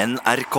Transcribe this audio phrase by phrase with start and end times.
[0.00, 0.56] NRK.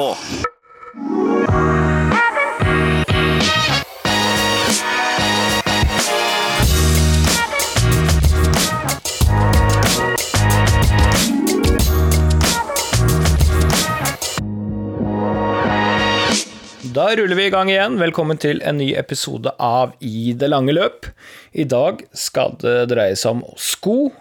[16.93, 17.97] Da ruller vi i gang igjen.
[17.97, 21.09] Velkommen til en ny episode av I det lange løp.
[21.57, 24.11] I dag skal det dreie seg om sko.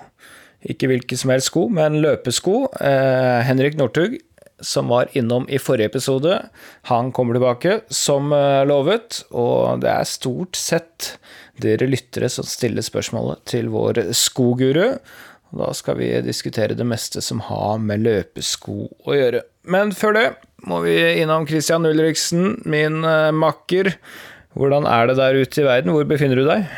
[0.61, 2.66] Ikke hvilke som helst sko, men løpesko.
[2.80, 4.18] Eh, Henrik Northug,
[4.61, 6.36] som var innom i forrige episode,
[6.90, 9.22] han kommer tilbake som eh, lovet.
[9.30, 11.14] Og det er stort sett
[11.61, 14.96] dere lyttere som stiller spørsmålet til vår skoguru.
[15.50, 19.43] Da skal vi diskutere det meste som har med løpesko å gjøre.
[19.71, 20.26] Men før det
[20.68, 23.94] må vi innom Christian Ulriksen, min uh, makker.
[24.54, 25.93] Hvordan er det der ute i verden?
[25.94, 26.68] Hvor befinner du deg?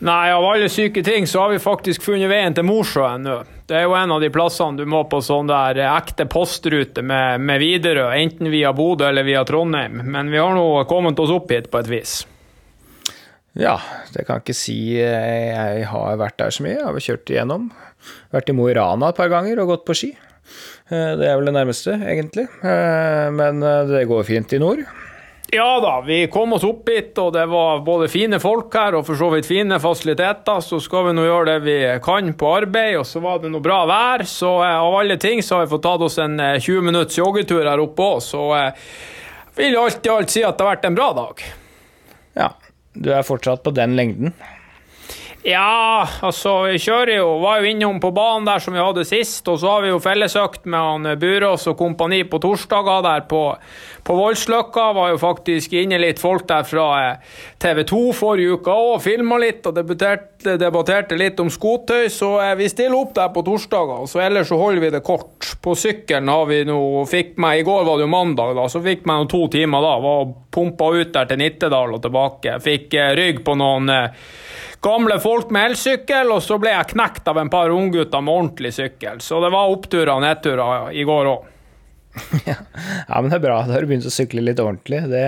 [0.00, 3.40] Nei, av alle syke ting så har vi faktisk funnet veien til Mosjøen nå.
[3.70, 7.38] Det er jo en av de plassene du må på sånn der ekte postrute med,
[7.46, 10.00] med Widerøe, enten via Bodø eller via Trondheim.
[10.10, 12.14] Men vi har nå kommet oss opp hit på et vis.
[13.54, 13.76] Ja,
[14.10, 16.80] det kan ikke si jeg har vært der så mye.
[16.80, 17.70] Jeg har kjørt igjennom.
[18.34, 20.10] Vært i Mo i Rana et par ganger og gått på ski.
[20.90, 22.48] Det er vel det nærmeste, egentlig.
[23.38, 24.82] Men det går fint i nord.
[25.52, 29.06] Ja da, vi kom oss opp hit, og det var både fine folk her og
[29.08, 30.60] for så vidt fine fasiliteter.
[30.62, 33.64] Så skal vi nå gjøre det vi kan på arbeid, og så var det noe
[33.64, 34.22] bra vær.
[34.30, 37.82] Så av alle ting så har vi fått tatt oss en 20 minutts joggetur her
[37.82, 38.76] oppe òg, så jeg
[39.58, 41.44] vil alt i alt si at det har vært en bra dag.
[42.38, 42.52] Ja,
[42.94, 44.36] du er fortsatt på den lengden?
[45.42, 49.46] Ja, altså, vi kjører jo Var jo innom på banen der som vi hadde sist,
[49.48, 53.40] og så har vi jo fellesøkt med han Burås og kompani på torsdager der på,
[54.04, 54.90] på Voldsløkka.
[54.98, 56.88] Var jo faktisk inne litt folk der fra
[57.62, 62.68] TV 2 forrige uke og filma litt og debatterte, debatterte litt om skotøy, så vi
[62.68, 64.04] stiller opp der på torsdager.
[64.12, 65.54] Så ellers så holder vi det kort.
[65.64, 68.84] På sykkelen har vi nå Fikk meg I går var det jo mandag, da, så
[68.84, 69.96] fikk meg noen to timer da.
[70.04, 72.60] Var pumpa ut der til Nittedal og tilbake.
[72.60, 73.88] Fikk rygg på noen
[74.84, 78.74] gamle folk med elsykkel, og så ble jeg knekt av en par unggutter med ordentlig
[78.76, 79.22] sykkel.
[79.24, 81.48] Så det var oppturer og nedturer i går òg.
[82.48, 82.56] ja.
[83.20, 83.62] men det er bra.
[83.66, 85.02] Da har du begynt å sykle litt ordentlig.
[85.12, 85.24] Det,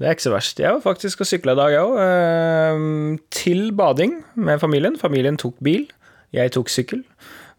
[0.00, 0.62] det er ikke så verst.
[0.62, 1.96] Jeg var faktisk og sykla i dag, jeg òg.
[2.04, 5.00] Eh, til bading med familien.
[5.00, 5.88] Familien tok bil,
[6.34, 7.04] jeg tok sykkel.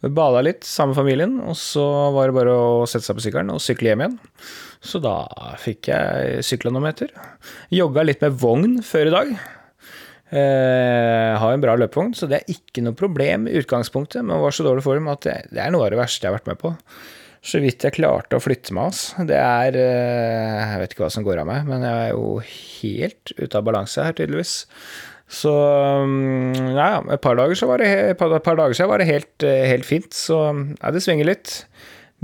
[0.06, 3.54] Bada litt sammen med familien, og så var det bare å sette seg på sykkelen
[3.56, 4.18] og sykle hjem igjen.
[4.86, 5.16] Så da
[5.58, 7.14] fikk jeg sykla noen meter.
[7.74, 9.32] Jogga litt med vogn før i dag.
[10.34, 14.56] Eh, har en bra løpevogn, så det er ikke noe problem i utgangspunktet, men var
[14.56, 16.74] så dårlig form at det, er noe av det verste jeg har vært med på.
[17.46, 19.26] Så vidt jeg klarte å flytte meg, altså.
[19.30, 22.32] Det er eh, Jeg vet ikke hva som går av meg, men jeg er jo
[22.46, 24.56] helt ute av balanse her, tydeligvis.
[25.30, 29.10] Så ja, et par dager, så var det, et par, par dager siden var det
[29.10, 30.10] helt, helt fint.
[30.14, 31.54] Så ja, det svinger litt.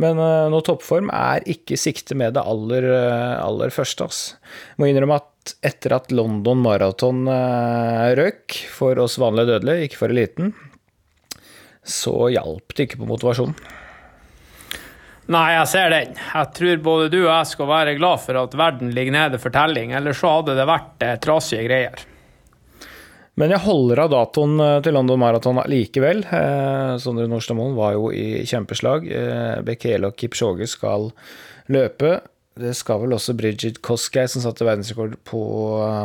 [0.02, 2.86] Men noe toppform er ikke sikte med det aller,
[3.42, 4.06] aller første.
[4.06, 4.38] Altså.
[4.78, 5.31] Må innrømme at
[5.66, 10.54] etter at London Marathon uh, røk for oss vanlige dødelige, ikke for eliten,
[11.82, 13.56] så hjalp det ikke på motivasjonen.
[15.32, 16.16] Nei, jeg ser den.
[16.18, 19.54] Jeg tror både du og jeg skal være glad for at verden ligger nede for
[19.54, 22.04] telling, ellers så hadde det vært eh, trasige greier.
[23.40, 26.26] Men jeg holder av datoen til London Marathon likevel.
[26.28, 29.08] Eh, Sondre Nordstadmoen var jo i kjempeslag.
[29.08, 31.10] Eh, Bekele og Kipchoge skal
[31.72, 32.18] løpe.
[32.60, 35.42] Det skal vel også Bridget Koskei, som satte verdensrekord på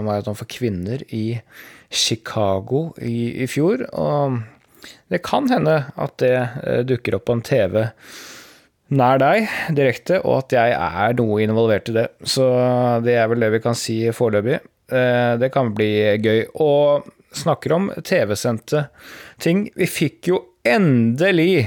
[0.06, 1.40] maraton for kvinner i
[1.90, 3.82] Chicago i, i, fjor.
[3.98, 4.38] Og
[5.10, 7.82] det kan hende at det eh, dukker opp på en TV
[8.94, 12.06] nær deg direkte, og at jeg er noe involvert i det.
[12.22, 12.46] Så
[13.02, 14.60] det er vel det vi kan si foreløpig.
[14.92, 15.90] Eh, det kan bli
[16.22, 16.44] gøy.
[16.62, 18.86] Og snakker om TV-sendte
[19.42, 19.66] ting.
[19.76, 21.66] Vi fikk jo endelig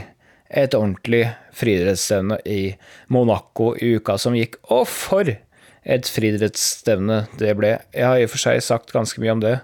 [0.49, 2.75] et ordentlig friidrettsstevne i
[3.13, 4.57] Monaco i uka som gikk.
[4.73, 7.75] Og for et friidrettsstevne det ble.
[7.93, 9.57] Jeg har i og for seg sagt ganske mye om det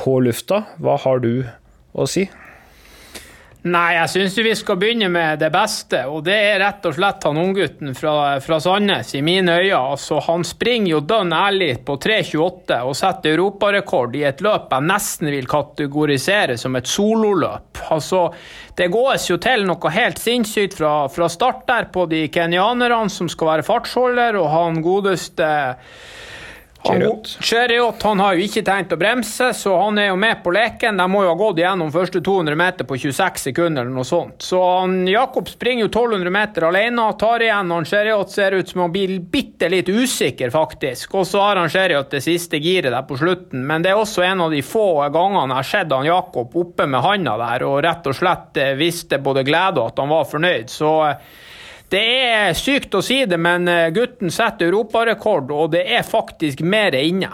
[0.00, 0.64] på lufta.
[0.82, 1.44] Hva har du
[1.92, 2.28] å si?
[3.62, 7.22] Nei, jeg syns vi skal begynne med det beste, og det er rett og slett
[7.28, 9.78] han unggutten fra, fra Sandnes, i mine øyne.
[9.92, 14.86] Altså, han springer jo dønn ærlig på 3,28 og setter europarekord i et løp jeg
[14.88, 17.84] nesten vil kategorisere som et sololøp.
[17.94, 18.24] Altså,
[18.74, 23.30] det gås jo til noe helt sinnssykt fra, fra start der på de kenyanerne som
[23.30, 25.52] skal være fartsholder, og han godeste
[27.40, 30.98] Cheriot han har jo ikke tenkt å bremse, så han er jo med på leken.
[30.98, 34.42] De må jo ha gått gjennom første 200 meter på 26 sekunder eller noe sånt.
[34.42, 37.70] Så han, Jakob springer jo 1200 meter alene, tar igjen.
[37.70, 41.14] Han Cheriot ser ut som han blir bitte litt usikker, faktisk.
[41.20, 43.62] Og så har han Cheriot det siste giret der på slutten.
[43.68, 46.88] Men det er også en av de få gangene jeg har sett han Jakob oppe
[46.90, 50.28] med handa der og rett og slett visste viste både glede og at han var
[50.28, 50.70] fornøyd.
[50.70, 51.16] Så eh,
[51.92, 56.62] Det er sykt å si det, men eh, gutten setter europarekord, og det er faktisk
[56.64, 57.28] mer inne.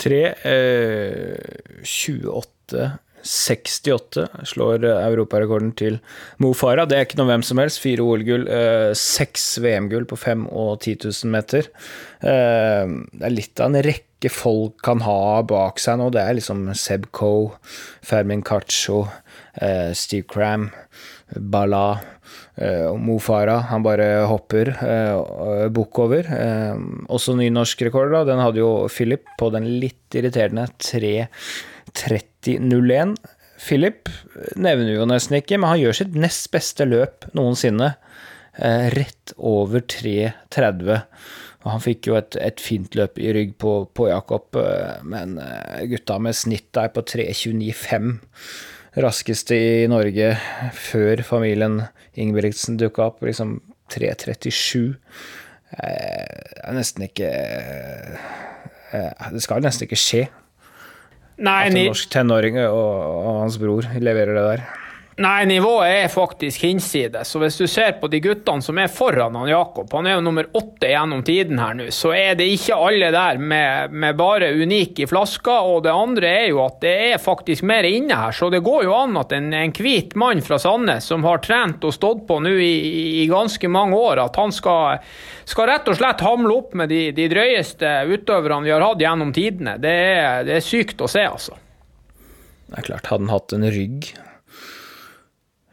[0.00, 2.88] 3, eh, 28
[3.22, 5.98] 68 slår europarekorden til
[6.40, 6.88] Mo Farah.
[6.88, 7.80] Det er ikke noe hvem som helst.
[7.82, 8.92] Fire OL-gull, eh,
[9.64, 11.68] VM-gull på 5 og 10 000 meter.
[12.22, 16.10] Eh, det er litt av en rekke folk kan ha bak seg nå.
[16.10, 17.52] Det er liksom Seb Coe,
[18.02, 19.08] Fermin Caccio,
[19.60, 20.70] eh, Steve Cram,
[21.36, 21.84] Bala
[22.60, 23.70] og Mo Farah.
[23.70, 24.72] Han bare hopper
[25.72, 26.26] bukk over.
[27.08, 28.24] Også ny norsk rekord, da.
[28.28, 31.14] Den hadde jo Philip på den litt irriterende 3
[31.96, 33.16] 30.01.
[33.60, 34.08] Philip
[34.56, 37.92] nevner jo nesten ikke, men han gjør sitt nest beste løp noensinne.
[38.56, 41.04] Eh, rett over 3.30.
[41.60, 45.36] Og han fikk jo et, et, fint løp i rygg på, på Jakob, eh, men
[45.42, 48.14] eh, gutta med snitt der på 3.29,5.
[48.98, 50.32] Raskeste i Norge
[50.74, 51.82] før familien
[52.18, 53.60] Ingebrigtsen dukka opp, liksom
[53.92, 54.96] 3.37.
[55.70, 57.30] Det er nesten ikke
[58.90, 60.24] Det skal nesten ikke skje
[61.40, 64.64] Nei, at en norsk tenåring og, og hans bror leverer det der.
[65.20, 67.28] Nei, nivået er faktisk hinsides.
[67.28, 70.22] Så hvis du ser på de guttene som er foran han Jakob, han er jo
[70.24, 74.48] nummer åtte gjennom tiden her nå, så er det ikke alle der med, med bare
[74.56, 75.58] unik i flaska.
[75.68, 78.86] Og det andre er jo at det er faktisk mer inne her, så det går
[78.86, 82.40] jo an at en, en hvit mann fra Sandnes som har trent og stått på
[82.40, 82.72] nå i,
[83.20, 85.04] i, ganske mange år, at han skal,
[85.44, 89.36] skal rett og slett hamle opp med de, de drøyeste utøverne vi har hatt gjennom
[89.36, 89.76] tidene.
[89.84, 91.60] Det er, det er sykt å se, altså.
[92.70, 94.12] Det er klart, hadde han hatt en rygg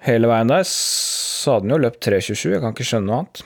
[0.06, 2.52] hele veien der, så hadde han jo løpt 3.27.
[2.54, 3.46] Jeg kan ikke skjønne noe annet.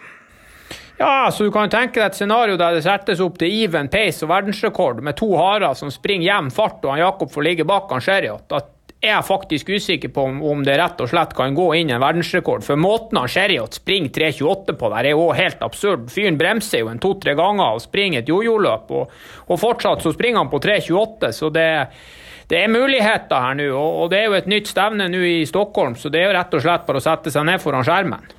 [1.02, 4.22] Ja, så du kan tenke deg et scenario der det settes opp til even pace
[4.22, 7.90] og verdensrekord med to harer som springer hjem fart, og han Jakob får ligge bak
[7.90, 8.46] han Sherriot.
[8.52, 8.60] Da
[9.02, 12.62] er jeg faktisk usikker på om det rett og slett kan gå inn en verdensrekord.
[12.62, 16.06] For måten han Sherriot springer 3.28 på der, er jo helt absurd.
[16.14, 19.16] Fyren bremser jo en to-tre ganger og springer et jojo-løp, og,
[19.48, 22.12] og, fortsatt så springer han på 3.28, så det er
[22.52, 25.96] det er muligheter her nå, og det er jo et nytt stevne nå i Stockholm,
[25.96, 28.30] så det er jo rett og slett bare å sette seg ned foran skjermen.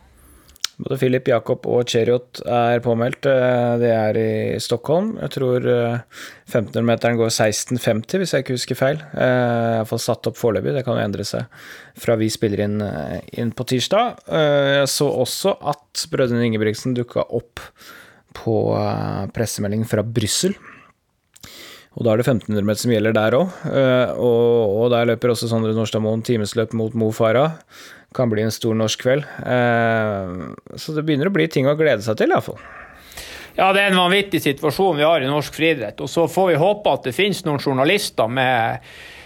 [0.83, 3.27] Både Filip Jakob og Cheriot er påmeldt.
[3.29, 5.13] Eh, det er i Stockholm.
[5.21, 9.03] Jeg tror 1500-meteren eh, går 16,50, hvis jeg ikke husker feil.
[9.13, 10.75] Eh, Iallfall satt opp foreløpig.
[10.75, 11.47] Det kan jo endre seg
[12.03, 12.81] fra vi spiller inn,
[13.39, 14.25] inn på tirsdag.
[14.33, 17.63] Jeg så også at brødrene Ingebrigtsen dukka opp
[18.33, 18.57] på
[19.37, 20.57] pressemelding fra Brussel.
[21.93, 23.57] Og da er det 1500 meter som gjelder der òg.
[23.69, 27.59] Eh, og, og, der løper også Sondre Norstadmoen timesløp mot Mo Farah.
[28.17, 29.27] Kan bli en stor norsk kveld.
[29.45, 32.61] Eh, så det begynner å bli ting å glede seg til, iallfall.
[33.59, 36.01] Ja, det er en vanvittig situasjon vi har i norsk friidrett.
[36.01, 38.81] Og så får vi håpe at det finnes noen journalister med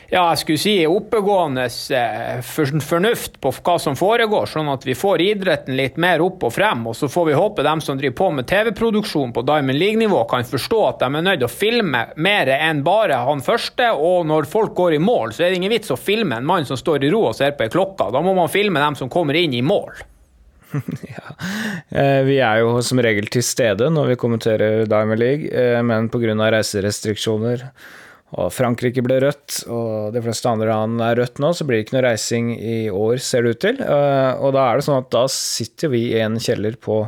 [0.08, 2.42] ja, jeg skulle si oppegående eh,
[2.84, 6.84] fornuft på hva som foregår, sånn at vi får idretten litt mer opp og frem.
[6.86, 10.46] Og så får vi håpe dem som driver på med TV-produksjon på Diamond League-nivå, kan
[10.46, 13.90] forstå at de er nødt å filme mer enn bare han første.
[13.98, 16.68] Og når folk går i mål, så er det ingen vits å filme en mann
[16.68, 18.12] som står i ro og ser på ei klokke.
[18.14, 19.90] Da må man filme dem som kommer inn i mål.
[21.16, 21.28] ja.
[21.90, 26.10] Eh, vi er jo som regel til stede når vi kommenterer Diamond League, eh, men
[26.12, 26.34] pga.
[26.54, 27.66] reiserestriksjoner
[28.34, 31.86] og Frankrike ble rødt, og de fleste andre land er rødt nå, så blir det
[31.86, 33.78] ikke noe reising i år, ser det ut til.
[33.84, 37.04] Eh, og da er det sånn at da sitter vi i en kjeller på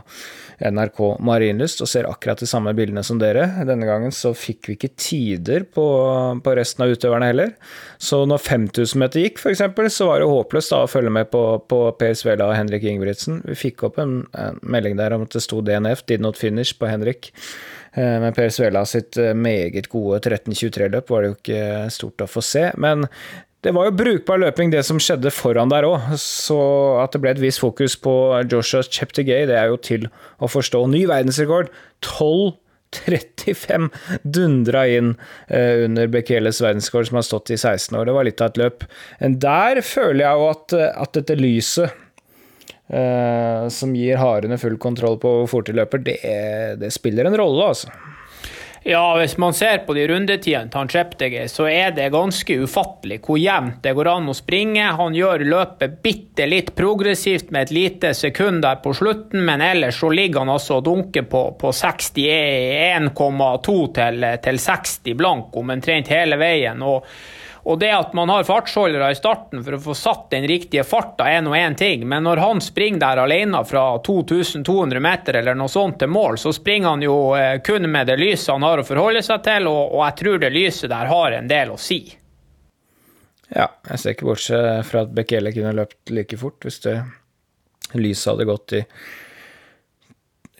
[0.59, 3.47] NRK Marienlyst og ser akkurat de samme bildene som dere.
[3.67, 5.87] Denne gangen så fikk vi ikke tider på,
[6.45, 7.53] på resten av utøverne heller.
[8.03, 9.63] Så når 5000 meter gikk, f.eks.,
[9.95, 13.43] så var det håpløst da å følge med på, på Per Svela og Henrik Ingebrigtsen.
[13.47, 16.75] Vi fikk opp en, en melding der om at det sto DNF, did not finish,
[16.79, 17.33] på Henrik.
[17.99, 22.31] Eh, med Per Svela sitt eh, meget gode 13.23-løp var det jo ikke stort å
[22.31, 22.69] få se.
[22.79, 23.09] Men
[23.67, 26.15] det var jo brukbar løping, det som skjedde foran der òg.
[26.23, 26.59] Så
[27.03, 28.15] at det ble et visst fokus på
[28.47, 30.07] Joshua Cheptegay, det er jo til
[30.39, 30.85] å forstå.
[30.93, 31.73] Ny verdensrekord.
[32.07, 33.91] 12.35
[34.23, 35.17] dundra inn
[35.51, 38.07] eh, under Bekeles verdensrekord, som har stått i 16 år.
[38.07, 38.87] Det var litt av et løp.
[39.49, 42.05] Der føler jeg jo at, at dette lyset
[42.89, 46.15] Uh, som gir harene full kontroll på hvor fort de løper, det,
[46.81, 47.93] det, spiller en rolle, altså.
[48.89, 53.37] Ja, hvis man ser på de rundetidene til Cheptegei, så er det ganske ufattelig hvor
[53.37, 54.87] jevnt det går an å springe.
[54.97, 60.01] Han gjør løpet bitte litt progressivt med et lite sekund der på slutten, men ellers
[60.01, 66.41] så ligger han altså og dunker på, på 61,2 til, til 60 blank omtrent hele
[66.41, 66.81] veien.
[66.81, 67.05] og
[67.63, 71.29] og det at man har fartsholdere i starten for å få satt den riktige farta,
[71.31, 75.73] er nå én ting, men når han springer der alene fra 2200 meter eller noe
[75.73, 78.89] sånt til mål, så springer han jo eh, kun med det lyset han har å
[78.89, 82.03] forholde seg til, og, og jeg tror det lyset der har en del å si.
[83.49, 86.99] Ja, jeg ser ikke bortsett fra at Bekele kunne løpt like fort hvis det
[87.97, 88.85] lyset hadde gått i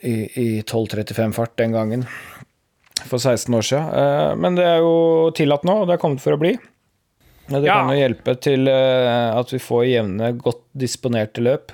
[0.01, 2.05] i, i 12.35 fart den gangen,
[3.05, 3.87] for 16 år siden.
[4.01, 6.55] Eh, men det er jo tillatt nå, og det er kommet for å bli.
[7.49, 7.81] Det Ja.
[7.81, 11.71] kan jo hjelpe til eh, at vi får jevne, godt disponerte løp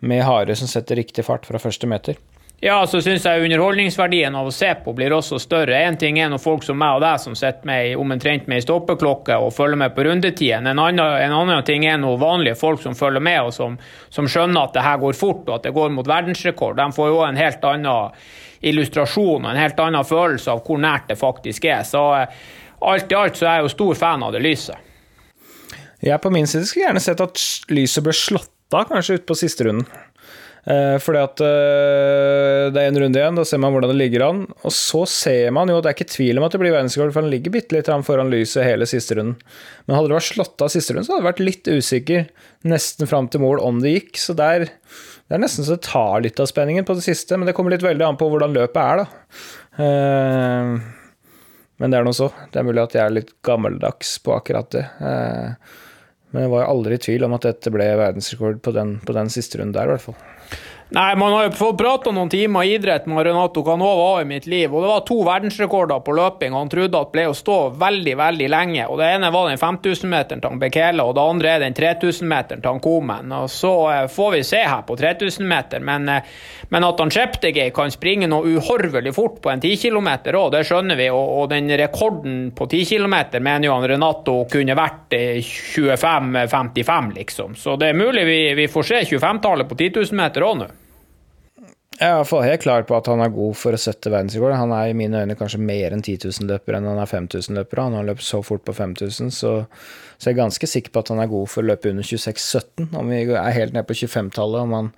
[0.00, 2.16] med hare som setter riktig fart fra første meter.
[2.64, 5.74] Ja, så syns jeg underholdningsverdien av å se på blir også større.
[5.84, 8.64] Én ting er når folk som meg og deg som sitter med omtrent med ei
[8.64, 10.66] stoppeklokke og følger med på rundetiden.
[10.70, 13.76] En annen, en annen ting er noen vanlige folk som følger med og som,
[14.08, 16.76] som skjønner at det her går fort og at det går mot verdensrekord.
[16.80, 18.10] De får jo en helt annen
[18.64, 21.82] illustrasjon og en helt annen følelse av hvor nært det faktisk er.
[21.84, 22.26] Så eh,
[22.80, 24.76] alt i alt så er jeg jo stor fan av det lyset.
[26.04, 27.40] Jeg på min side skulle gjerne sett at
[27.72, 29.86] lyset ble slått av, kanskje ut på siste runden.
[30.64, 34.24] Eh, fordi at eh, det er en runde igjen, da ser man hvordan det ligger
[34.26, 34.42] an.
[34.64, 37.24] Og så ser man jo, det er ikke tvil om at det blir verdensrekord, for
[37.24, 39.36] han ligger bitte litt foran lyset hele siste runden.
[39.84, 42.26] Men hadde det vært slått av siste runden, så hadde det vært litt usikker
[42.72, 44.16] nesten fram til mål om det gikk.
[44.20, 47.48] Så der, det er nesten så det tar litt av spenningen på det siste, men
[47.48, 49.40] det kommer litt veldig an på hvordan løpet er, da.
[49.84, 50.74] Eh,
[51.82, 52.30] men det er nå så.
[52.52, 54.84] Det er mulig at jeg er litt gammeldags på akkurat det.
[56.34, 59.30] Men jeg var aldri i tvil om at dette ble verdensrekord på den, på den
[59.30, 60.16] siste runden der, i hvert fall.
[60.88, 64.68] Nei, man har jo fått prata noen timer idrett med Renato Canova i mitt liv,
[64.68, 68.48] og det var to verdensrekorder på løping han trodde at ble å stå veldig, veldig
[68.52, 68.84] lenge.
[68.86, 72.82] og Det ene var den 5000-meteren til Bekele, og det andre er den 3000-meteren til
[72.84, 73.32] Komen.
[73.32, 76.28] og Så eh, får vi se her på 3000-meter, men, eh,
[76.68, 80.62] men at han Cheptegei kan springe noe uhorvelig fort på en 10 km òg, det
[80.68, 81.08] skjønner vi.
[81.08, 87.12] Og, og den rekorden på 10 km mener jo han Renato kunne vært eh, 25-55,
[87.18, 87.56] liksom.
[87.56, 90.72] Så det er mulig vi, vi får se 25-tallet på 10 000 meter òg nå.
[91.94, 94.10] Jeg er i hvert fall helt klar på at han er god for å sette
[94.10, 94.56] verdensrekord.
[94.58, 97.84] Han er i mine øyne kanskje mer enn 10 000-løper enn han er 5000 løpere.
[97.86, 99.52] Han har løpt så fort på 5000, så,
[100.18, 102.90] så jeg er ganske sikker på at han er god for å løpe under 26,17.
[102.98, 104.90] Om vi er helt ned på 25-tallet, om han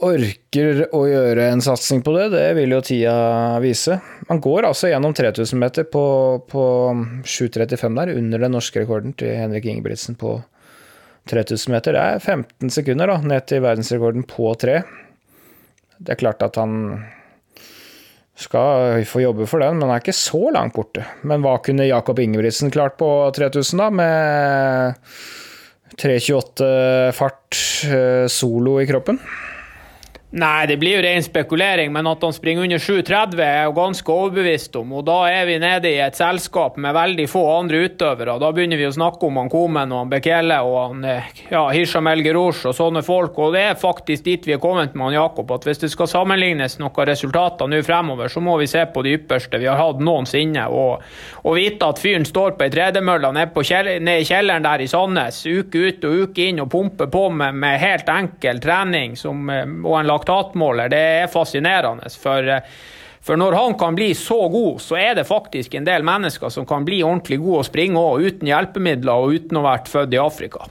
[0.00, 3.16] orker å gjøre en satsing på det, det vil jo tida
[3.64, 3.96] vise.
[4.28, 6.04] Han går altså gjennom 3000 meter på,
[6.48, 6.64] på
[7.24, 10.38] 7,35 der, under den norske rekorden til Henrik Ingebrigtsen på
[11.32, 11.96] 3000 meter.
[11.96, 14.82] Det er 15 sekunder da, ned til verdensrekorden på tre.
[16.00, 16.76] Det er klart at han
[18.40, 21.04] skal få jobbe for den, men han er ikke så langt borte.
[21.28, 23.90] Men hva kunne Jakob Ingebrigtsen klart på 3000, da?
[23.92, 25.10] Med
[26.00, 26.70] 3.28
[27.16, 29.20] fart eh, solo i kroppen?
[30.30, 34.12] Nei, det blir jo ren spekulering, men at han springer under 7,30 er jeg ganske
[34.14, 34.92] overbevist om.
[35.00, 38.36] Og da er vi nede i et selskap med veldig få andre utøvere.
[38.38, 41.64] Da begynner vi å snakke om han Komen og han Bekele og han eh, ja,
[41.74, 43.40] Hisham El og sånne folk.
[43.42, 46.12] Og det er faktisk dit vi er kommet med han Jakob, at hvis det skal
[46.12, 49.98] sammenlignes noen resultater nå fremover, så må vi se på de ypperste vi har hatt
[49.98, 50.68] noensinne.
[50.70, 51.02] Og,
[51.42, 54.88] og vite at fyren står på ei tredemølle nede, kjell, nede i kjelleren der i
[54.94, 59.42] Sandnes, uke ut og uke inn, og pumper på med, med helt enkel trening som,
[59.50, 62.10] eh, og en laktatmåler, det er fascinerende.
[62.20, 62.62] For, eh,
[63.20, 66.66] for når han kan bli så god, så er det faktisk en del mennesker som
[66.66, 70.14] kan bli ordentlig gode å springe òg, uten hjelpemidler og uten å ha vært født
[70.14, 70.68] i Afrika.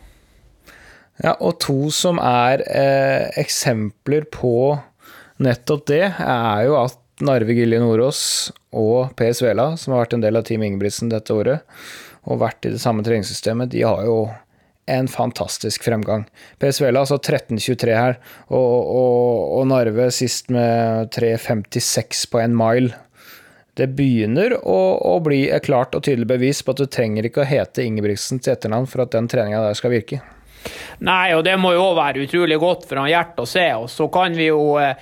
[1.19, 4.79] Ja, og to som er eh, eksempler på
[5.43, 8.21] nettopp det, er jo at Narve Gilje Nordås
[8.71, 11.65] og Per Svela, som har vært en del av Team Ingebrigtsen dette året,
[12.23, 14.29] og vært i det samme treningssystemet, de har jo
[14.89, 16.25] en fantastisk fremgang.
[16.59, 18.17] PSVL altså 13,23 her,
[18.47, 22.97] og, og, og Narve sist med 3,56 på en mile.
[23.79, 27.45] Det begynner å, å bli et klart og tydelig bevis på at du trenger ikke
[27.45, 30.19] å hete Ingebrigtsen til etternavn for at den treninga der skal virke.
[31.05, 33.67] Nei, og det må jo òg være utrolig godt for han Gjert å se.
[33.79, 34.97] Og så kan vi jo eh,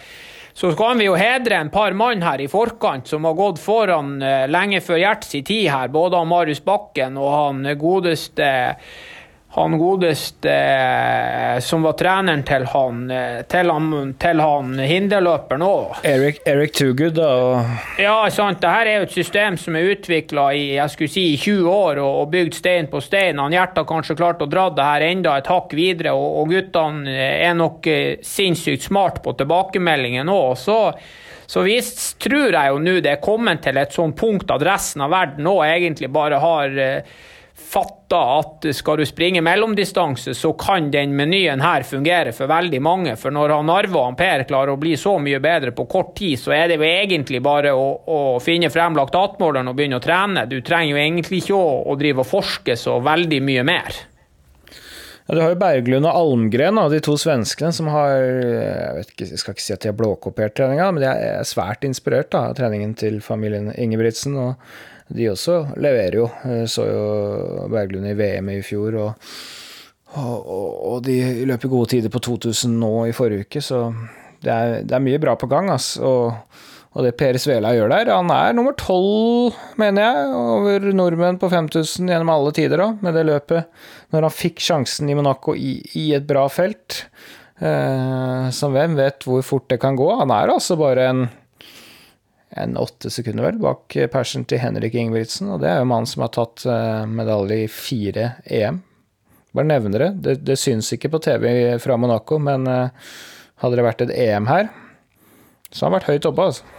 [0.58, 4.16] så kan vi jo hedre en par mann her i forkant som har gått foran
[4.26, 5.92] eh, lenge før Gjerts i tid her.
[5.94, 8.48] Både han Marius Bakken og han godeste
[9.58, 16.02] han godeste eh, som var treneren til han, eh, til han, til han hinderløperen òg.
[16.06, 17.32] Eric, Eric Toogood, da.
[17.98, 18.62] Ja, sant.
[18.62, 22.02] Dette er jo et system som er utvikla i jeg skulle si, i 20 år
[22.04, 23.42] og, og bygd stein på stein.
[23.42, 26.54] Han Gjert har kanskje klart å dra det her enda et hakk videre, og, og
[26.54, 30.52] guttene er nok eh, sinnssykt smart på tilbakemeldingen òg.
[30.62, 30.78] Så,
[31.50, 35.02] så visst tror jeg jo nå det er kommet til et sånt punkt at resten
[35.08, 37.18] av verden òg egentlig bare har eh,
[37.68, 43.16] fatta at skal du springe mellomdistanse, så kan den menyen her fungere for veldig mange.
[43.20, 46.40] For når han Arve og Per klarer å bli så mye bedre på kort tid,
[46.40, 50.48] så er det jo egentlig bare å, å finne frem laktatmåleren og begynne å trene.
[50.48, 54.04] Du trenger jo egentlig ikke å, å drive og forske så veldig mye mer.
[55.28, 59.26] Ja, du har jo Berglund og Almgren, de to svenskene, som har Jeg, vet ikke,
[59.34, 62.48] jeg skal ikke si at de har blåkopiert treninga, men de er svært inspirert da,
[62.48, 64.40] av treningen til familien Ingebrigtsen.
[64.40, 64.56] og
[65.14, 66.30] de også leverer jo.
[66.46, 69.34] Jeg Så jo Berglund i VM i fjor, og,
[70.18, 73.88] og, og de løper gode tider på 2000 nå i forrige uke, så
[74.44, 75.96] det er, det er mye bra på gang, Ass.
[75.98, 76.34] Og,
[76.98, 81.50] og det Per Svela gjør der Han er nummer tolv, mener jeg, over nordmenn på
[81.54, 83.84] 5000 gjennom alle tider òg, med det løpet.
[84.14, 87.06] Når han fikk sjansen i Monaco i, i et bra felt.
[87.58, 90.08] Eh, som hvem vet hvor fort det kan gå.
[90.20, 91.28] Han er altså bare en
[92.64, 95.52] en åtte sekunder, vel, bak persen til Henrik Ingebrigtsen.
[95.54, 98.82] Og det er jo mannen som har tatt eh, medalje i fire EM.
[99.58, 100.12] Bare nevner det.
[100.26, 100.36] det.
[100.46, 101.48] Det syns ikke på TV
[101.82, 103.14] fra Monaco, men eh,
[103.64, 104.70] hadde det vært et EM her,
[105.72, 106.74] så har han vært høyt oppe, altså.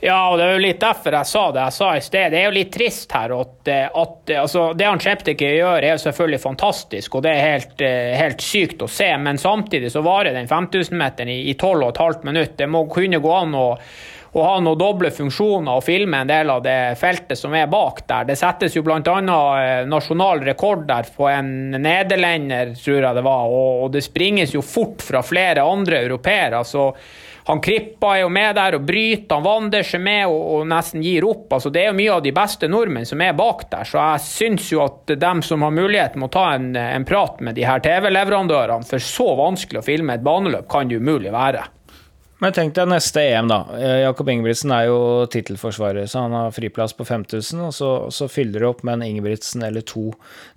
[0.00, 2.30] Ja, og det er jo litt derfor jeg sa det jeg sa i sted.
[2.30, 6.02] Det er jo litt trist her at, at altså, Det han Chepteke gjør, er jo
[6.04, 7.82] selvfølgelig fantastisk, og det er helt,
[8.20, 9.08] helt, sykt å se.
[9.18, 12.54] Men samtidig så varer den 5000-meteren i, i 12,5 minutter.
[12.62, 13.66] Det må kunne gå an å
[14.32, 18.02] å ha noen doble funksjoner og filme en del av det feltet som er bak
[18.08, 18.26] der.
[18.28, 18.98] Det settes jo bl.a.
[19.00, 24.64] Eh, nasjonal rekord der på en nederlender, tror jeg det var, og det springes jo
[24.64, 26.64] fort fra flere andre europeere.
[26.64, 26.92] så
[27.48, 31.00] han Krippa er jo med der og bryter, han Wanders er med og, og, nesten
[31.00, 31.46] gir opp.
[31.56, 34.24] altså Det er jo mye av de beste nordmenn som er bak der, så jeg
[34.26, 37.80] syns jo at dem som har mulighet, må ta en, en prat med de her
[37.80, 41.64] TV-leverandørene, for så vanskelig å filme et baneløp kan det umulig være.
[42.38, 43.56] Men tenk deg neste EM, da.
[43.74, 44.98] Eh, Jakob Ingebrigtsen er jo
[45.30, 47.64] tittelforsvarer, så han har friplass på 5000.
[47.66, 50.12] Og så, så fyller det opp med en Ingebrigtsen eller to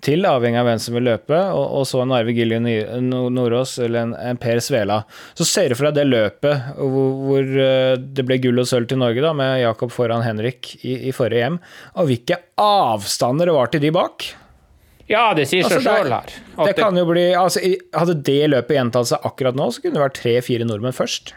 [0.05, 1.39] til, avhengig av hvem som vil løpe.
[1.57, 2.61] Og, og så en Arve Gilje
[3.01, 4.99] Nordås eller en, en, Per Svela.
[5.33, 8.91] Så ser du for deg det løpet hvor, hvor, eh, det ble gull og sølv
[8.91, 11.59] til Norge, da, med Jakob foran Henrik i, i forrige EM.
[11.97, 14.29] Og hvilke avstander det var til de bak.
[15.09, 16.29] Ja, det sier seg altså, sjøl her.
[16.29, 17.65] Det, det kan jo bli, altså,
[17.97, 21.33] hadde det løpet gjentatt seg akkurat nå, så kunne det vært tre-fire nordmenn først.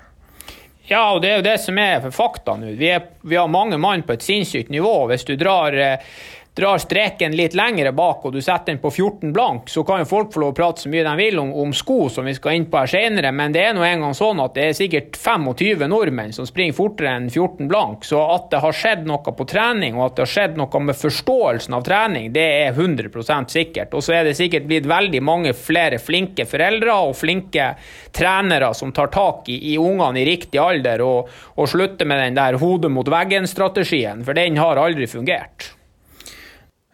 [0.86, 2.74] Ja, og det er jo det som er fakta nå.
[2.76, 2.90] Vi,
[3.24, 5.06] vi, har mange mann på et sinnssykt nivå.
[5.08, 6.16] Hvis du drar eh,
[6.54, 10.06] drar streken litt lengre bak og du setter den på 14 blank, så kan jo
[10.06, 12.54] folk få lov å prate så mye de vil om, om sko, som vi skal
[12.58, 15.82] inn på her senere, men det er nå engang sånn at det er sikkert 25
[15.90, 18.06] nordmenn som springer fortere enn 14 blank.
[18.06, 20.98] Så at det har skjedd noe på trening, og at det har skjedd noe med
[21.00, 23.94] forståelsen av trening, det er 100 sikkert.
[23.94, 27.72] Og så er det sikkert blitt veldig mange flere flinke foreldre og flinke
[28.14, 32.38] trenere som tar tak i, i ungene i riktig alder, og, og slutter med den
[32.38, 35.74] der hodet mot veggen-strategien, for den har aldri fungert.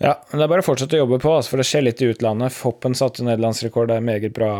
[0.03, 2.01] Ja, men det er bare å fortsette å jobbe på, altså, for det skjer litt
[2.01, 2.57] i utlandet.
[2.65, 4.55] Hoppen satte nederlandsrekord, det er meget bra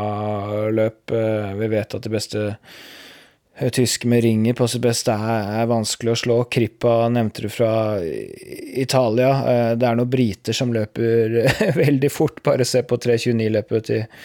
[0.69, 1.15] løp.
[1.17, 6.13] Eh, vi vet at det beste eh, tyske med ringer på sitt beste er, vanskelig
[6.13, 6.39] å slå.
[6.53, 7.73] Krippa nevnte du fra
[8.05, 9.33] Italia.
[9.41, 11.41] Eh, det er noen briter som løper
[11.87, 12.45] veldig fort.
[12.45, 14.25] Bare se på 3.29-løpet til,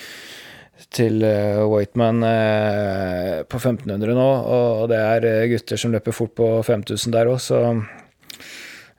[0.99, 1.23] til
[1.71, 2.25] Whiteman
[3.47, 7.69] på 1500 nå, og det er gutter som løper fort på 5000 der òg, så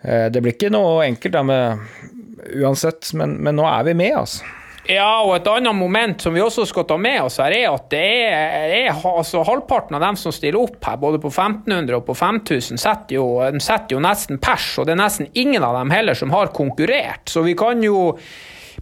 [0.06, 1.80] det blir ikke noe enkelt da med
[2.54, 4.44] uansett, men, men, nå er vi med, altså.
[4.86, 7.88] Ja, og et annet moment som vi også skal ta med oss her, er at
[7.90, 12.04] det er, er altså, halvparten av dem som stiller opp her, både på 1500 og
[12.06, 13.26] på 5000, setter jo,
[13.58, 17.26] setter jo nesten pers, og det er nesten ingen av dem heller som har konkurrert.
[17.32, 18.12] Så vi kan jo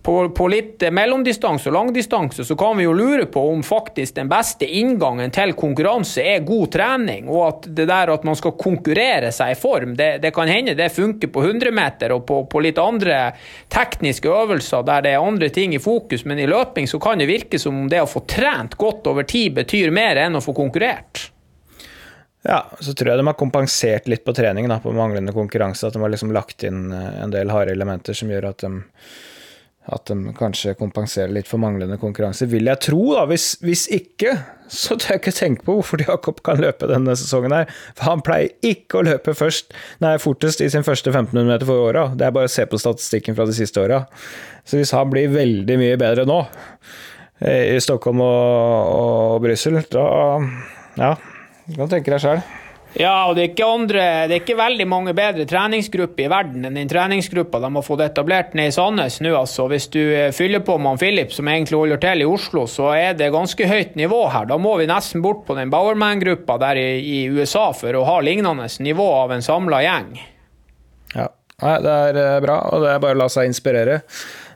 [0.05, 4.29] på, på litt mellomdistanse og langdistanse så kan vi jo lure på om faktisk den
[4.29, 9.33] beste inngangen til konkurranse er god trening, og at det der at man skal konkurrere
[9.33, 12.65] seg i form, det, det kan hende det funker på 100 meter og på, på,
[12.67, 13.31] litt andre
[13.73, 17.31] tekniske øvelser der det er andre ting i fokus, men i løping så kan det
[17.33, 20.53] virke som om det å få trent godt over tid betyr mer enn å få
[20.53, 21.31] konkurrert.
[22.45, 25.89] Ja, så tror jeg de har kompensert litt på trening, da, på manglende konkurranse.
[25.89, 28.83] At de har liksom lagt inn eh, en del harde elementer som gjør at de
[29.93, 33.03] at de kanskje kompenserer litt for manglende konkurranse, vil jeg tro.
[33.19, 34.33] da, Hvis, hvis ikke,
[34.73, 37.69] så tør jeg ikke tenke på hvorfor Jakob kan løpe denne sesongen her.
[37.93, 41.91] For han pleier ikke å løpe først, nei, fortest i sin første 1500 meter for
[41.91, 42.07] åra.
[42.17, 44.07] Det er bare å se på statistikken fra de siste åra.
[44.65, 46.41] Så hvis han blir veldig mye bedre nå,
[47.45, 50.09] eh, i Stockholm og, og Brussel, da
[50.97, 51.17] Ja,
[51.69, 52.41] du kan tenke deg sjøl.
[52.95, 56.77] Ja, og det er, andre, det er ikke veldig mange bedre treningsgrupper i verden enn
[56.79, 59.33] den treningsgruppa de har fått etablert ned i Sandnes nå.
[59.35, 59.67] altså.
[59.71, 63.19] Hvis du eh, fyller på med Philip, som egentlig holder til i Oslo, så er
[63.19, 64.47] det ganske høyt nivå her.
[64.47, 68.21] Da må vi nesten bort på den Bowerman-gruppa der i, i, USA for å ha
[68.23, 70.15] lignende nivå av en samla gjeng.
[71.17, 71.29] Ja,
[71.59, 74.05] det er eh, bra, og det er bare å la seg inspirere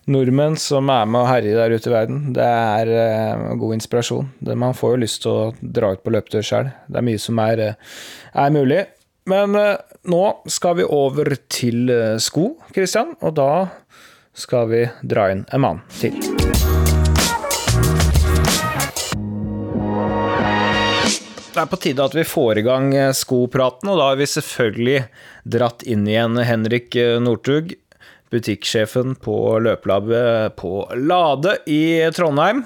[0.08, 2.20] nordmenn som er med og herjer der ute i verden.
[2.36, 4.30] Det er uh, god inspirasjon.
[4.40, 6.70] Det, man får jo lyst til å dra ut på løpetur sjøl.
[6.88, 7.98] Det er mye som er, uh,
[8.44, 8.82] er mulig.
[9.28, 9.76] Men uh,
[10.08, 11.92] nå skal vi over til
[12.22, 13.52] sko, Christian, og da
[14.38, 16.16] skal vi dra inn en mann til.
[21.48, 25.00] Det er på tide at vi får i gang skopraten, og da har vi selvfølgelig
[25.58, 26.94] dratt inn igjen Henrik
[27.24, 27.74] Northug
[28.32, 31.82] butikksjefen på løpelabbet på Lade i
[32.16, 32.64] Trondheim.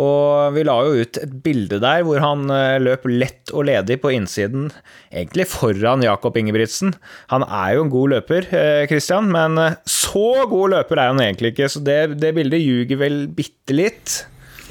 [0.00, 3.98] Og vi la jo ut et bilde der hvor han eh, løp lett og ledig
[4.00, 4.70] på innsiden,
[5.12, 6.94] egentlig foran Jakob Ingebrigtsen.
[7.32, 11.20] Han er jo en god løper, eh, Christian, men eh, så god løper er han
[11.20, 14.22] egentlig ikke, så det, det bildet ljuger vel bitte litt.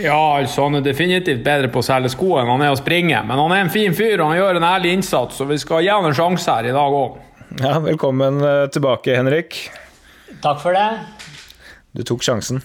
[0.02, 3.22] Ja, altså han er definitivt bedre på å selge sko enn han er å springe,
[3.28, 5.86] men han er en fin fyr og han gjør en ærlig innsats, så vi skal
[5.86, 7.22] gi han en sjanse her i dag òg.
[7.62, 8.42] Ja, velkommen
[8.74, 9.60] tilbake, Henrik.
[10.42, 10.88] Takk for det.
[11.94, 12.62] Du tok sjansen.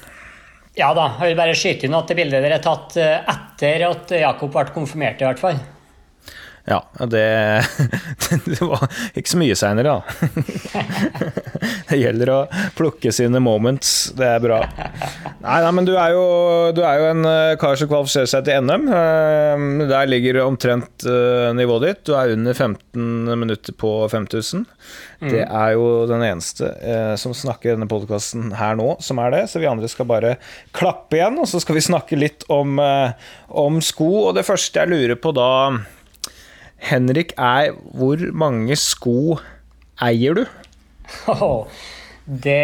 [0.77, 3.87] Ja da, jeg vil bare skyte inn at det bildet dere har tatt eh, etter
[3.87, 5.61] at Jakob ble konfirmert, i hvert fall.
[6.66, 7.26] Ja, det,
[8.44, 10.02] det var ikke så mye seinere, da.
[11.87, 12.38] Det gjelder å
[12.76, 14.12] plukke sine moments.
[14.18, 14.59] Det er bra.
[15.42, 16.26] Nei, nei men du er, jo,
[16.74, 18.88] du er, jo, en eh, kar som kvalifiserer seg til NM.
[18.90, 21.07] Eh, der ligger omtrent
[21.57, 22.05] nivået ditt.
[22.09, 24.66] Du er under 15 minutter på 5000.
[25.20, 25.31] Mm.
[25.33, 29.33] Det er jo den eneste eh, som snakker i denne podkasten her nå, som er
[29.33, 29.42] det.
[29.50, 30.37] Så vi andre skal bare
[30.76, 34.11] klappe igjen, og så skal vi snakke litt om, eh, om sko.
[34.29, 35.48] Og det første jeg lurer på da,
[36.83, 39.39] Henrik, er hvor mange sko
[40.03, 40.45] eier du?
[41.31, 41.67] Oh,
[42.27, 42.62] det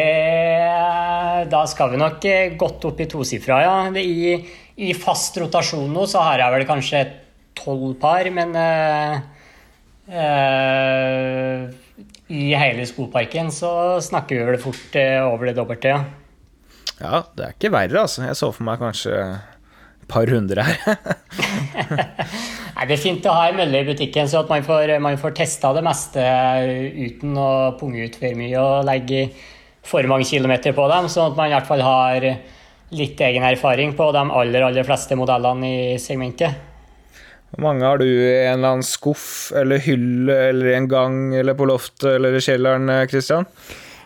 [1.53, 3.77] Da skal vi nok eh, godt opp i tosifra, ja.
[3.97, 4.35] I,
[4.77, 7.05] I, fast rotasjon nå så har jeg vel kanskje
[7.57, 9.21] tolv par, men uh,
[10.09, 11.69] uh,
[12.33, 14.97] i hele skoparken så snakker vi vel fort
[15.29, 16.03] over det dobbelte, ja.
[17.03, 18.25] Ja, det er ikke verre, altså.
[18.29, 20.79] Jeg så for meg kanskje et par hundre her.
[22.73, 25.35] Nei, det er fint å ha en mølle i butikken, så man får, man får
[25.37, 26.23] testa det meste
[26.97, 29.27] uten å punge ut for mye og legge
[29.85, 32.27] for mange kilometer på dem, sånn at man i hvert fall har
[32.93, 36.69] litt egen erfaring på de aller, aller fleste modellene i segmentet.
[37.53, 41.57] Hvor mange har du i en eller annen skuff eller hylle eller en gang eller
[41.59, 43.45] på loftet eller i kjelleren, Kristian?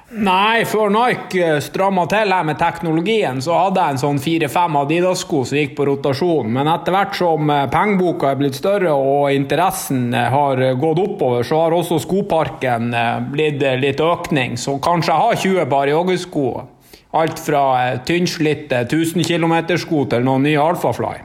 [0.06, 4.76] Nei, før Nike eh, stramma til her med teknologien, så hadde jeg en sånn fire-fem
[4.78, 6.52] Adidas-sko som gikk på rotasjon.
[6.54, 11.42] Men etter hvert som eh, pengeboka er blitt større og interessen eh, har gått oppover,
[11.42, 12.94] så har også skoparken
[13.32, 14.54] blitt litt økning.
[14.54, 16.46] Så kanskje jeg har 20 par joggesko.
[17.18, 17.64] Alt fra
[18.06, 21.16] tynnslitte 1000 km-sko til noen nye Alphafly.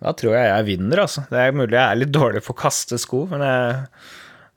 [0.00, 1.26] Da tror jeg jeg vinner, altså.
[1.28, 3.76] Det er mulig jeg er litt dårlig på å kaste sko, men jeg,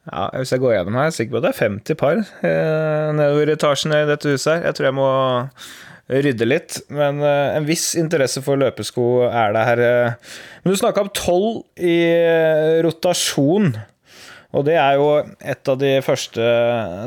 [0.10, 2.20] ja, hvis jeg går gjennom her, jeg er sikker på at det er 50 par
[2.20, 4.66] eh, nedover etasjen i dette huset her.
[4.68, 5.10] Jeg tror jeg må
[6.12, 6.78] rydde litt.
[6.94, 9.84] Men eh, en viss interesse for løpesko er det her.
[9.88, 10.38] Eh.
[10.64, 13.74] Men du snakka om tolv i eh, rotasjon.
[14.54, 15.08] Og det er jo
[15.42, 16.48] et av de første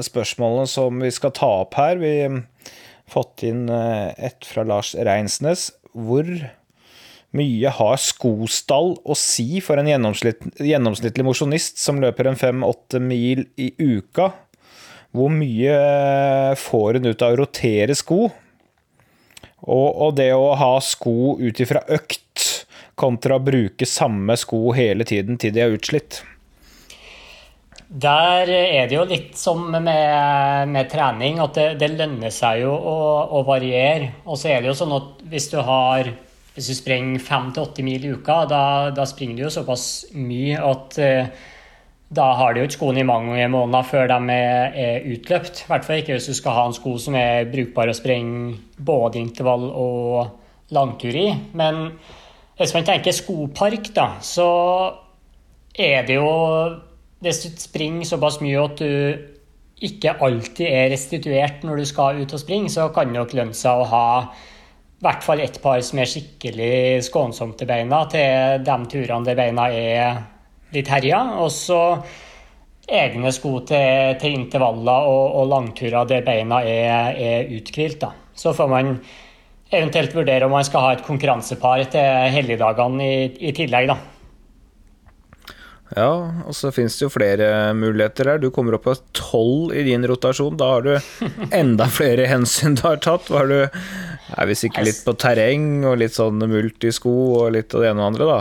[0.09, 2.01] spørsmålene som vi skal ta opp her.
[2.01, 2.41] Vi har
[3.13, 5.69] fått inn eh, et fra Lars Reinsnes.
[5.97, 6.27] Hvor
[7.37, 13.47] mye har skostall å si for en gjennomsnitt, gjennomsnittlig mosjonist som løper en fem-åtte mil
[13.59, 14.31] i uka?
[15.17, 15.77] Hvor mye
[16.61, 18.27] får en ut av å rotere sko?
[19.67, 22.45] Og, og det å ha sko ut ifra økt
[22.97, 26.23] kontra å bruke samme sko hele tiden til de er utslitt?
[27.87, 32.73] Der er det jo litt som med, med trening, at det, det, lønner seg jo
[32.75, 32.97] å,
[33.39, 34.11] å variere.
[34.27, 36.11] Og så er det jo sånn at hvis du har
[36.57, 38.63] hvis du springer fem til åtte mil i uka, da,
[38.97, 41.53] da, springer du jo såpass mye at uh,
[42.17, 45.65] da har du jo ikke skoene i mange måneder før de er, er utløpt.
[45.65, 48.57] I hvert fall ikke hvis du skal ha en sko som er brukbar å sprenge
[48.79, 51.29] både intervall og langtur i.
[51.59, 51.91] Men
[52.57, 54.51] hvis man tenker skopark, da, så
[55.77, 56.31] er det jo
[57.21, 62.33] Hvis du springer såpass mye at du ikke alltid er restituert når du skal ut
[62.33, 64.09] og springe, så kan det nok lønne seg å ha
[64.97, 69.37] i hvert fall ett par som er skikkelig skånsomt til beina, til de turene der
[69.37, 70.23] beina er
[70.73, 71.21] litt herja.
[71.45, 71.81] Og så
[72.89, 78.09] egne sko til, til intervaller og, og, langturer der beina er, er uthvilt.
[78.33, 78.95] Så får man
[79.69, 83.93] eventuelt vurdere om man skal ha et konkurransepar til helligdagene i, i tillegg.
[83.93, 84.16] da.
[85.95, 86.11] Ja,
[86.43, 88.41] og så finnes det jo flere muligheter her.
[88.43, 90.57] Du kommer opp på tolv i din rotasjon.
[90.59, 90.95] Da har du
[91.61, 93.31] enda flere hensyn du har tatt.
[93.31, 97.85] Var du er vi sikkert litt på terreng og litt sånn multisko og litt av
[97.85, 98.41] det ene og andre, da?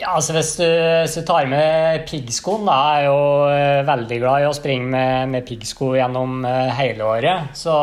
[0.00, 4.18] Ja, altså hvis du, hvis du tar med piggskoen, da er jeg jo eh, veldig
[4.22, 7.50] glad i å springe med, med piggsko gjennom eh, hele året.
[7.58, 7.74] Så,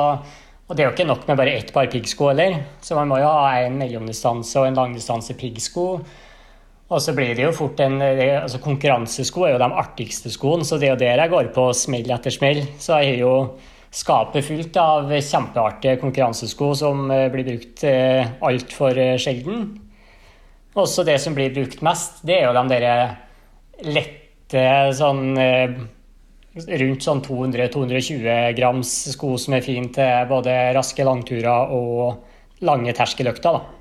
[0.65, 3.19] og det er jo ikke nok med bare ett par piggsko heller, så man må
[3.21, 5.85] jo ha en mellomdistanse og en langdistanse piggsko.
[6.87, 10.79] Og så blir det jo fort en altså Konkurransesko er jo de artigste skoene, så
[10.79, 12.61] det er jo der jeg går på smell etter smell.
[12.79, 13.33] Så jeg har jo
[13.93, 19.69] skapet fullt av kjempeartige konkurransesko som eh, blir brukt eh, altfor eh, sjelden.
[20.77, 22.87] Også det som blir brukt mest, det er jo de der
[23.87, 32.61] lette sånn rundt sånn 200-220 grams sko som er fine til både raske langturer og
[32.65, 33.57] lange terskeløkter.
[33.57, 33.76] da.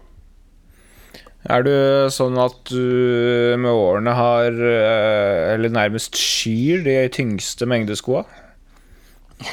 [1.46, 1.72] Er du
[2.10, 8.24] sånn at du med årene har eh, Eller nærmest skyr de tyngste mengdeskoa?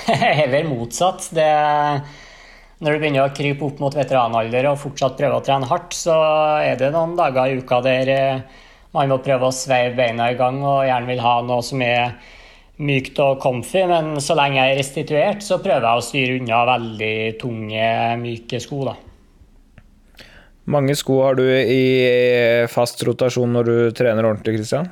[0.07, 1.27] Heller motsatt.
[1.35, 1.47] Det,
[2.81, 6.17] når du begynner å krype opp mot veteranalder og fortsatt prøve å trene hardt, så
[6.63, 8.61] er det noen dager i uka der eh,
[8.93, 12.17] man må prøve å sveive beina i gang og gjerne vil ha noe som er
[12.83, 16.61] mykt og comfy, men så lenge jeg er restituert, så prøver jeg å styre unna
[16.73, 17.89] veldig tunge,
[18.21, 18.85] myke sko.
[18.89, 18.95] da.
[20.65, 24.87] Mange sko har du i fast rotasjon når du trener ordentlig, Kristian?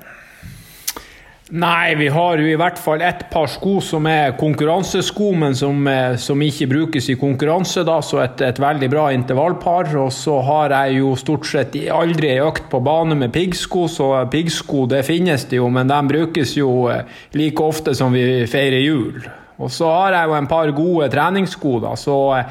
[1.51, 5.81] Nei, vi har jo i hvert fall ett par sko som er konkurransesko, men som,
[5.87, 7.83] eh, som ikke brukes i konkurranse.
[7.83, 9.93] da, Så et, et, veldig bra intervallpar.
[9.97, 14.87] Og så har jeg jo stort sett aldri økt på bane med piggsko, så piggsko
[14.87, 17.03] det finnes det jo, men de brukes jo eh,
[17.33, 19.19] like ofte som vi feirer jul.
[19.59, 21.95] Og så har jeg jo en par gode treningssko, da.
[21.95, 22.45] så eh,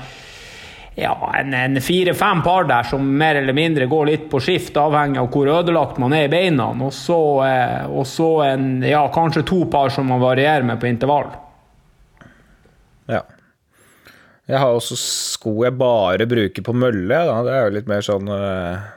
[1.01, 5.31] ja, en, fire-fem par der som mer eller mindre går litt på skift, avhengig av
[5.33, 6.71] hvor ødelagt man er i beina.
[6.77, 10.91] Og så, eh, og så en, ja, kanskje to par som man varierer med på
[10.91, 11.31] intervall.
[13.11, 13.25] Ja.
[14.51, 17.07] Jeg har også sko jeg bare bruker på mølle.
[17.29, 17.37] Da.
[17.47, 18.89] Det er jo litt mer sånn uh,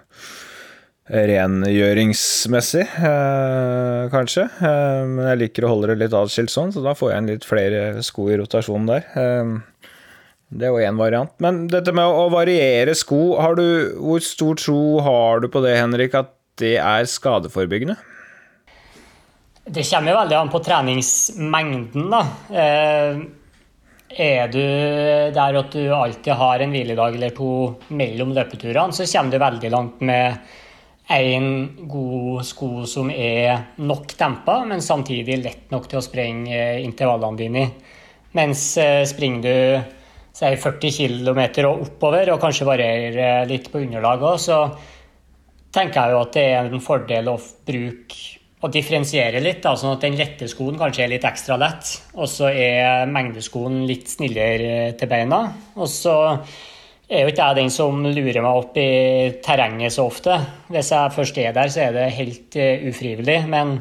[1.14, 4.48] rengjøringsmessig, uh, kanskje.
[4.58, 7.32] Uh, men jeg liker å holde det litt atskilt sånn, så da får jeg inn
[7.36, 9.08] litt flere sko i rotasjonen der.
[10.54, 11.34] Det er jo én variant.
[11.42, 13.22] Men dette med å variere sko,
[13.58, 17.96] du, hvor stor tro har du på det, Henrik, at det er skadeforebyggende?
[19.64, 22.22] Det kommer veldig an på treningsmengden, da.
[22.52, 23.24] Eh,
[24.14, 24.60] er du
[25.34, 27.54] der at du alltid har en hviledag eller to
[27.98, 30.38] mellom løpeturene, så kommer du veldig langt med
[31.14, 31.48] én
[31.90, 37.66] god sko som er nok dempa, men samtidig lett nok til å sprenge intervallene dine
[37.66, 37.74] i.
[38.38, 40.03] Mens eh, springer du
[40.34, 44.60] si 40 km og oppover, og kanskje varierer litt på underlag òg, så
[45.74, 49.98] tenker jeg jo at det er en fordel å bruke og differensiere litt, da, sånn
[49.98, 54.94] at den lette skoen kanskje er litt ekstra lett, og så er mengdeskoen litt snillere
[55.00, 55.42] til beina.
[55.76, 56.14] Og så
[57.10, 58.88] er jo ikke jeg den som lurer meg opp i
[59.44, 60.40] terrenget så ofte.
[60.72, 63.38] Hvis jeg først er der, så er det helt uh, ufrivillig.
[63.52, 63.76] Men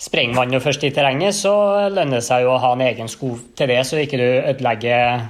[0.00, 1.54] sprenger man jo først i terrenget, så
[1.92, 5.26] lønner det seg jo å ha en egen sko til det, så ikke du ødelegger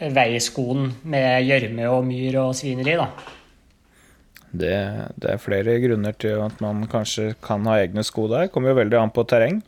[0.00, 3.08] veiskoen med gjørme og myr og svineri, da.
[4.56, 4.76] Det,
[5.20, 8.48] det, er flere grunner til at man kanskje kan ha egne sko der.
[8.52, 9.58] Kommer jo veldig an på terreng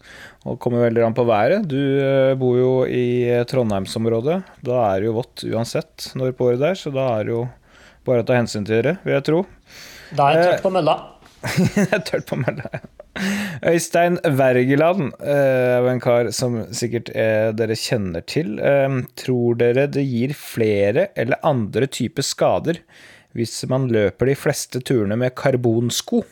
[0.49, 1.67] og kommer veldig an på været.
[1.69, 4.39] Du eh, bor jo i Trondheimsområdet.
[4.65, 7.45] Da er det jo vått uansett når på året der, så da er det jo
[8.09, 9.45] bare å ta hensyn til det, vil jeg tro.
[10.17, 10.97] Da er det tørt på mølla.
[11.75, 12.63] Det er tørt på meg.
[13.67, 18.57] Øystein Wergeland eh, er en kar som sikkert er, dere kjenner til.
[18.59, 22.83] Eh, tror dere det gir flere eller andre typer skader
[23.37, 26.25] hvis man løper de fleste turene med karbonsko?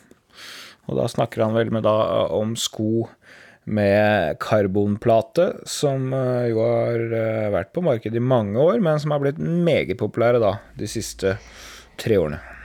[0.87, 1.95] Og da snakker han vel med da
[2.35, 3.07] om sko
[3.67, 6.13] med karbonplate, som
[6.47, 7.03] jo har
[7.51, 11.35] vært på markedet i mange år, men som har blitt meget populære da de siste
[11.99, 12.56] tre årene.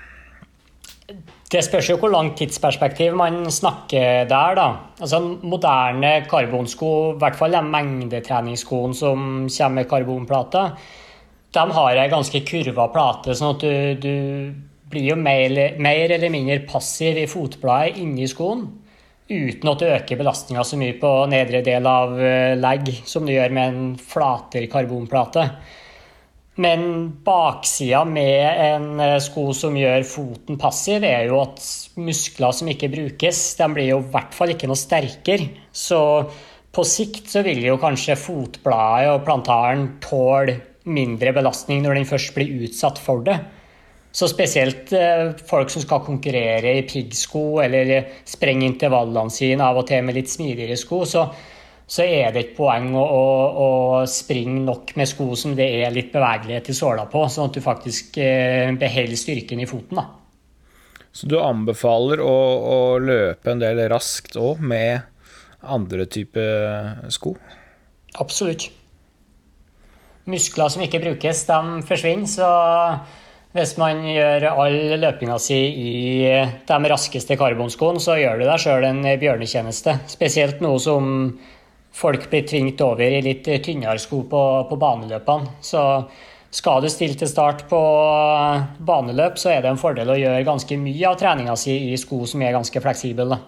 [1.52, 4.66] Det spørs jo hvor langt tidsperspektiv man snakker der, da.
[5.02, 10.62] Altså Moderne karbonsko, i hvert fall de mengdetreningsskoene som kommer med karbonplate,
[11.52, 16.32] de har ei ganske kurva plate, sånn at du, du blir jo mer, mer, eller
[16.32, 18.64] mindre passiv i fotbladet inni skoen.
[19.32, 23.32] Uten at du øker belastninga så mye på nedre del av eh, legg som du
[23.32, 25.46] gjør med en flatere karbonplate.
[26.62, 26.82] Men
[27.24, 31.62] baksida med en eh, sko som gjør foten passiv, er jo at
[31.98, 35.48] muskler som ikke brukes, de blir jo i hvert fall ikke noe sterkere.
[35.72, 36.00] Så
[36.72, 42.32] på sikt så vil jo kanskje fotbladet og plantaren tåle mindre belastning når den først
[42.36, 43.38] blir utsatt for det.
[44.12, 47.94] Så spesielt eh, folk som skal konkurrere i piggsko eller
[48.28, 51.26] sprenge intervallene sine av og til med litt smidigere sko, så
[51.92, 53.68] så er det et poeng å, å, å,
[54.08, 57.64] springe nok med sko som det er litt bevegelighet i såla på, sånn at du
[57.64, 60.00] faktisk eh, beholder styrken i foten.
[60.00, 60.06] da.
[61.12, 65.02] Så du anbefaler å, å løpe en del raskt òg med
[65.60, 67.34] andre typer sko?
[68.22, 68.70] Absolutt.
[70.32, 72.30] Muskler som ikke brukes, de forsvinner.
[72.30, 72.48] Så
[73.52, 75.94] hvis man gjør all løpinga si i
[76.68, 79.98] de raskeste karbonskoene, så gjør du deg sjøl en bjørnetjeneste.
[80.08, 81.10] Spesielt noe som
[81.92, 85.56] folk blir tvingt over i litt tynnere sko på, på baneløpene.
[85.64, 85.82] Så
[86.52, 87.80] skal du stille til start på
[88.84, 92.24] baneløp, så er det en fordel å gjøre ganske mye av treninga si i sko
[92.28, 93.38] som er ganske fleksible.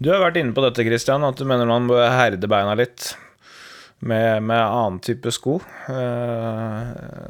[0.00, 3.12] Du har vært inne på dette, Christian, at du mener man bør herde beina litt.
[4.00, 5.58] Med, med annen type sko.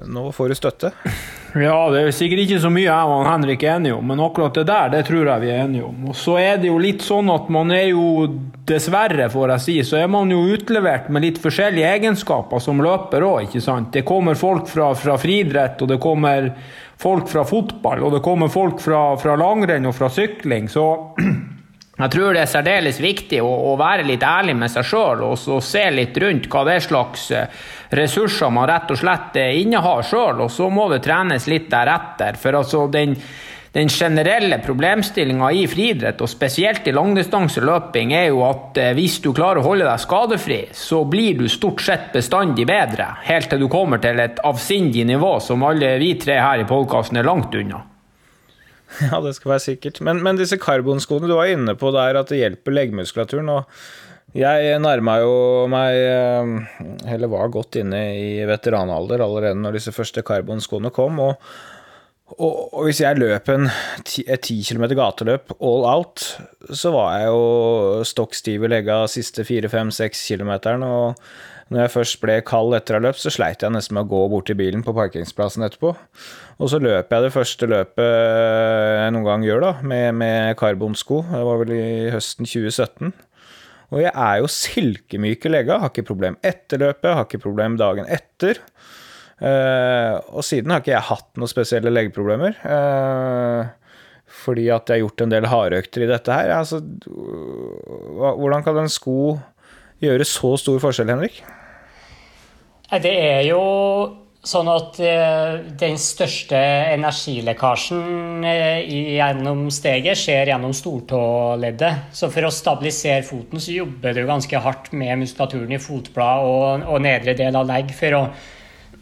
[0.07, 0.93] Nå får du støtte.
[1.59, 4.55] Ja, det er sikkert ikke så mye jeg og Henrik er enige om, men akkurat
[4.55, 6.05] det der det tror jeg vi er enige om.
[6.13, 8.05] Og så er det jo litt sånn at man er jo,
[8.71, 13.27] dessverre får jeg si, så er man jo utlevert med litt forskjellige egenskaper som løper
[13.27, 13.91] òg, ikke sant.
[13.97, 16.53] Det kommer folk fra, fra friidrett, og det kommer
[17.01, 20.71] folk fra fotball, og det kommer folk fra, fra langrenn og fra sykling.
[20.71, 20.87] så
[22.01, 25.37] jeg tror det er særdeles viktig å, å være litt ærlig med seg sjøl og,
[25.37, 27.63] og, se litt rundt hva det er slags eh,
[27.97, 32.39] ressurser man rett og slett eh, innehar sjøl, og så må det trenes litt deretter.
[32.41, 33.17] For altså den,
[33.77, 39.33] den generelle problemstillinga i friidrett, og spesielt i langdistanseløping, er jo at eh, hvis du
[39.37, 43.69] klarer å holde deg skadefri, så blir du stort sett bestandig bedre, helt til du
[43.73, 47.90] kommer til et avsindig nivå som alle vi tre her i podkasten er langt unna.
[49.11, 50.01] Ja, det skal være sikkert.
[50.05, 53.51] Men, men disse karbonskoene du var inne på der, at det hjelper leggmuskulaturen.
[53.55, 53.69] og
[54.37, 55.33] jeg nærma jo
[55.71, 61.19] meg eh, Eller var godt inne i veteranalder allerede når disse første karbonskoene kom.
[61.25, 61.35] Og,
[62.39, 63.67] og, hvis jeg løp en
[64.07, 66.23] ti, et 10 km gateløp all out,
[66.71, 70.53] så var jeg jo stokk stiv i legga siste 4-5-6 km.
[70.87, 71.19] Og
[71.71, 74.11] når jeg først ble kald etter å ha løpt, så sleit jeg nesten med å
[74.11, 75.93] gå bort til bilen på parkingsplassen etterpå.
[76.59, 81.21] Og så løper jeg det første løpet jeg noen gang gjør, da, med, med karbonsko.
[81.31, 83.13] Det var vel i høsten 2017.
[83.91, 87.79] Og jeg er jo silkemyk i legga, har ikke problem etter løpet, har ikke problem
[87.79, 88.59] dagen etter.
[89.41, 92.59] Uh, og siden har ikke jeg hatt noen spesielle leggeproblemer.
[92.67, 93.71] Uh,
[94.43, 96.53] fordi at jeg har gjort en del hardøkter i dette her.
[96.59, 96.83] Altså,
[98.19, 99.39] hvordan kan en sko
[100.03, 101.41] gjøre så stor forskjell, Henrik?
[102.91, 103.61] Det er jo
[104.41, 106.59] sånn at eh, den største
[106.97, 112.09] energilekkasjen eh, gjennom steget skjer gjennom stortåleddet.
[112.17, 116.87] Så for å stabilisere foten så jobber du ganske hardt med muskulaturen i fotblad og,
[116.89, 118.23] og nedre del av legg for å,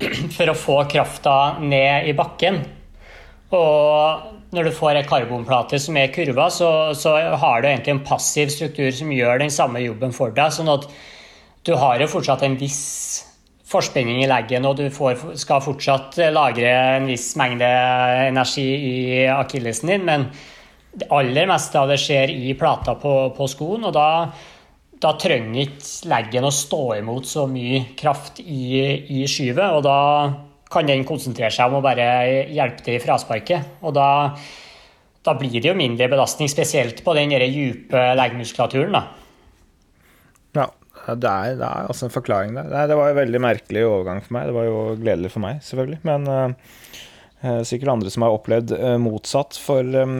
[0.36, 2.60] for å få krafta ned i bakken.
[3.56, 8.04] Og når du får ei karbonplate som er kurva, så, så har du egentlig en
[8.04, 10.52] passiv struktur som gjør den samme jobben for deg.
[10.52, 10.84] sånn at
[11.64, 13.27] du har jo fortsatt en viss
[13.68, 17.68] forspenning i leggen, og du får, skal fortsatt lagre en viss mengde
[18.28, 18.94] energi i
[19.32, 20.28] akillesen din, men
[20.98, 24.08] det aller meste av det skjer i plata på, på skoen, og da,
[24.98, 28.80] da trenger ikke leggen å stå imot så mye kraft i,
[29.20, 29.98] i skyvet, og da
[30.72, 32.08] kan den konsentrere seg om å bare
[32.52, 33.78] hjelpe til i frasparket.
[33.88, 34.08] Og da,
[35.24, 38.98] da blir det jo mindre belastning, spesielt på den dype leggmuskulaturen.
[38.98, 39.27] da.
[41.16, 42.68] Det er, det er, altså en forklaring der.
[42.72, 44.48] Det, det var en veldig merkelig overgang for meg.
[44.48, 46.00] Det var jo gledelig for meg, selvfølgelig.
[46.08, 49.56] Men uh, sikkert andre som har opplevd uh, motsatt.
[49.62, 50.18] For um,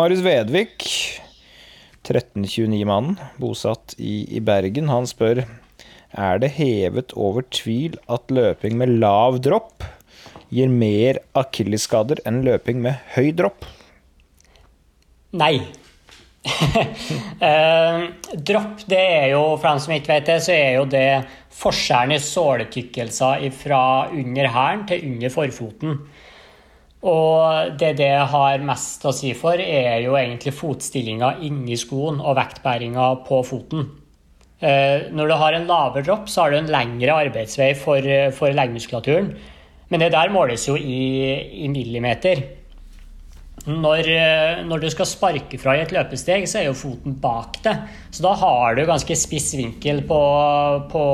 [0.00, 0.88] Marius Vedvik,
[2.06, 5.44] 1329-mannen, bosatt i, i, Bergen, han spør
[6.16, 9.84] er det hevet over tvil at løping med lav dropp
[10.54, 13.66] gir mer akilleskader enn løping med høy dropp?
[15.36, 15.58] Nei.
[16.46, 18.06] Uh,
[18.48, 21.08] dropp, det er jo, for dem som ikke vet det, så er jo det
[21.56, 23.82] forskjellen i såletykkelser fra
[24.12, 25.98] under hælen til under forfoten.
[27.06, 32.38] Og det det har mest å si for, er jo egentlig fotstillinga inni skoen og
[32.38, 33.90] vektbæringa på foten.
[34.56, 38.00] Uh, når du har en lavere dropp, så har du en lengre arbeidsvei for,
[38.34, 39.34] for leggmuskulaturen.
[39.92, 41.02] Men det der måles jo i,
[41.62, 42.42] i millimeter.
[43.66, 47.58] Når, eh, når, du skal sparke fra i et løpesteg, så er jo foten bak
[47.64, 47.74] det.
[48.14, 50.18] Så da har du ganske spiss vinkel på,
[50.92, 51.04] på,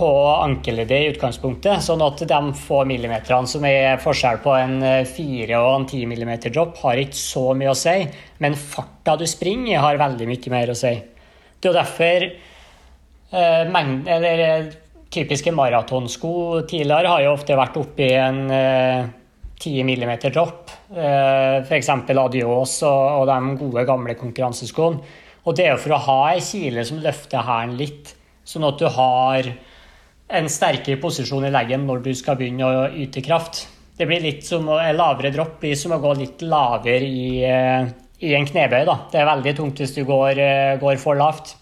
[0.00, 1.84] på ankeleddet i utgangspunktet.
[1.86, 7.02] Sånn at de få millimeterne som er forskjell på en 4 og en 10-millimeter-drop, har
[7.04, 8.00] ikke så mye å si.
[8.42, 10.96] Men farta du springer, har veldig mye mer å si.
[11.56, 14.74] Det er jo derfor eh, mengden, eller eh,
[15.10, 19.06] typiske maratonsko tidligere har jo ofte vært oppi en eh,
[19.58, 20.72] 10 mm dropp.
[20.96, 21.88] F.eks.
[21.88, 25.22] Adios og, og de gode, gamle konkurranseskoene.
[25.46, 28.12] Og det er jo for å ha ei kile som løfter hælen litt,
[28.46, 29.48] sånn at du har
[30.36, 33.66] en sterkere posisjon i leggen når du skal begynne å yte kraft.
[33.96, 37.86] Det blir litt som En lavere dropp blir som å gå litt lavere i, eh,
[38.20, 38.84] i en knebøy.
[38.84, 38.98] Da.
[39.12, 41.54] Det er veldig tungt hvis du går, eh, går for lavt.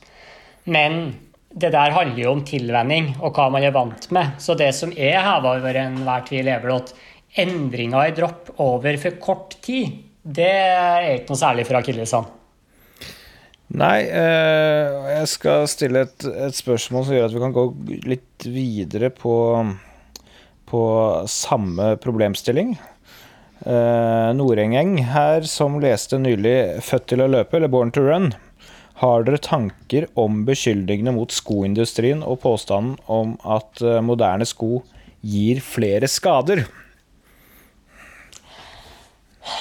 [0.65, 1.15] Men
[1.55, 4.41] det der handler jo om tilvenning og hva man er vant med.
[4.41, 6.93] Så det som er heva over enhver tvil, er vel at
[7.41, 12.41] endringer i dropp over for kort tid, det er ikke noe særlig for akillesene.
[13.75, 17.65] Nei, eh, jeg skal stille et, et, spørsmål som gjør at vi kan gå
[18.07, 19.35] litt videre på,
[20.69, 20.83] på
[21.33, 22.77] samme problemstilling.
[23.65, 28.35] Eh, Nordengeng her, som leste nylig 'Født til å løpe', eller 'Born to Run',
[29.03, 34.85] Har dere tanker om beskyldningene mot skoindustrien og påstanden om at eh, moderne sko
[35.19, 36.63] gir flere skader?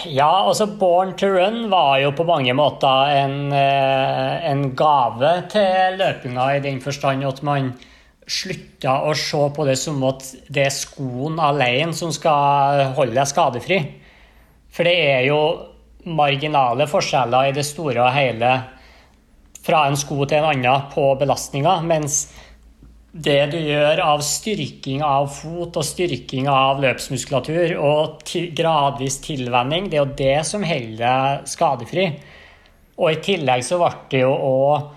[0.07, 5.97] Ja, altså Born to Run var jo på mange måter en, eh, en gave til
[5.99, 7.73] løpinga i den forstand at man
[8.23, 13.27] slutta å se på det som at det er skoen alene som skal holde deg
[13.27, 13.81] skadefri.
[14.71, 15.41] For det er jo
[16.05, 18.53] marginale forskjeller i det store og hele
[19.63, 22.25] fra en sko til en annen på belastninga, mens
[23.13, 29.99] det du gjør av styrking av fot og styrking av løpsmuskulatur og gradvis tilvenning, det
[29.99, 32.07] er jo det som holder deg skadefri.
[32.97, 34.91] Og i tillegg så ble det jo òg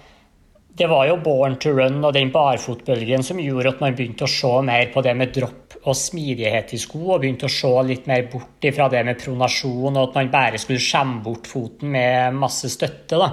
[0.77, 4.29] Det var jo born to run og den barfotbølgen som gjorde at man begynte å
[4.29, 8.05] se mer på det med dropp og smidighet i sko, og begynte å se litt
[8.11, 12.37] mer bort fra det med pronasjon, og at man bare skulle skjemme bort foten med
[12.37, 13.17] masse støtte.
[13.17, 13.31] da.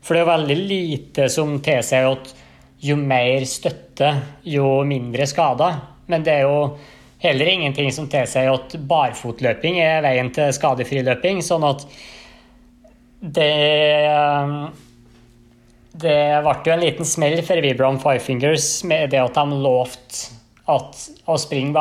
[0.00, 2.32] For det er jo veldig lite som tilsier at
[2.80, 4.12] jo mer støtte,
[4.46, 5.80] jo mindre skader.
[6.08, 6.76] Men det er jo
[7.22, 11.42] heller ingenting som tilsier at barfotløping er veien til skadefri løping.
[11.44, 11.86] Sånn at
[13.18, 13.52] det
[15.98, 20.36] Det ble jo en liten smell for Vibram Five Fingers med det at de lovte
[20.68, 21.72] at å springe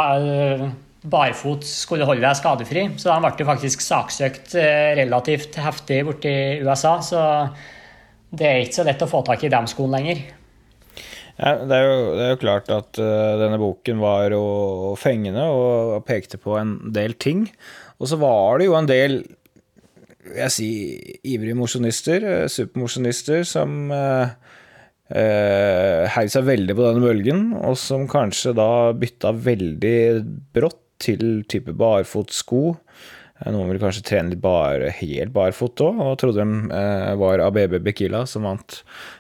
[1.08, 2.86] barfot skulle holde deg skadefri.
[2.98, 6.34] Så de ble jo faktisk saksøkt eh, relativt heftig borti
[6.66, 6.98] USA.
[7.04, 7.22] Så
[8.34, 10.24] det er ikke så lett å få tak i de skoene lenger.
[11.38, 15.44] Ja, det, er jo, det, er jo, klart at uh, denne boken var jo fengende
[15.54, 17.46] og pekte på en del ting.
[18.02, 19.20] Og så var det jo en del
[20.36, 20.70] jeg si,
[21.30, 24.34] ivrige mosjonister, uh, supermosjonister, som uh,
[25.14, 29.98] uh, heiv seg veldig på denne bølgen, og som kanskje da bytta veldig
[30.58, 32.64] brått til type barfotsko.
[33.46, 37.78] Noen ville kanskje trene litt bare, helt barfot òg, og trodde de eh, var ABB
[37.86, 38.80] Bekila som vant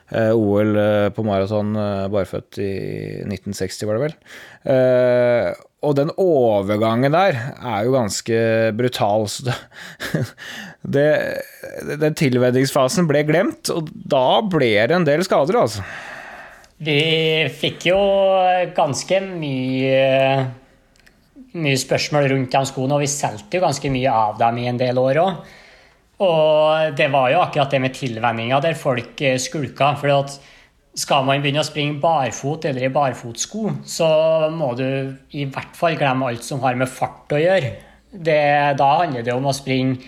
[0.09, 2.72] eh, OL eh, på maraton eh, barføtt i
[3.28, 4.18] 1960, var det vel.
[4.74, 5.51] Eh,
[5.86, 8.41] og den overgangen der er jo ganske
[8.80, 9.28] brutal.
[9.30, 9.53] Så
[10.97, 11.07] det,
[12.01, 15.86] den tilvenningsfasen ble glemt, og da ble det en del skader, altså.
[16.78, 17.01] Vi
[17.57, 18.01] fikk jo
[18.78, 20.01] ganske mye
[21.56, 24.82] mye spørsmål rundt de skoene, og vi solgte jo ganske mye av dem i en
[24.82, 25.56] del år òg.
[26.26, 29.91] Og det var jo akkurat det med tilvenninga der folk eh, skulka.
[30.02, 30.38] For at
[30.98, 34.08] skal man begynne å springe barfot eller i barfotsko, så
[34.54, 34.88] må du
[35.38, 37.76] i hvert fall glemme alt som har med fart å gjøre.
[38.10, 38.39] Det,
[38.80, 40.00] da handler det om å springe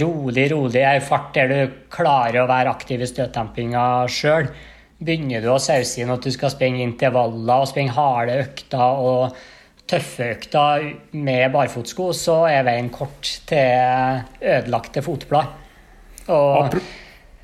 [0.00, 4.50] rolig, rolig i fart der du klarer å være aktiv i støttempinga sjøl.
[5.04, 9.38] Begynner du å sause inn at du skal springe intervaller og springe harde økter og
[9.90, 10.66] tøffe økta
[11.12, 15.60] med barfotsko, så er veien kort til ødelagte fotblad.
[16.32, 16.78] Og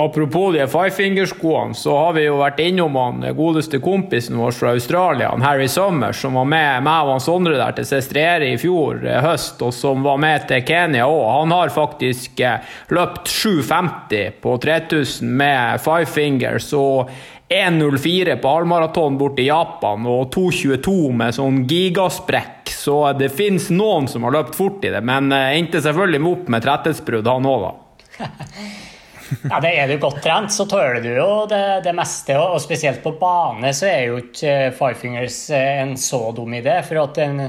[0.01, 5.28] Apropos de fivefingerskoene, så har vi jo vært innom han godeste kompisen vår fra Australia,
[5.43, 9.61] Harry Summers, som var med meg og Sondre der til Sestriere i fjor eh, høst,
[9.61, 11.26] og som var med til Kenya òg.
[11.34, 12.64] Han har faktisk eh,
[12.97, 17.12] løpt 7,50 på 3000 med five fingers, og
[17.51, 22.71] 1,04 på halvmaraton bort i Japan og 2,22 med sånn gigasprekk.
[22.71, 26.53] Så det fins noen som har løpt fort i det, men uh, endte selvfølgelig opp
[26.55, 27.75] med tretthetsbrudd, han òg, da.
[29.51, 32.39] ja, det Er du godt trent, så tåler du jo det, det, meste.
[32.39, 36.55] Og spesielt på bane så er jo ikke eh, Five Fingers eh, en så dum
[36.55, 36.79] idé.
[36.87, 37.49] For at en,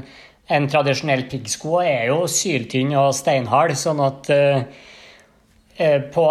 [0.50, 3.78] en tradisjonell piggsko er jo syltynn og steinhard.
[3.78, 4.91] sånn at uh, Eh,
[6.14, 6.26] på,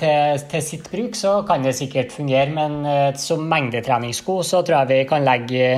[0.00, 4.82] til, til, sitt bruk så kan det sikkert fungere, men eh, som mengdetreningssko så tror
[4.82, 5.70] jeg vi kan legge,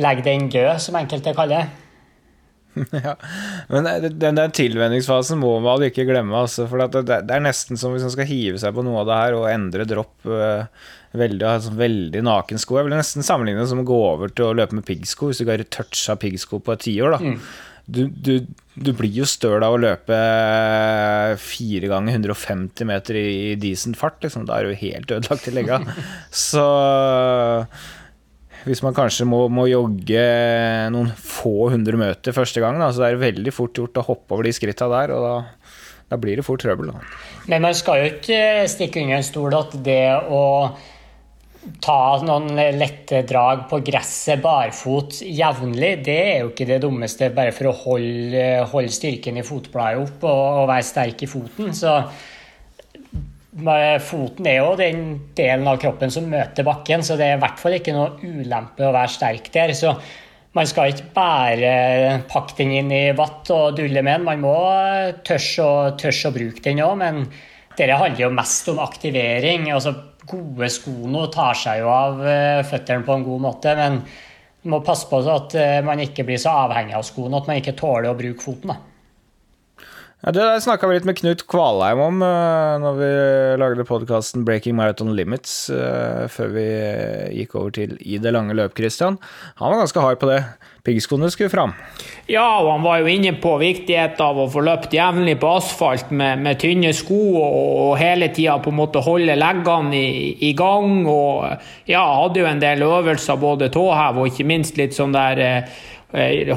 [0.00, 1.86] legge den død, som enkelte kaller det.
[2.94, 3.16] Ja,
[3.66, 3.88] men
[4.22, 6.38] den der tilvenningsfasen må man ikke glemme.
[6.38, 9.08] Altså, for det, det, er nesten som hvis man skal hive seg på noe av
[9.08, 10.86] det her og endre dropp uh,
[11.18, 12.78] veldig, altså, veldig nakensko.
[12.78, 15.42] Jeg vil nesten sammenligne det som å gå over til å løpe med piggsko, hvis
[15.42, 17.18] du ikke har toucha piggsko på et tiår.
[17.18, 17.42] Mm
[17.86, 18.34] du, du,
[18.74, 20.18] du, blir jo støl av å løpe
[21.42, 24.20] fire ganger 150 meter i decent fart.
[24.24, 24.46] Liksom.
[24.48, 25.80] Da er du helt ødelagt i legga.
[26.48, 26.66] Så
[28.66, 30.24] hvis man kanskje må, må, jogge
[30.92, 34.36] noen få hundre meter første gang, da, så er det veldig fort gjort å hoppe
[34.36, 35.14] over de skritta der.
[35.16, 35.34] og da,
[36.12, 36.92] da blir det fort trøbbel.
[36.92, 37.20] Da.
[37.48, 40.42] Men man skal jo ikke stikke under en stol at det å
[41.84, 43.80] ta noen lette drag på
[44.20, 49.38] gresset barfot jevnlig, det er jo ikke det dummeste bare for å holde, holde styrken
[49.40, 51.72] i fotbladet opp og, og, være sterk i foten.
[51.72, 51.94] Så
[54.04, 57.58] foten er jo den delen av kroppen som møter bakken, så det er i hvert
[57.58, 59.72] fall ikke noe ulempe å være sterk der.
[59.72, 59.94] Så
[60.52, 64.54] man skal ikke bare pakke den inn i vatt og dulle med den, man må
[65.24, 66.96] tørre å, tørs å bruke den òg.
[67.00, 67.24] Men
[67.72, 69.70] dette handler jo mest om aktivering.
[69.72, 69.96] altså
[70.28, 74.74] Gode skoene og tar seg jo av eh, føttene på en god måte, men man
[74.74, 77.78] må passe på at eh, man ikke blir så avhengig av skoene at man ikke
[77.78, 78.74] tåler å bruke foten.
[78.74, 78.89] da.
[80.20, 83.06] Ja, det snakka vi litt med Knut Kvalheim om uh, når vi
[83.62, 86.64] lagde podkasten Breaking Marathon Limits uh, før vi
[87.38, 89.16] gikk over til I det lange løp, Christian.
[89.62, 90.42] Han var ganske hard på det.
[90.84, 91.72] Piggskoene skulle fram.
[92.28, 96.12] Ja, og han var jo inne på viktigheten av å få løpt jevnlig på asfalt
[96.12, 97.56] med, med tynne sko og,
[97.86, 101.06] og hele tida på en måte holde leggene i, i, gang.
[101.08, 101.48] Og
[101.88, 105.56] ja, hadde jo en del øvelser, både tåhev og ikke minst litt sånn der uh,
[105.60, 105.99] Eh,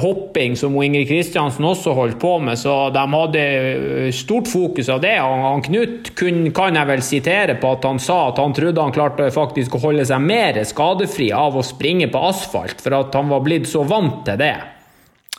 [0.00, 5.00] hopping, som Ingrid Kristiansen også holdt på med, så de hadde eh, stort fokus av
[5.04, 5.14] det.
[5.22, 9.30] Han Knut kan jeg vel sitere på at han sa at han trodde han klarte
[9.34, 13.44] faktisk å holde seg mer skadefri av å springe på asfalt, for at han var
[13.46, 14.56] blitt så vant til det.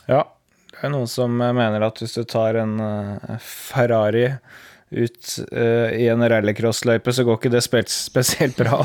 [0.08, 0.24] Ja,
[0.72, 4.30] det er noen som mener at hvis du tar en eh, Ferrari
[4.86, 8.84] ut uh, i en rallycrossløype, så går ikke det spesielt bra.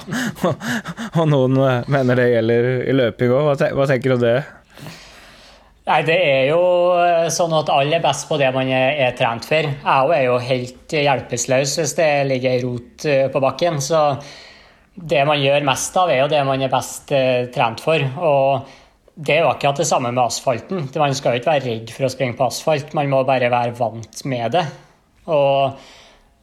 [1.22, 1.60] og noen
[1.94, 3.62] mener det gjelder i løping òg.
[3.78, 4.40] Hva tenker du om det?
[5.92, 6.60] Nei, Det er jo
[7.04, 9.66] eh, sånn at alle er best på det man er, trent for.
[9.68, 13.82] Jeg er jo helt hjelpeløs hvis det ligger ei rot eh, på bakken.
[13.84, 14.00] Så
[14.96, 18.04] det man gjør mest av, er jo det man er best uh, trent for.
[18.24, 18.72] Og
[19.20, 20.88] det er jo akkurat det samme med asfalten.
[20.96, 23.76] Man skal jo ikke være redd for å springe på asfalt, man må bare være
[23.80, 24.66] vant med det.
[25.32, 25.76] Og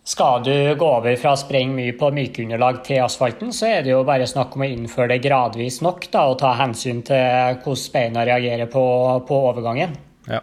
[0.08, 3.92] skal du gå over fra å sprenge mye på mykunderlag til asfalten, så er det
[3.92, 7.92] jo bare snakk om å innføre det gradvis nok da, og ta hensyn til hvordan
[7.92, 8.84] beina reagerer på,
[9.28, 9.92] på overgangen.
[10.24, 10.40] Ja.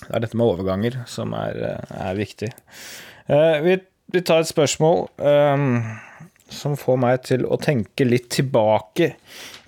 [0.00, 1.60] Det er dette med overganger som er,
[1.92, 2.48] er viktig.
[3.28, 3.76] Uh, vi,
[4.08, 5.82] vi, tar et spørsmål um,
[6.50, 9.12] som får meg til å tenke litt tilbake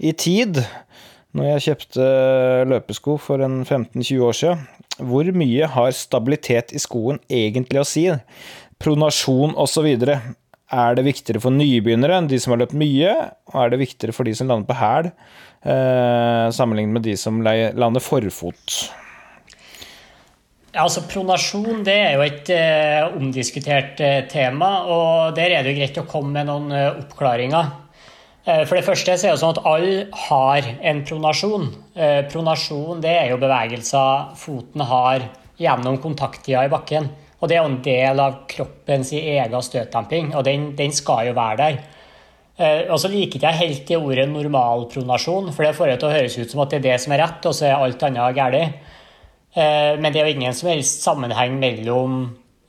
[0.01, 0.65] i tid.
[1.37, 2.07] Når jeg kjøpte
[2.73, 4.65] løpesko for en 15-20 år siden,
[5.01, 8.05] hvor mye har stabilitet i skoen egentlig å si?
[8.83, 9.89] Pronasjon osv.
[10.73, 13.13] Er det viktigere for nybegynnere enn de som har løpt mye?
[13.53, 15.13] Og er det viktigere for de som lander på hæl,
[15.63, 18.81] eh, sammenlignet med de som lander forfot?
[20.73, 25.75] Ja, altså Pronasjon det er jo et eh, omdiskutert eh, tema, og der er det
[25.75, 27.69] jo greit å komme med noen eh, oppklaringer.
[28.47, 31.69] Eh, for det første så er det sånn at alle har en pronasjon.
[31.93, 35.29] Eh, pronasjon det er jo bevegelser foten har
[35.61, 37.11] gjennom kontakttida i bakken.
[37.43, 41.35] Og det er jo en del av kroppens egen støtdemping, og den, den, skal jo
[41.35, 41.79] være der.
[42.55, 46.09] Eh, og så liker ikke jeg helt det ordet normalpronasjon, for det får det til
[46.09, 48.07] å høres ut som at det er det som er rett, og så er alt
[48.07, 48.77] annet galt.
[49.53, 52.21] Eh, men det er jo ingen som helst sammenheng mellom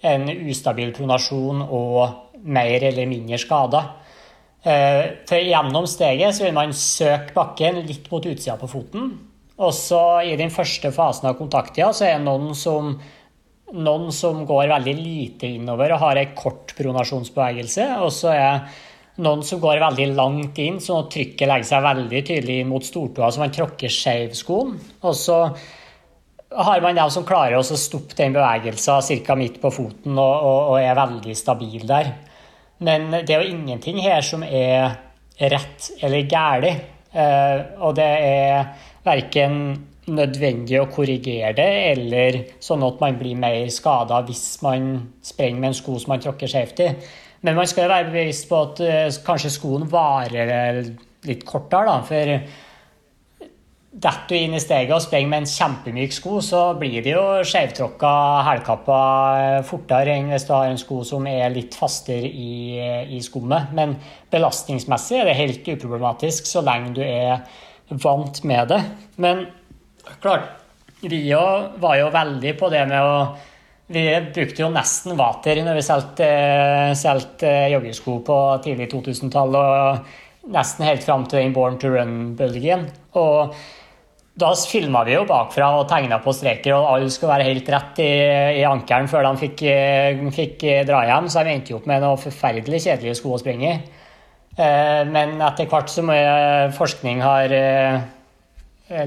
[0.04, 3.92] en ustabil pronasjon og mer eller mindre skader.
[4.64, 9.12] Eh, for gjennom steget vil man søke bakken litt mot utsida på foten.
[9.62, 12.96] Og så i den første fasen av kontakttida så er det noen som
[13.74, 17.88] noen som går veldig lite innover og har en kort pronasjonsbevegelse.
[18.04, 18.66] Og så er
[19.24, 23.44] noen som går veldig langt inn, så trykket legger seg veldig tydelig mot stortåa, så
[23.44, 24.76] man tråkker skeiv skoen.
[25.06, 25.40] Og så
[26.54, 29.38] har man dem som klarer å stoppe den bevegelsen ca.
[29.38, 32.12] midt på foten og, og, og, er veldig stabil der.
[32.84, 34.98] Men det er jo ingenting her som er
[35.40, 36.90] rett eller galt.
[37.14, 38.70] Eh, og det er
[39.06, 39.60] verken
[40.12, 45.72] nødvendig å korrigere det, eller sånn at man blir mer skada hvis man sprenger med
[45.72, 46.90] en sko som man tråkker skjevt i.
[47.44, 50.84] Men man skal være bevisst på at uh, kanskje skoen varer
[51.28, 51.98] litt kortere, da.
[52.08, 52.36] For
[53.94, 57.26] detter du inn i steget og sprenger med en kjempemyk sko, så blir det jo
[57.46, 58.14] skjevtråkka
[58.48, 62.80] hælkapper fortere enn hvis du har en sko som er litt fastere i,
[63.14, 63.72] i skummet.
[63.78, 63.96] Men
[64.34, 67.46] belastningsmessig er det helt uproblematisk så lenge du er
[68.04, 68.82] vant med det.
[69.22, 69.46] Men
[70.24, 70.50] Klart,
[71.02, 71.34] vi
[71.80, 73.16] var jo veldig på det med å
[73.94, 76.28] Vi brukte jo nesten vater når vi solgte,
[76.98, 82.88] solgte joggesko på tidlig 2000-tall, og nesten helt fram til den Born to Run-bølgen.
[83.20, 83.54] Og
[84.40, 88.02] da filma vi jo bakfra og tegna på streker, og alle skulle være helt rett
[88.02, 88.10] i,
[88.64, 89.66] i ankelen før de fikk,
[90.40, 93.78] fikk, dra hjem, så de endte opp med noen forferdelig kjedelige sko å springe i.
[94.58, 96.10] Eh, men etter hvert som
[96.80, 98.23] forskning har eh, Eh,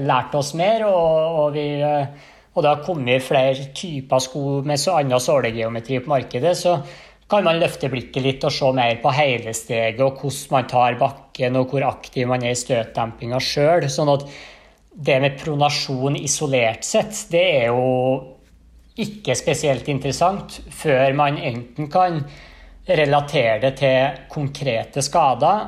[0.03, 4.81] lært oss mer, og, og, vi, eh, og det har kommet flere typer sko med
[4.81, 6.79] så annen sålegeometri på markedet, så
[7.27, 10.99] kan man løfte blikket litt og se mer på hele steget og hvordan man tar
[10.99, 13.87] bakken og hvor aktiv man er i støtdempinga sjøl.
[13.91, 14.23] Sånn at
[14.97, 17.83] det med pronasjon isolert sett, det er jo
[18.97, 22.21] ikke spesielt interessant før man enten kan
[22.87, 25.67] relatere det til konkrete skader,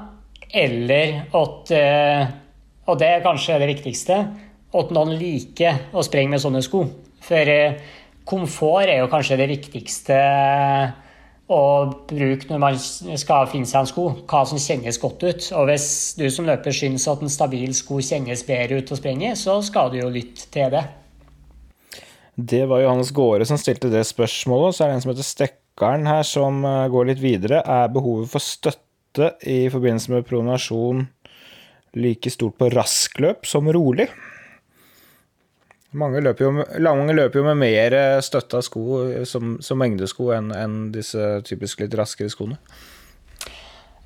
[0.49, 2.31] eller at eh,
[2.89, 4.19] og det er kanskje det viktigste.
[4.69, 6.83] At noen liker å sprenge med sånne sko.
[7.25, 7.77] For eh,
[8.29, 10.17] komfort er jo kanskje det viktigste
[11.49, 11.61] å
[12.09, 14.05] bruke når man skal finne seg en sko.
[14.29, 15.49] Hva som kjennes godt ut.
[15.57, 19.33] Og hvis du som løper syns at en stabil sko kjennes bedre ut å sprenge
[19.39, 20.85] så skal du jo lytte til det.
[22.39, 24.77] Det var Johannes Gårde som stilte det spørsmålet.
[24.77, 27.63] Så er det en som heter Stekkeren her, som eh, går litt videre.
[27.65, 31.07] Er behovet for støtte i forbindelse med pronasjon
[31.97, 34.09] like stort på raskløp som rolig?
[35.97, 36.51] Mange løper jo,
[36.85, 41.81] mange løper jo med mer eh, støtta sko som, som mengdesko enn en disse typisk
[41.81, 42.59] litt raskere skoene.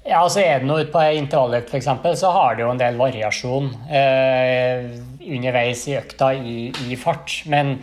[0.04, 1.88] Ja, altså er det noe ute på intervalløkt f.eks.,
[2.20, 4.90] så har det jo en del variasjon eh,
[5.24, 6.58] underveis i økta i,
[6.90, 7.38] i, fart.
[7.52, 7.78] Men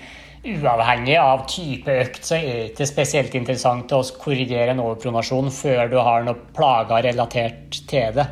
[0.44, 5.88] uavhengig av type økt, så er det ikke spesielt interessant å korrigere en overpronasjon før
[5.92, 8.28] du har noen plager relatert til det.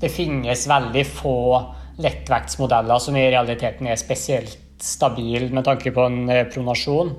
[0.00, 1.36] Det finnes veldig få
[2.04, 7.14] lettvektsmodeller som i realiteten er spesielt stabile med tanke på en eh, pronasjon.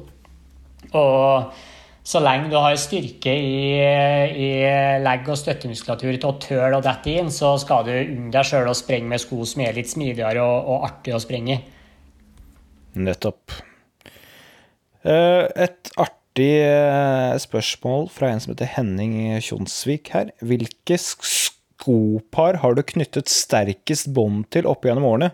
[0.95, 1.63] Og
[2.07, 4.49] så lenge du har styrke i, i
[5.03, 8.69] legg- og støttemuskulatur til å tøle å dette inn, så skal du unne deg sjøl
[8.71, 11.59] å sprenge med sko som er litt smidigere og, og artig å sprenge i.
[13.07, 13.57] Nettopp.
[15.03, 20.31] Eh, et artig eh, spørsmål fra en som heter Henning Kjonsvik her.
[20.45, 21.01] Hvilke
[21.77, 25.31] skopar har du knyttet sterkest bånd til opp gjennom årene?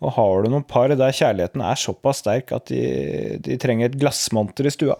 [0.00, 3.98] Og har du noen par der kjærligheten er såpass sterk at de, de trenger et
[4.00, 4.96] glassmonter i stua?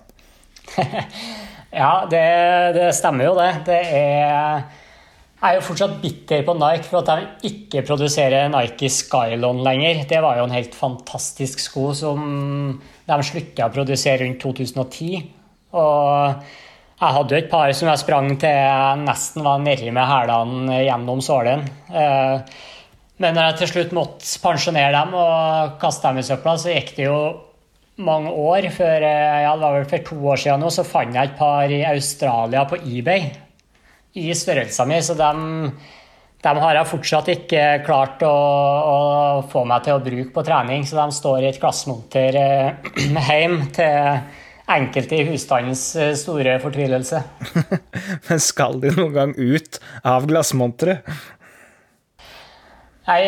[1.81, 2.27] ja, det,
[2.77, 3.51] det, stemmer jo, det.
[3.71, 4.69] Det er
[5.41, 10.03] jeg er jo fortsatt bitter på Nike for at de ikke produserer Nike Skylon lenger.
[10.11, 12.27] Det var jo en helt fantastisk sko som
[13.09, 15.23] de slutta å produsere rundt 2010.
[15.81, 16.45] Og
[17.01, 20.83] jeg hadde jo et par som jeg sprang til jeg nesten var nedi med hælene
[20.85, 21.63] gjennom sålen.
[21.89, 22.59] Eh,
[23.21, 26.93] men når jeg til slutt måtte pensjonere dem og kaste dem i søpla, så gikk
[26.99, 27.21] det jo
[28.05, 31.17] mange år før eh, ja, det var vel For to år siden nå, så fant
[31.17, 33.31] jeg et par i Australia på eBay
[34.21, 35.05] i størrelsen min.
[35.05, 35.41] Så dem,
[36.45, 39.01] dem har jeg fortsatt ikke klart å, å,
[39.49, 40.85] få meg til å bruke på trening.
[40.85, 42.41] Så de står i et glassmonter
[43.01, 44.23] hjemme hjem til
[44.77, 47.23] enkelte i husstandens eh, store fortvilelse.
[48.29, 51.07] Men skal de noen gang ut av glassmonteret?
[53.11, 53.23] Nei,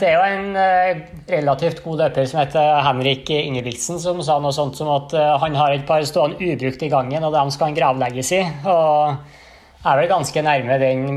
[0.00, 4.52] Det er jo en eh, relativt god løper som heter Henrik Ingebrigtsen, som sa noe
[4.52, 7.70] sånt som at eh, han har et par stående ubrukt i gangen, og dem skal
[7.70, 8.42] han gravlegges i.
[8.68, 11.08] Og jeg er vel ganske nærme den,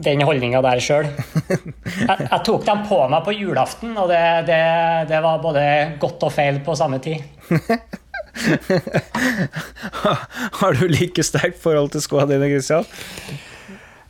[0.00, 1.10] den holdninga der sjøl.
[2.00, 4.60] Jeg, jeg, tok dem på meg på julaften, og det, det,
[5.10, 5.64] det var både
[6.00, 7.20] godt og feil på samme tid.
[10.60, 12.88] har du like sterkt forhold til skoene dine, Christian?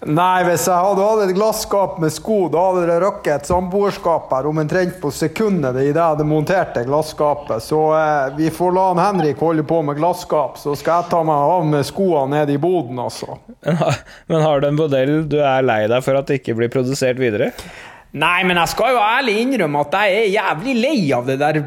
[0.01, 4.31] Nei, hvis jeg hadde hatt et glasskap med sko, da hadde det røkket et samboerskap
[4.33, 7.61] her omtrent på sekundet i det jeg hadde montert det glasskapet.
[7.61, 11.20] Så eh, vi får la han Henrik holde på med glasskap, så skal jeg ta
[11.28, 13.37] meg av med skoene nede i boden, altså.
[14.31, 17.20] Men har du en modell du er lei deg for at det ikke blir produsert
[17.20, 17.53] videre?
[18.16, 21.61] Nei, men jeg skal jo ærlig innrømme at jeg er jævlig lei av det der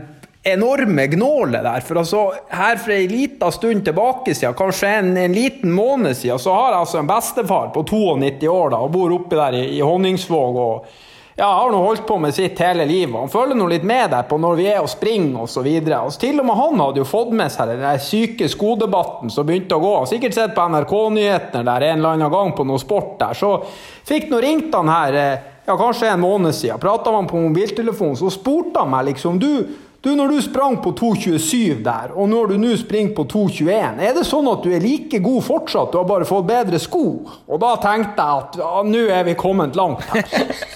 [0.43, 1.85] enorme gnålet der.
[1.87, 6.39] For altså, her for ei lita stund tilbake siden, kanskje en, en, liten måned siden,
[6.39, 9.65] så har jeg altså en bestefar på 92 år da, og bor oppi der i,
[9.77, 10.61] i Honningsvåg.
[10.67, 13.15] og ja, har nå holdt på med sitt hele livet.
[13.17, 15.65] Han følger nå litt med der på når vi er og springer osv.
[15.65, 19.79] Altså, til og med han hadde jo fått med seg den syke skodebatten som begynte
[19.79, 19.95] å gå.
[20.11, 23.39] Sikkert sett på NRK-nyhetene der en eller annen gang på noe sport der.
[23.39, 23.55] Så
[24.05, 26.77] fikk nå ringt han her eh, ja, kanskje en måned siden.
[26.83, 29.49] Prata han på mobiltelefonen, så spurte han meg liksom du
[30.03, 34.17] du, når du sprang på 2,27 der, og når du nå springer på 2,21, er
[34.17, 37.03] det sånn at du er like god fortsatt, du har bare fått bedre sko?
[37.47, 40.27] Og da tenkte jeg at ja, nå er vi kommet langt her.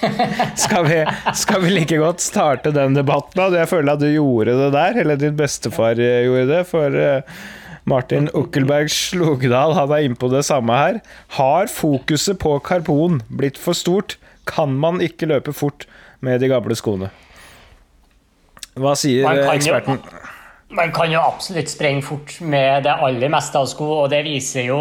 [0.63, 1.01] skal, vi,
[1.35, 3.43] skal, vi, like godt starte den debatten?
[3.51, 6.65] Jeg føler at du gjorde det der, eller din bestefar eh, gjorde det.
[6.71, 6.95] for...
[6.95, 7.55] Uh,
[7.87, 10.97] Martin Ukkelberg Slogdal han er inne på det samme her.
[11.37, 14.17] Har fokuset på karbon blitt for stort?
[14.47, 15.87] Kan man ikke løpe fort
[16.19, 17.13] med de gamle skoene?
[18.77, 20.01] Hva sier eksperten?
[20.67, 24.65] Man kan jo absolutt sprenge fort med det aller meste av sko, og det viser
[24.67, 24.79] jo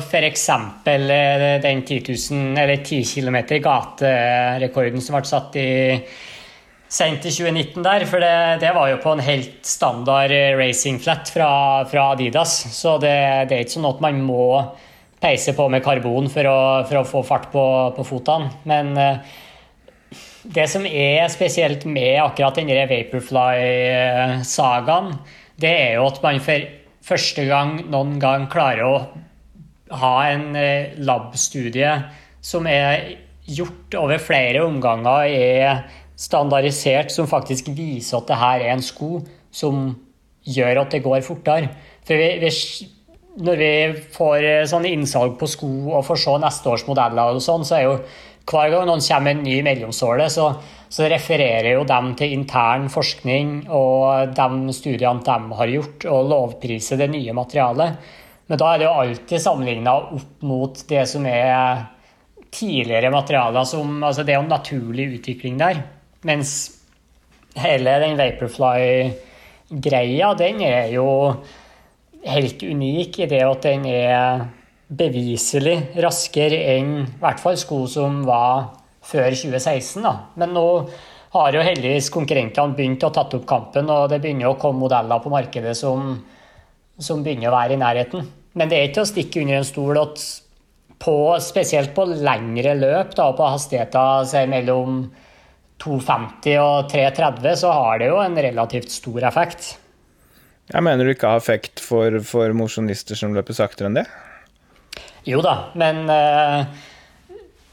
[0.00, 0.48] f.eks.
[0.90, 5.70] Eh, den 10 000, eller 10 km gaterekorden som ble satt i
[6.90, 11.30] sent i 2019 der, for det, det, var jo på en helt standard racing flat
[11.30, 11.50] fra,
[11.86, 12.56] fra Adidas.
[12.74, 13.14] Så det,
[13.46, 14.48] det, er ikke sånn at man må
[15.22, 16.58] peise på med karbon for å,
[16.90, 17.64] for å få fart på,
[17.94, 18.50] på fotene.
[18.66, 18.96] Men
[20.44, 25.14] det som er spesielt med akkurat denne Vaporfly-sagaen,
[25.60, 26.60] det er jo at man for
[27.04, 29.06] første gang noen gang klarer å
[30.00, 31.92] ha en labstudie lab-studie
[32.40, 33.16] som er
[33.50, 35.82] gjort over flere omganger, er
[36.20, 39.20] standardisert, som faktisk viser at det her er en sko
[39.50, 39.96] som
[40.46, 41.68] gjør at det går fortere.
[42.06, 42.50] For vi, vi,
[43.44, 43.72] når vi
[44.14, 47.72] får sånne sånn innsalg på sko og får se neste års modeller, og sånn, så
[47.78, 47.94] er jo
[48.48, 50.46] hver gang noen kommer med en ny mellomsåle, så,
[50.88, 56.96] så refererer jo dem til intern forskning og de studiene de har gjort, og lovpriser
[57.00, 57.90] det nye materialet.
[58.50, 61.84] Men da er det jo alltid sammenligna opp mot det som er
[62.50, 63.64] tidligere materialer.
[63.68, 65.76] Som, altså det er jo en naturlig utvikling der.
[66.26, 66.48] Mens
[67.58, 71.06] hele den Vaporfly-greia, den er jo
[72.26, 74.44] helt unik i det at den er
[74.90, 78.72] beviselig raskere enn i hvert fall sko som var
[79.06, 80.02] før 2016.
[80.02, 80.14] Da.
[80.40, 80.66] Men nå
[81.36, 85.22] har jo heldigvis konkurrentene begynt å tatt opp kampen, og det begynner å komme modeller
[85.22, 86.16] på markedet som,
[86.98, 88.26] som begynner å være i nærheten.
[88.58, 90.24] Men det er ikke å stikke under en stol at
[91.00, 95.04] på, spesielt på lengre løp, da, på hastigheter mellom
[95.80, 99.76] 2,50 og 3,30, så har det jo en relativt stor effekt.
[100.70, 104.04] Jeg mener du ikke har effekt for, for mosjonister som løper saktere enn det?
[105.28, 106.62] Jo da, men uh,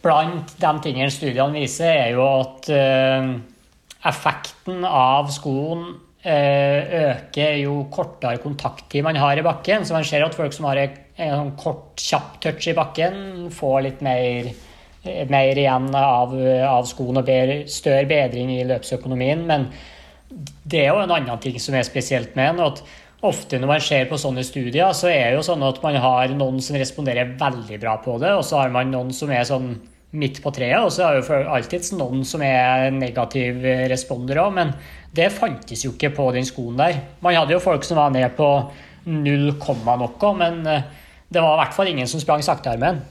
[0.03, 3.31] blant de tingene studiene viser, er jo at uh,
[4.07, 9.87] effekten av skoen uh, øker jo kortere kontakttid man har i bakken.
[9.87, 13.83] Så man ser at folk som har en, en kort, kjapp touch i bakken, får
[13.87, 14.51] litt mer,
[15.31, 16.35] mer igjen av,
[16.67, 19.45] av skoen og bedre, større bedring i løpsøkonomien.
[19.47, 19.71] men
[20.67, 22.65] det er jo en annen ting som er spesielt med den.
[22.65, 22.81] at
[23.26, 26.34] Ofte når man ser på sånne studier, så er det jo sånn at man har
[26.38, 29.72] noen som responderer veldig bra på det, og så har man noen som er sånn
[30.18, 34.53] midt på treet, og så er det jo alltid noen som er negativ responder òg,
[34.55, 34.76] men
[35.18, 37.01] det fantes jo ikke på den skoen der.
[37.26, 38.51] Man hadde jo folk som var ned på
[39.09, 40.88] null komma noe, men eh,
[41.34, 43.01] det var i hvert fall ingen som sprang saktearmen.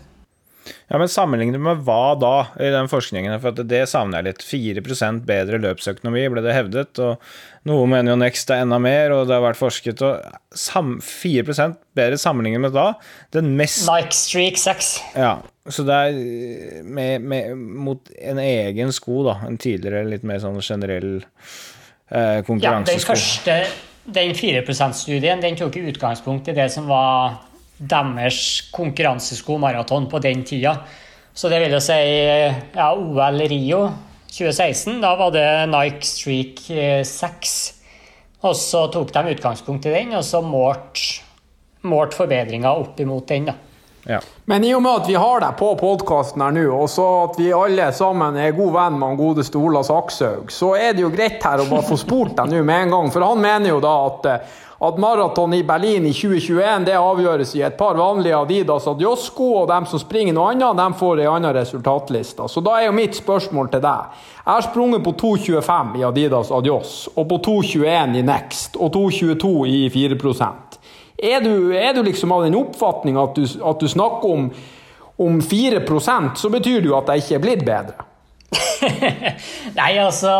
[0.89, 3.39] Ja, Men sammenlignet med hva da, i den forskningen?
[3.43, 4.45] For det savner jeg litt.
[4.47, 7.01] 4% bedre løpsøkonomi, ble det hevdet.
[7.03, 7.23] og
[7.67, 10.03] Noe mener jo Next er enda mer, og det har vært forsket.
[10.07, 10.23] og
[10.57, 12.93] 4% bedre sammenlignet med da.
[13.35, 14.93] Den mest Nike Streak 6.
[15.17, 15.37] Ja,
[15.69, 19.41] så det er med, med, mot en egen sko, da.
[19.49, 22.63] En tidligere litt mer sånn generell eh, konkurransesko.
[22.63, 23.59] Ja, den første,
[24.07, 27.41] den 4 %-studien, den tok utgangspunkt i det som var
[27.79, 28.41] deres
[28.73, 30.77] konkurransesko maraton på den tida.
[31.37, 33.83] Så det vil jo si ja, OL Rio
[34.31, 35.01] 2016.
[35.03, 36.63] Da var det Nike Streak
[37.05, 37.57] 6.
[38.47, 41.23] Og så tok de utgangspunkt i den, og så målte
[41.87, 43.51] målt forbedringer opp imot den.
[43.51, 43.55] da.
[44.07, 44.21] Ja.
[44.45, 47.41] Men i og med at vi har deg på podkasten her nå, og så at
[47.41, 51.11] vi alle sammen er god venn med han godeste Ola Sakshaug, så er det jo
[51.15, 53.11] greit her å bare få spurt deg nå med en gang.
[53.15, 54.31] For han mener jo da at
[54.79, 59.71] at maraton i Berlin i 2021 det avgjøres i et par vanlige Adidas Adios-sko, og
[59.71, 62.45] dem som springer noe annet, dem får ei anna resultatliste.
[62.53, 64.21] Så da er jo mitt spørsmål til deg.
[64.43, 69.57] Jeg har sprunget på 2,25 i Adidas Adios, og på 2,21 i Next, og 2,22
[69.73, 70.21] i 4
[71.17, 74.49] er du, er du liksom av den oppfatning at at du snakker om,
[75.23, 78.09] om 4% så betyr det jo at jeg ikke er blitt bedre?
[79.81, 80.35] Nei, altså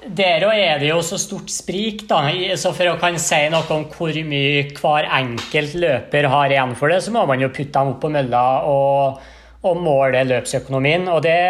[0.00, 2.22] der òg er det jo så stort sprik, da.
[2.58, 6.92] Så for å kan si noe om hvor mye hver enkelt løper har igjen for
[6.92, 9.20] det, så må man jo putte dem opp på mølla og,
[9.68, 11.04] og måle løpsøkonomien.
[11.12, 11.40] Og det,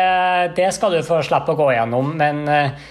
[0.58, 2.90] det, skal du få slippe å gå gjennom, men eh,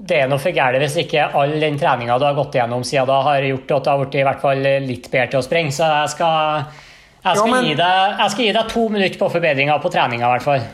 [0.00, 3.08] det er noe for gærent hvis ikke all den treninga du har gått gjennom siden
[3.10, 5.74] da, har gjort at du har blitt i hvert fall litt bedre til å sprenge.
[5.76, 6.68] Så jeg skal,
[7.20, 7.68] jeg skal, ja, men...
[7.68, 10.68] gi, deg, jeg skal gi deg to minutter på forbedringa på treninga, i hvert fall.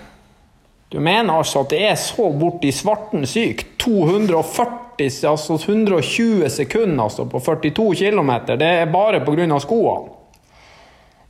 [0.95, 3.74] Du mener altså at det er så borti svarten sykt?
[3.83, 8.31] 240, altså 120 sekunder altså på 42 km.
[8.55, 9.59] Det er bare pga.
[9.62, 10.12] skoene?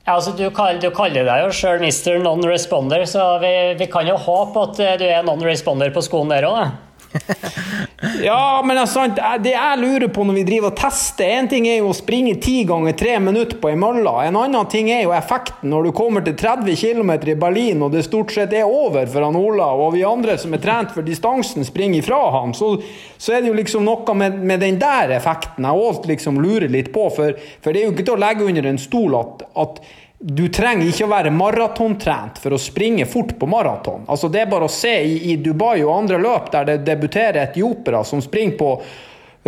[0.07, 2.21] Ja, altså du, kaller, du kaller deg jo sjøl Mr.
[2.23, 6.61] Non-Responder, så vi, vi, kan jo håpe at du er non-responder på skoen der òg,
[6.61, 6.87] da
[8.23, 9.07] ja, men altså,
[9.43, 12.37] det jeg lurer på når vi driver og tester En ting er jo å springe
[12.43, 14.13] ti ganger tre minutter på ei mølle.
[14.27, 17.93] En annen ting er jo effekten når du kommer til 30 km i Berlin og
[17.95, 21.07] det stort sett er over for han Ola, og vi andre som er trent for
[21.07, 22.55] distansen, springer ifra ham.
[22.57, 22.77] Så,
[23.19, 26.71] så er det jo liksom noe med, med den der effekten jeg òg liksom lurer
[26.73, 27.09] litt på.
[27.15, 29.81] For, for, det er jo ikke til å legge under en stol at, at
[30.19, 34.07] du trenger ikke å være maratontrent for å springe fort på maraton.
[34.09, 37.43] Altså, det er bare å se i, i Dubai og andre løp der det debuterer
[37.43, 38.71] etiopiere som springer på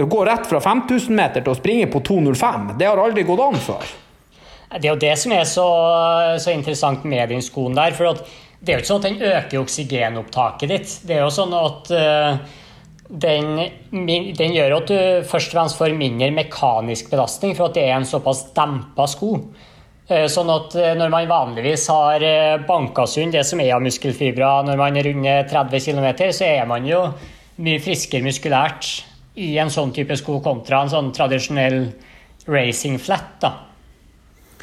[0.07, 2.77] går rett fra 5000 meter til å springe på 2,05.
[2.79, 3.89] Det har aldri gått an før.
[4.69, 5.67] Det er jo det som er så,
[6.39, 7.97] så interessant med den skoen der.
[7.97, 8.21] for
[8.61, 10.95] Det er jo ikke sånn at den øker oksygenopptaket ditt.
[11.09, 12.59] Det er jo sånn at uh,
[13.09, 13.49] den,
[13.89, 14.99] den, gjør at du
[15.31, 19.33] først og fremst får mindre mekanisk belastning, for at det er en såpass dempa sko.
[20.09, 23.83] Eh, sånn at eh, når man vanligvis har eh, banka sund det som er av
[23.85, 27.03] muskelfibrer når man runder 30 km, så er man jo
[27.61, 28.89] mye friskere muskulært
[29.37, 31.91] i en sånn type sko kontra en sånn tradisjonell
[32.49, 33.35] racing flat.
[33.43, 33.51] da.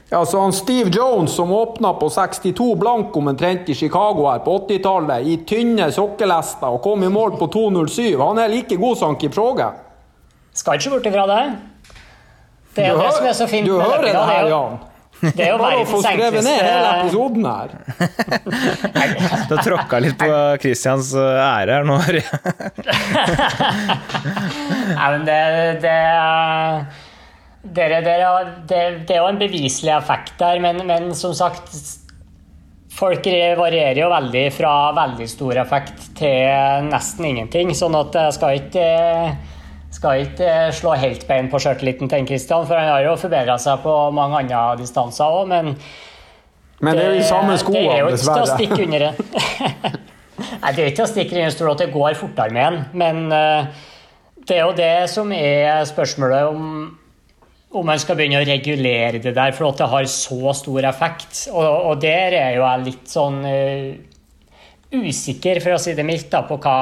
[0.09, 4.57] Ja, så han Steve Jones som åpna på 62 blank omtrent i Chicago her på
[4.63, 9.21] 80-tallet, i tynne sokkelester og kom i mål på 2.07, han er like god som
[9.21, 9.69] Kipchoge?
[10.57, 11.39] Skal ikke bort ifra det.
[12.73, 14.77] Det er Du det hører, som er så fint Du hører det er her, Jan.
[15.21, 17.69] Det er jo Bare å få verdens skrevet ned hele enkleste episoden her.
[19.47, 20.29] Du har tråkka litt på
[20.61, 21.97] Christians eh, ære her nå.
[24.95, 25.41] Nei, men det,
[25.85, 25.99] det,
[27.79, 28.31] dere, dere,
[28.69, 31.69] det, det er jo en beviselig effekt der, men, men som sagt
[32.95, 33.25] Folk
[33.59, 37.73] varierer jo veldig fra veldig stor effekt til nesten ingenting.
[37.75, 38.85] Sånn at jeg skal ikke,
[39.95, 43.79] skal ikke slå helt bein på sjøltilliten til Kristian, for han har jo forbedra seg
[43.85, 45.75] på mange andre distanser òg, men
[46.83, 47.95] Men det er jo i samme skoene, dessverre.
[47.95, 50.01] det er jo ikke til å stikke under en
[50.35, 52.81] Nei, det er ikke til å stikke under stol at det går fortere med en,
[52.99, 53.85] men eh,
[54.45, 56.69] det er jo det som er spørsmålet om
[57.75, 61.41] om man skal begynne å regulere det der, for at det har så stor effekt.
[61.51, 63.97] Og, og der er jo jeg litt sånn eh,
[65.03, 66.75] usikker, for å si det mildt, da, på hva,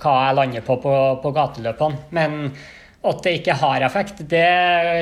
[0.00, 2.08] hva jeg lander på på, på gateløpene.
[2.16, 2.40] Men
[3.04, 4.48] at det ikke har effekt, det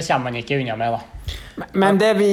[0.08, 1.68] kommer man ikke unna med, da.
[1.78, 2.30] Men det vi,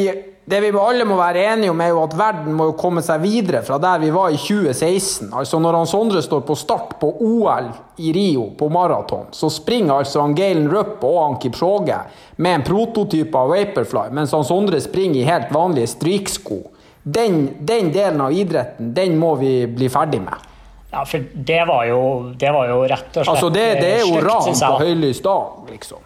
[0.49, 3.21] det vi alle må være enige om, er jo at verden må jo komme seg
[3.21, 5.29] videre fra der vi var i 2016.
[5.29, 7.69] Altså Når han Sondre står på start på OL
[8.01, 11.99] i Rio på maraton, så springer altså han Galen Rupp og han Kipchoge
[12.41, 16.63] med en prototype av Vaporfly, mens han Sondre springer i helt vanlige stryksko.
[17.03, 20.47] Den, den delen av idretten, den må vi bli ferdig med.
[20.91, 22.01] Ja, for det var jo,
[22.39, 25.69] det var jo rett og slett Altså Det, det er jo ran på høylys dag,
[25.69, 26.05] liksom.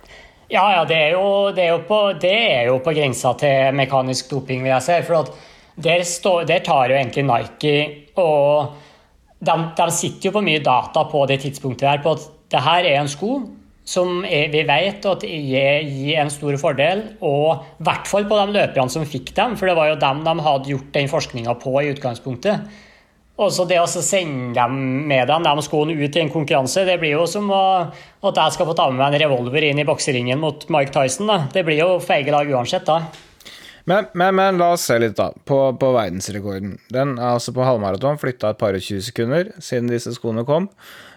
[0.51, 3.73] Ja, ja, det er jo, det er jo, på, det er jo på grensa til
[3.73, 4.97] mekanisk doping, vil jeg si.
[5.07, 5.31] For
[5.81, 7.75] der, stå, der tar jo egentlig Nike
[8.21, 8.75] og
[9.43, 12.85] de, de sitter jo på mye data på det tidspunktet der, på at det her
[12.91, 13.39] er en sko
[13.83, 18.55] som vi vet at gir, gir en stor fordel, og i hvert fall på de
[18.55, 21.75] løperne som fikk dem, for det var jo dem de hadde gjort den forskninga på
[21.81, 22.73] i utgangspunktet.
[23.41, 24.77] Og så det å sende dem
[25.09, 27.63] med dem, de skoene ut i en konkurranse, det blir jo som å,
[28.29, 31.31] at jeg skal få ta med meg en revolver inn i bokseringen mot Mike Tyson.
[31.31, 31.39] Da.
[31.51, 33.01] Det blir jo feige lag uansett, da.
[33.89, 35.31] Men, men, men la oss se litt, da.
[35.49, 36.77] På, på verdensrekorden.
[36.93, 40.69] Den er altså på halvmaraton flytta et par og 20 sekunder siden disse skoene kom.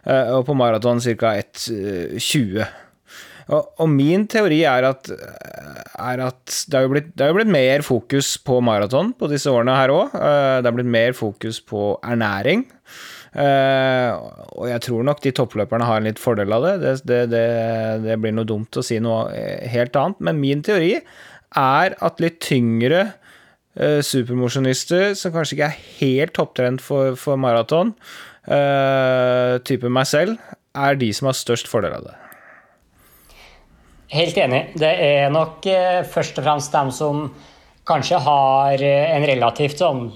[0.07, 1.37] Eh, Og på maraton ca.
[1.43, 2.67] 1,20.
[3.47, 8.33] Og, og min teori er at, er at det, har jo blitt, blitt mer fokus
[8.43, 10.17] på maraton på disse årene her òg.
[10.17, 12.67] Det har blitt mer fokus på ernæring.
[13.37, 14.11] Eh,
[14.57, 16.75] og jeg tror nok de toppløperne har en litt fordel av det.
[16.83, 17.47] Det, det, det.
[18.07, 20.23] det blir noe dumt å si noe eh, helt annet.
[20.25, 23.09] Men min teori er at litt tyngre
[23.77, 27.91] supermosjonister, som kanskje ikke er helt topptrent for, for maraton,
[28.47, 30.39] eh, type meg selv,
[30.77, 32.15] er de som har størst fordel av det.
[34.15, 34.63] Helt enig.
[34.79, 37.25] Det er nok uh, først og fremst dem som
[37.87, 40.07] kanskje har eh, en relativt sånn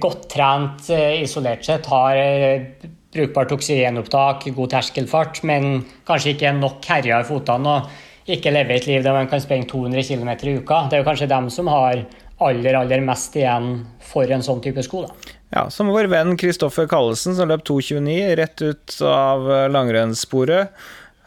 [0.00, 2.16] godt trent isolert sett, har
[3.12, 8.76] brukbart oksygenopptak, god terskelfart, men kanskje ikke er nok herja i fotene og ikke lever
[8.76, 10.82] et liv der man kan sprenge 200 km i uka.
[10.88, 12.02] Det er jo kanskje dem som har
[12.44, 15.06] aller, aller mest igjen for en sånn type sko.
[15.06, 15.37] da.
[15.50, 20.74] Ja, som vår venn Kristoffer Kallesen, som løp 2,29 rett ut av eh, langrennssporet.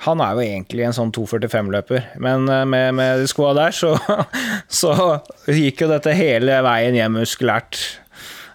[0.05, 3.95] Han er jo egentlig en sånn 2,45-løper, men eh, med, med de skoa der, så,
[4.81, 4.93] så
[5.49, 7.81] gikk jo dette hele veien hjem muskulært.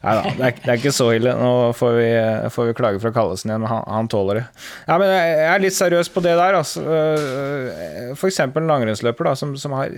[0.06, 1.32] Nei da, det, det er ikke så ille.
[1.34, 2.06] Nå får vi,
[2.54, 4.44] får vi klage fra Kallesen igjen, men han, han tåler det.
[4.86, 6.58] Ja, men jeg er litt seriøs på det der.
[6.60, 6.84] Altså.
[6.86, 8.20] F.eks.
[8.20, 9.90] For eksempel en langrennsløper som, som har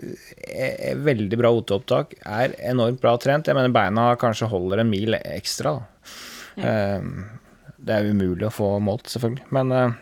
[0.49, 3.51] eh, veldig bra OT-opptak, er enormt bra trent.
[3.51, 5.77] Jeg mener beina kanskje holder en mil ekstra.
[5.79, 6.15] Da.
[6.59, 7.11] Eh,
[7.79, 9.45] Det er umulig å få målt, selvfølgelig.
[9.55, 9.93] Men eh,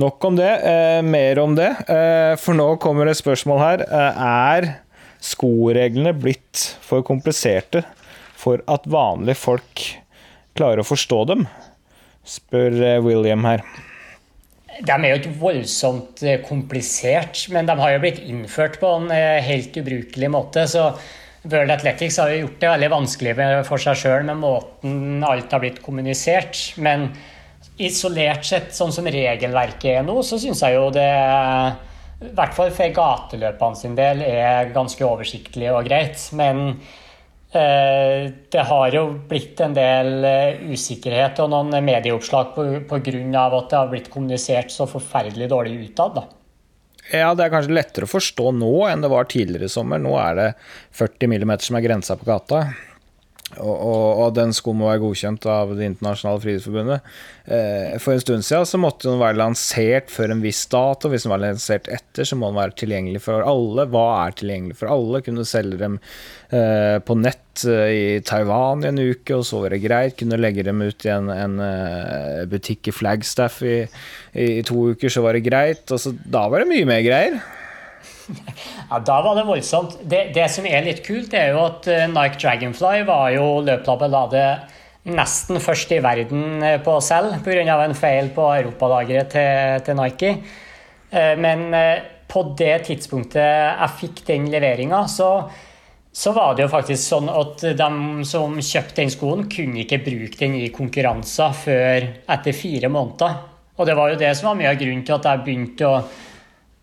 [0.00, 0.52] nok om det.
[0.70, 1.72] Eh, mer om det.
[2.42, 3.84] For nå kommer et spørsmål her.
[3.90, 4.70] Er
[5.22, 7.84] skoreglene blitt for kompliserte
[8.42, 9.86] for at vanlige folk
[10.58, 11.46] klarer å forstå dem?
[12.26, 13.64] Spør eh, William her.
[14.82, 19.10] De er jo ikke voldsomt eh, komplisert, men de har jo blitt innført på en
[19.14, 20.64] eh, helt ubrukelig måte.
[20.70, 20.88] Så
[21.42, 23.36] World Athletics har jo gjort det veldig vanskelig
[23.66, 26.58] for seg sjøl med måten alt har blitt kommunisert.
[26.82, 27.10] Men
[27.82, 31.08] isolert sett, sånn som regelverket er nå, så syns jeg jo det
[32.22, 36.20] i hvert fall for gateløpene sin del er ganske oversiktlig og greit.
[36.38, 36.76] Men
[37.52, 43.02] det har jo blitt en del eh, usikkerhet og noen medieoppslag pga.
[43.02, 46.22] at det har blitt kommunisert så forferdelig dårlig utad.
[47.12, 50.00] Ja, det er kanskje lettere å forstå nå enn det var tidligere i sommer.
[50.00, 50.48] Nå er det
[50.96, 52.62] 40 mm som er grensa på gata.
[53.60, 57.12] Og, og, og, den skoen må være godkjent av Det internasjonale friidrettsforbundet.
[57.44, 61.10] Eh, for en stund siden så måtte den være lansert før en viss dato.
[61.12, 63.86] Hvis den var lansert etter, så må den være tilgjengelig for alle.
[63.92, 65.22] Hva er tilgjengelig for alle?
[65.26, 65.98] Kunne selge dem
[66.48, 70.16] eh, på nett eh, i Taiwan i en uke, og så var det greit.
[70.20, 73.82] Kunne legge dem ut i en, en uh, butikk i Flagstaff i,
[74.32, 75.84] i, i, to uker, så var det greit.
[75.92, 77.42] Altså, da var det mye mer greier.
[78.90, 79.98] Ja, Da var det voldsomt.
[80.02, 84.12] Det, det, som er litt kult, er jo at eh, Nike Dragonfly var jo løplabet
[84.12, 84.46] la det
[85.12, 87.78] nesten først i verden eh, på selv pga.
[87.82, 90.32] en feil på europalageret til, til, Nike.
[91.10, 91.68] Eh, men
[92.32, 95.30] på det tidspunktet jeg fikk den leveringa, så,
[96.12, 100.38] så var det jo faktisk sånn at de som kjøpte den skoen, kunne ikke bruke
[100.40, 103.40] den i konkurranser før etter fire måneder.
[103.76, 106.00] Og det var jo det som var mye av grunnen til at jeg begynte å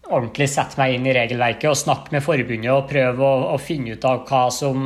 [0.10, 3.96] ordentlig sette meg inn i regelverket og snakke med forbundet og prøve å, å finne
[3.96, 4.86] ut av hva som,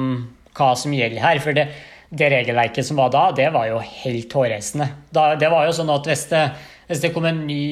[0.56, 1.42] hva som, gjelder her.
[1.44, 1.68] For det,
[2.10, 4.90] det, regelverket som var da, det var jo helt hårreisende.
[5.14, 6.44] det var jo sånn at hvis det,
[6.90, 7.64] hvis det kom en ny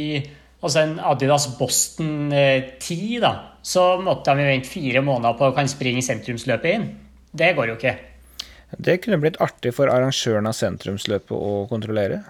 [0.62, 3.34] altså en Adidas Boston 10, eh, da,
[3.66, 6.88] så måtte de vente fire måneder på å kan springe sentrumsløpet inn.
[7.32, 7.96] Det går jo ikke.
[8.72, 12.22] Det kunne blitt artig for arrangøren av sentrumsløpet å kontrollere.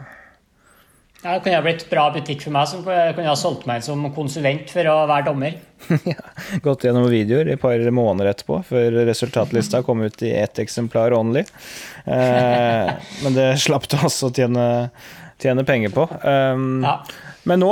[1.22, 4.07] Ja, det kunne ha blitt bra butikk for meg, som kunne ha solgt meg som
[4.15, 5.57] konsulent for å være dommer.
[6.09, 6.17] ja,
[6.65, 11.13] Gått gjennom videoer i et par måneder etterpå, før resultatlista kom ut i ett eksemplar
[11.13, 11.43] only.
[12.05, 12.93] Eh,
[13.24, 14.65] men det slapp du også å tjene,
[15.41, 16.07] tjene, penger på.
[16.26, 16.97] Um, ja.
[17.45, 17.69] Men nå,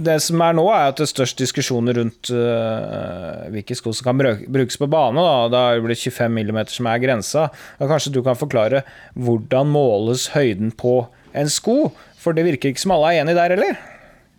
[0.00, 4.10] det som er nå, er at det er størst diskusjoner rundt uh, hvilke sko som
[4.10, 5.20] kan brukes på bane.
[5.20, 5.48] Da.
[5.52, 7.48] Det har blitt 25 mm som er grensa.
[7.80, 8.84] Da kanskje du kan forklare
[9.16, 11.92] hvordan måles høyden på en sko?
[12.22, 13.80] For det virker ikke som alle er enig der, eller?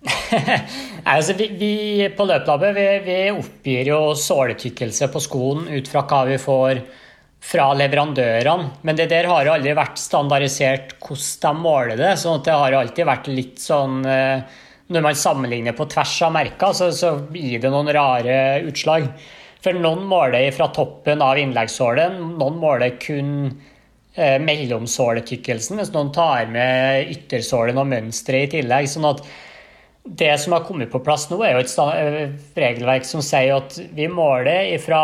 [1.13, 1.73] altså, vi, vi,
[2.15, 6.81] på løplabbet vi, vi, oppgir jo såletykkelse på skoen ut fra hva vi får
[7.43, 8.84] fra leverandørene.
[8.88, 12.13] Men det der har jo aldri vært standardisert hvordan de måler det.
[12.19, 14.61] sånn at det har alltid vært litt sånn eh,
[14.93, 19.07] Når man sammenligner på tvers av merker, så, så gir det noen rare utslag.
[19.63, 23.29] For noen måler fra toppen av innleggssålen, noen måler kun
[24.16, 28.86] mellomsåletykkelsen, hvis noen tar med yttersålen og mønsteret i tillegg.
[28.91, 29.24] sånn at
[30.03, 33.78] det som har kommet på plass nå, er jo et eh, regelverk som sier at
[33.95, 35.03] vi måler fra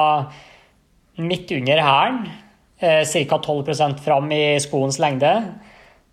[1.20, 2.20] midt under hælen,
[2.80, 3.40] eh, ca.
[3.40, 5.32] 12% fram i skoens lengde,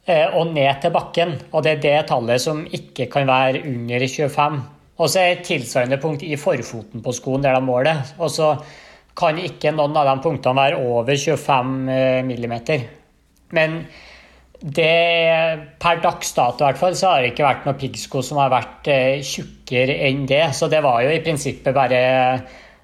[0.06, 1.34] eh, og ned til bakken.
[1.52, 4.62] Og det er det tallet som ikke kan være under 25.
[4.96, 8.04] Og så er et tilsvarende punkt i forfoten på skoen der de måler.
[8.18, 8.54] Og så
[9.16, 12.84] kan ikke noen av de punktene være over 25 eh, millimeter.
[13.56, 13.80] Men
[14.60, 14.92] det,
[15.80, 18.90] per dags dato hvert fall, så har det ikke vært noen piggsko som har vært
[18.92, 20.44] eh, tjukkere enn det.
[20.56, 22.00] Så det var jo i prinsippet bare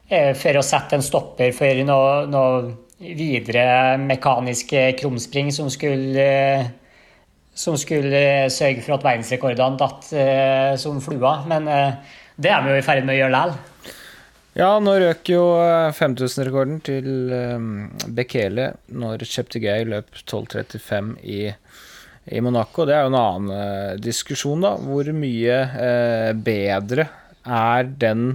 [0.09, 6.25] eh, for å sette en stopper for noe, noe videre mekaniske krumspring som skulle,
[7.53, 10.07] som skulle sørge for at verdensrekordene datt
[10.79, 11.33] som flua.
[11.51, 13.72] Men det er vi jo i ferd med å gjøre likevel.
[14.53, 15.47] Ja, nå røk jo
[15.97, 17.69] 5000-rekorden eh, til um,
[18.13, 21.39] Bekele når Cheptegei løp 12.35 i,
[22.29, 22.85] i, Monaco.
[22.85, 24.75] Det er jo en annen uh, diskusjon, da.
[24.77, 27.09] Hvor mye uh, bedre
[27.49, 28.27] er den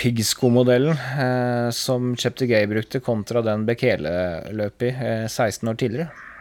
[0.00, 4.14] piggsko-modellen uh, som Cheptegei brukte, kontra den Bekele
[4.56, 4.94] løp i
[5.28, 6.31] 16 år tidligere?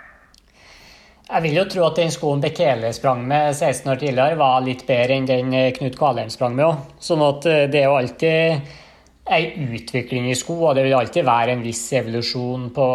[1.32, 4.82] Jeg vil jo tro at den skoen Bekele sprang med 16 år tidligere, var litt
[4.84, 6.80] bedre enn den eh, Knut Kvalheim sprang med òg.
[7.00, 8.74] Sånn at eh, det er jo alltid
[9.32, 9.46] ei
[9.78, 12.88] utvikling i sko, og det vil alltid være en viss evolusjon på,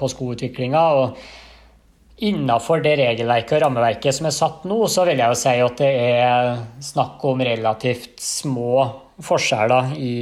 [0.00, 0.80] på skoutviklinga.
[0.98, 5.52] Og innafor det regelverket og rammeverket som er satt nå, så vil jeg jo si
[5.68, 6.50] at det er
[6.82, 8.72] snakk om relativt små
[9.22, 10.16] forskjeller i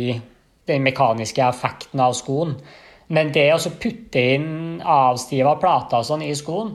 [0.69, 2.53] den mekaniske effekten av skoen.
[3.17, 6.75] Men det å putte inn avstiva plater sånn i skoen,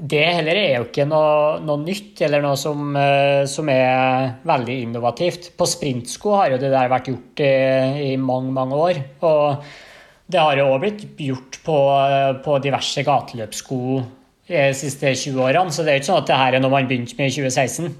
[0.00, 4.76] det heller er jo ikke noe, noe nytt eller noe som, eh, som, er veldig
[4.86, 5.50] innovativt.
[5.58, 7.52] På sprintsko har jo det der vært gjort i,
[8.08, 9.02] i mange, mange år.
[9.28, 9.66] Og
[10.30, 11.78] det har jo òg blitt gjort på,
[12.44, 13.80] på diverse gateløpssko
[14.50, 16.72] de siste 20 årene, så det er jo ikke sånn at det her er noe
[16.72, 17.92] man begynte med i 2016.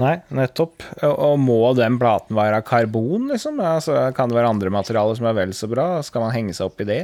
[0.00, 0.84] Nei, nettopp.
[1.02, 3.58] Og må den platen være karbon, liksom?
[3.58, 5.88] Altså, kan det være andre materialer som er vel så bra?
[6.06, 7.02] Skal man henge seg opp i det?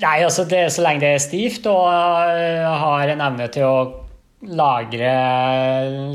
[0.00, 3.80] Nei, altså det, Så lenge det er stivt og uh, har en evne til å
[4.56, 5.10] lagre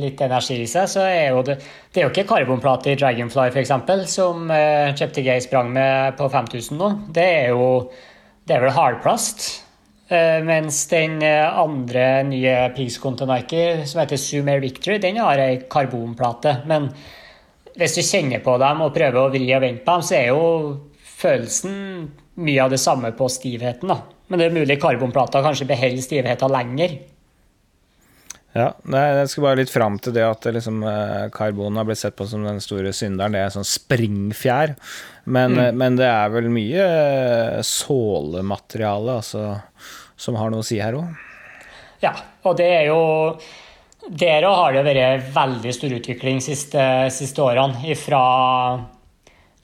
[0.01, 1.59] litt energi i seg, så er jo det
[1.93, 3.75] Det er jo ikke karbonplate i Dragonfly f.eks.,
[4.09, 6.89] som uh, Gay sprang med på 5000 nå.
[7.13, 7.91] Det er jo
[8.45, 9.45] det er vel hardplast.
[10.09, 15.61] Uh, mens den andre nye piggskoen til Nike, som heter Air Victory, den har ei
[15.69, 16.59] karbonplate.
[16.65, 16.89] Men
[17.77, 20.29] hvis du kjenner på dem og prøver å vri og vente på dem, så er
[20.33, 20.45] jo
[21.21, 21.75] følelsen
[22.35, 23.87] mye av det samme på stivheten.
[23.87, 24.01] da.
[24.27, 26.97] Men det er mulig karbonplata kanskje beholder stivheten lenger.
[28.55, 32.15] Ja, Jeg skal bare litt fram til det at liksom, eh, karbon har blitt sett
[32.15, 33.33] på som den store synderen.
[33.35, 34.75] Det er sånn springfjær.
[35.25, 35.59] Men, Mm.
[35.59, 39.61] eh, men det er vel mye eh, sålemateriale altså,
[40.15, 41.17] som har noe å si her òg.
[42.01, 42.13] Ja,
[42.45, 43.37] og det er jo
[44.07, 47.81] Der òg har det vært veldig stor utvikling siste, siste årene.
[47.89, 48.85] Ifra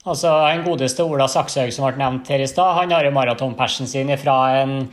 [0.06, 3.86] Altså, Den godeste Ola Sakshaug som ble nevnt her i stad, han har jo maratonpersen
[3.86, 4.88] sin fra en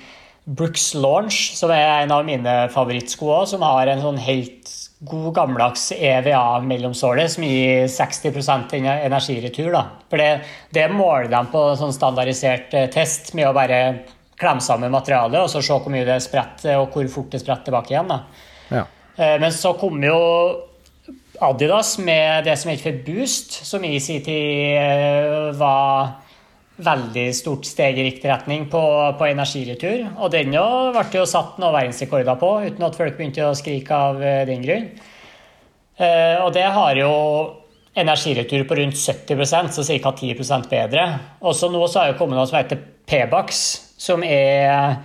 [0.46, 4.70] Brooks Launch, som er en av mine favorittsko òg, som har en sånn helt
[5.06, 9.72] god gammeldags EVA-mellomsåle som gir 60% en- energiretur.
[9.72, 9.84] da.
[10.10, 10.42] For det,
[10.74, 14.06] det måler de på sånn standardisert eh, test med å bare
[14.40, 17.66] klemme sammen materialet og så se hvor mye det spretter og hvor fort det spretter
[17.72, 18.08] tilbake igjen.
[18.08, 18.20] da.
[18.72, 18.86] Ja.
[19.18, 20.20] Eh, Men så kom jo
[21.40, 26.18] Adidas med det som heter Boost, som i sin tid eh, var
[26.80, 28.82] veldig stort steg i riktig retning på,
[29.20, 30.04] på energiretur.
[30.20, 30.66] Og den jo
[30.96, 34.66] ble jo satt noen verdensrekorder på, uten at folk begynte å skrike av eh, den
[34.66, 34.92] grunn.
[36.00, 37.14] Eh, Og det har jo
[38.00, 40.14] energiretur på rundt 70% så ca.
[40.20, 41.08] 10 bedre.
[41.40, 43.66] Også nå så har det kommet noe som heter P-Bax,
[44.00, 45.00] som er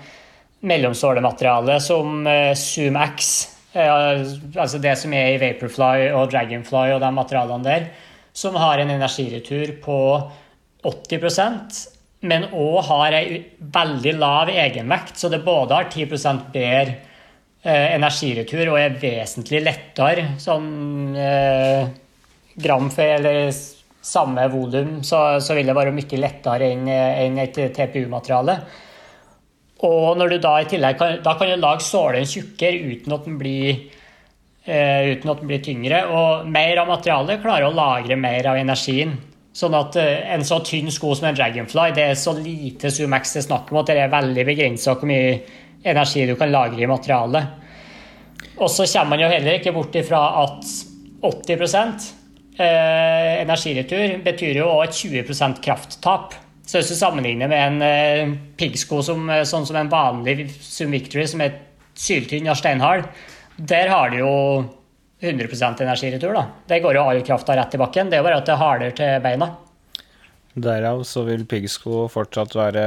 [0.67, 2.23] mellomsålemateriale som
[2.59, 3.33] ZoomX,
[3.75, 4.25] eh,
[4.57, 7.91] altså det som er i Vaporfly og Dragonfly og de materialene der,
[8.35, 9.99] som har en energiretur på
[10.85, 11.85] 80%
[12.25, 13.41] men òg har ei
[13.75, 16.07] veldig lav egenvekt, så det både har 10
[16.55, 16.95] bedre
[17.63, 21.85] eh, energiretur og er vesentlig lettere sånn eh,
[22.55, 23.53] gram for eller
[24.05, 28.59] samme volum, så, så vil det være mye lettere enn enn et TPU-materiale.
[29.85, 33.29] Og når du da i tillegg kan, da kan du lage sålen tjukkere uten at
[33.29, 33.71] den blir
[34.65, 36.03] eh, uten at den blir tyngre.
[36.09, 39.17] Og mer av materialet klarer å lagre mer av energien.
[39.55, 43.37] Sånn at eh, en så tynn sko som en Dragonfly, det er så lite Sumax
[43.37, 45.37] det er snakk om at det er veldig begrensa hvor mye
[45.85, 47.61] energi du kan lagre i materialet.
[48.55, 50.67] Og så kommer man jo heller ikke bort ifra at
[51.25, 51.63] 80
[52.59, 56.35] eh, energiretur betyr jo et 20% krafttap.
[56.65, 60.95] Så hvis du sammenligner med en uh, piggsko som, eh, sånn som en vanlig Zoom
[60.97, 61.59] Victory, som er
[61.95, 63.11] syltynn av steinhard,
[63.57, 64.33] der har du jo
[65.21, 66.33] 100 energiretur.
[66.35, 66.47] da.
[66.67, 68.11] Det går jo all krafta rett i bakken.
[68.11, 69.51] Det er jo bare at det er hardere til beina.
[70.55, 72.83] Derav så vil piggsko fortsatt være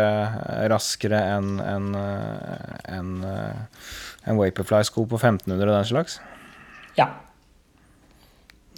[0.72, 1.88] raskere enn en,
[2.88, 6.20] en, en Vaporfly-sko på 1500 og den slags.
[6.98, 7.10] Ja.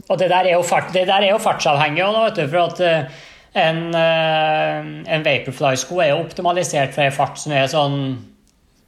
[0.08, 2.46] Og det der er jo, fart, det der er jo fartsavhengig òg, vet du.
[2.50, 3.20] For at eh,
[3.60, 8.00] en, eh, en Vaporfly-sko er jo optimalisert for ei fart som er sånn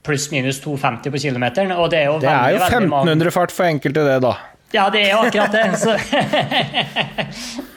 [0.04, 1.72] pluss-minus 250 på kilometeren.
[1.78, 4.22] Og det er jo Det er jo veldig, veldig mange- 1500 fart for enkelte, det,
[4.22, 4.36] da.
[4.74, 5.66] Ja, det er jo akkurat det.
[5.78, 5.98] Så,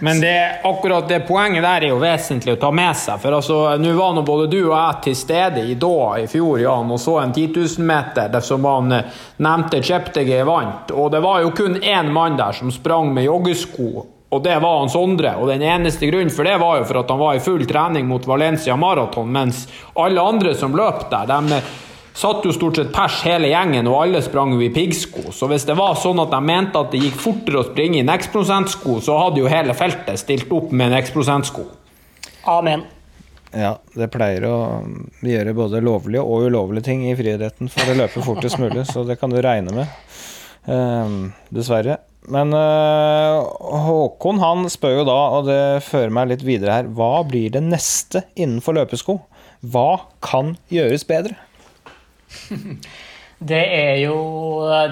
[0.00, 3.20] Men det, akkurat det poenget der er jo vesentlig å ta med seg.
[3.20, 6.60] For altså, nå var nå både du og jeg til stede i Doha i fjor
[6.60, 10.92] Jan, og så en 10 000 meter der som han eh, nevnte Cheptegay vant.
[10.92, 14.78] Og det var jo kun én mann der som sprang med joggesko, og det var
[14.80, 15.36] han Sondre.
[15.38, 18.08] Og den eneste grunnen for det var jo for at han var i full trening
[18.08, 21.60] mot Valencia Marathon, mens alle andre som løp der, de
[22.16, 25.30] satt jo stort sett pers hele gjengen, og alle sprang jo i piggsko.
[25.36, 28.04] Så hvis det var sånn at de mente at det gikk fortere å springe i
[28.04, 31.66] en X-prosentsko, så hadde jo hele feltet stilt opp med en X-prosentsko.
[32.44, 32.86] amen.
[33.56, 34.56] Ja, det pleier å
[35.24, 39.16] gjøre både lovlige og ulovlige ting i friidretten for å løpe fortest mulig, så det
[39.20, 39.94] kan du regne med.
[40.66, 42.00] Um, dessverre.
[42.32, 43.36] Men eh,
[43.86, 47.62] Håkon han spør jo da, og det fører meg litt videre her, hva blir det
[47.62, 49.20] neste innenfor løpesko?
[49.66, 49.90] Hva
[50.24, 51.38] kan gjøres bedre?
[53.36, 54.16] Det er jo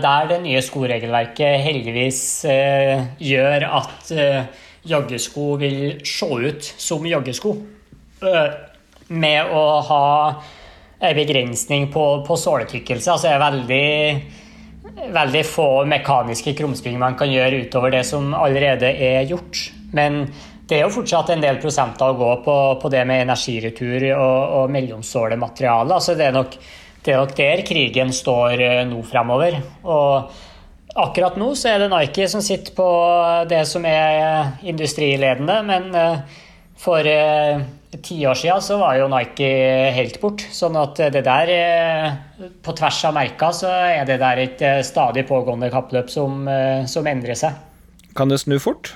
[0.03, 7.55] der det nye skoregelverket heldigvis eh, gjør at eh, joggesko vil se ut som joggesko.
[8.21, 8.51] Eh,
[9.17, 10.05] med å ha
[11.01, 13.15] en begrensning på, på såletykkelse.
[13.15, 13.89] Altså er veldig,
[14.95, 19.67] veldig få mekaniske krumspring man kan gjøre utover det som allerede er gjort.
[19.95, 20.25] Men
[20.65, 24.39] det er jo fortsatt en del prosenter å gå på, på det med energiretur og,
[24.61, 25.99] og mellomsålemateriale.
[25.99, 26.33] Altså det
[27.05, 29.59] det er nok der krigen står eh, nå fremover.
[29.85, 30.31] Og
[31.05, 32.89] akkurat nå så er det Nike som sitter på
[33.51, 36.41] det som er industriledende, men eh,
[36.81, 37.61] for eh,
[38.03, 39.49] ti år siden så var jo Nike
[39.95, 40.43] helt bort.
[40.55, 44.83] Sånn at det der, eh, på tvers av merka, så er det der et eh,
[44.83, 47.53] stadig pågående kappløp som, eh, som endrer seg.
[48.17, 48.95] Kan det snu fort?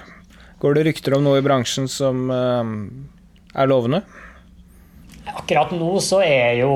[0.61, 4.03] Går det rykter om noe i bransjen som er lovende?
[5.29, 6.73] Akkurat nå så er jo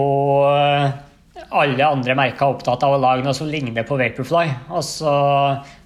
[1.50, 4.44] alle andre merker opptatt av å lage noe som ligner på Vaporfly.
[4.70, 5.14] Og så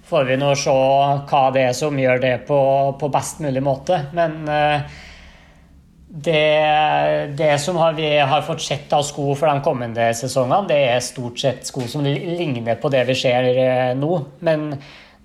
[0.09, 2.59] får vi nå se hva det er som gjør det på,
[3.01, 4.03] på best mulig måte.
[4.13, 4.45] Men
[6.17, 10.77] Det, det som har, vi har fått sett av sko for de kommende sesongene, det
[10.87, 14.17] er stort sett sko som ligner på det vi ser eh, nå.
[14.47, 14.71] Men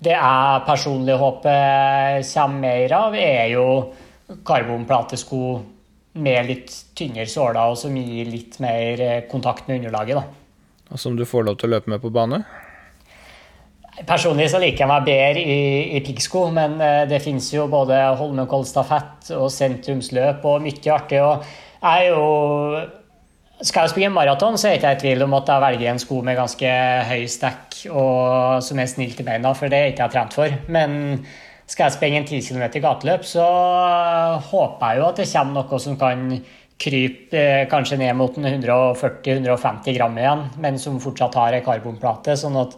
[0.03, 3.65] det jeg personlig håper kommer mer av, er jo
[4.45, 5.41] karbonplatesko
[6.21, 10.21] med litt tynnere såler og som gir litt mer eh, kontakt med underlaget.
[10.21, 10.93] Da.
[10.93, 12.43] Og som du får lov til å løpe med på bane?
[14.01, 15.59] Personlig så liker jeg meg bedre i,
[15.97, 21.21] i piggsko, men eh, det finnes jo både Holmenkollstafett og sentrumsløp og mye artig.
[21.21, 21.45] og
[21.83, 22.23] jeg er jo
[23.63, 26.01] skal jeg springe maraton, så er jeg ikke i tvil om at jeg velger en
[26.01, 26.71] sko med ganske
[27.07, 30.57] høy stekk og som er snill til beina, for det er ikke jeg trent for.
[30.73, 30.97] Men
[31.69, 33.45] skal jeg springe en 10 km gateløp, så
[34.49, 36.25] håper jeg jo at det kommer noe som kan
[36.83, 42.57] krype eh, kanskje ned mot 140-150 gram igjen, men som fortsatt har ei karbonplate, sånn
[42.59, 42.75] at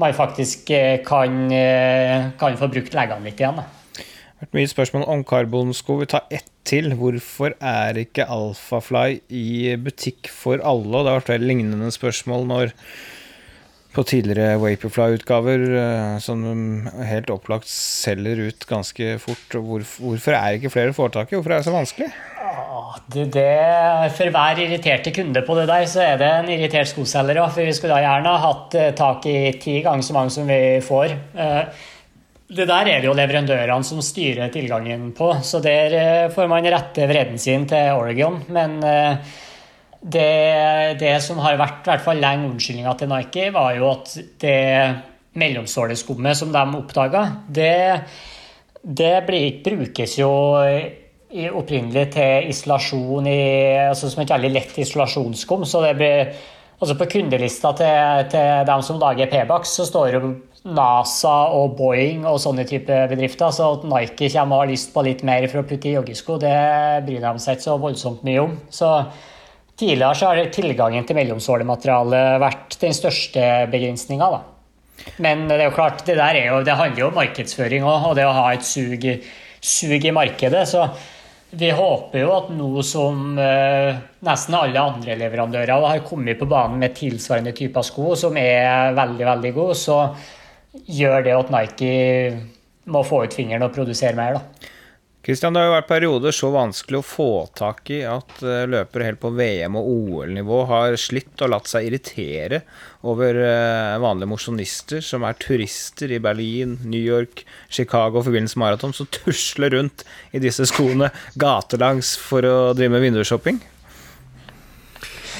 [0.00, 3.60] man faktisk eh, kan, eh, kan få brukt leggene litt igjen.
[3.60, 4.04] Det
[4.42, 6.00] har vært mye spørsmål om karbonsko.
[6.00, 6.94] Vi tar ett til.
[6.98, 10.94] Hvorfor er ikke Alphafly i butikk for alle?
[10.94, 12.72] Og det har vært veldig lignende spørsmål når
[13.92, 16.44] på tidligere Vaporfly-utgaver, eh, som
[17.04, 19.52] helt opplagt selger ut ganske fort.
[19.52, 21.34] Hvorfor er ikke flere foretak?
[21.34, 22.08] Hvorfor er det så vanskelig?
[23.12, 27.40] Det, det, for hver irriterte kunde på det der, så er det en irritert skoselger.
[27.52, 30.60] For vi skulle da gjerne hatt eh, tak i ti ganger så mange som vi
[30.84, 31.14] får.
[31.36, 31.86] Eh,
[32.52, 37.06] det der er det jo leverandørene som styrer tilgangen på, så der får man rette
[37.08, 38.42] vreden sin til Oregon.
[38.52, 38.74] Men
[40.02, 44.12] det, det, som har vært i hvert fall lenge unnskyldninga til Nike, var jo at
[44.42, 44.58] det
[45.40, 48.02] mellomsåleskummet som de oppdaga, det,
[48.82, 50.32] det brukes jo
[51.32, 53.42] opprinnelig til isolasjon i,
[53.88, 55.64] altså som et veldig lett isolasjonsskum.
[55.64, 56.32] så det blir
[56.82, 60.32] altså På kundelista til, til dem som lager P-Bax, så står jo
[60.64, 63.50] NASA og Boeing og sånne type bedrifter.
[63.54, 66.40] Så at Nike kommer og har lyst på litt mer for å putte i joggesko,
[66.42, 66.56] det
[67.06, 68.58] bryr de seg ikke så voldsomt mye om.
[68.70, 68.90] Så
[69.82, 74.28] Tidligere så har tilgangen til mellomsålemateriale vært den største begrensninga.
[75.24, 76.14] Men det er jo klart, det,
[76.44, 79.06] jo, det handler jo om markedsføring òg, og det å ha et sug,
[79.58, 80.66] sug, i markedet.
[80.68, 80.84] Så
[81.52, 86.80] vi håper jo at nå som eh, nesten alle andre leverandører har kommet på banen
[86.80, 89.98] med tilsvarende typer sko som er veldig, veldig gode, så
[90.88, 91.90] gjør det at Nike
[92.92, 94.38] må få ut fingeren og produsere mer.
[94.38, 94.71] da.
[95.22, 99.06] Kristian, det har jo vært perioder så vanskelig å få tak i at eh, løpere
[99.06, 102.64] helt på VM- og OL-nivå har slitt og latt seg irritere
[103.06, 108.96] over eh, vanlige mosjonister som er turister i Berlin, New York, Chicago i forbindelse maraton,
[108.98, 110.02] som tusler rundt
[110.34, 113.62] i disse skoene gatelangs for å drive med vindusshopping?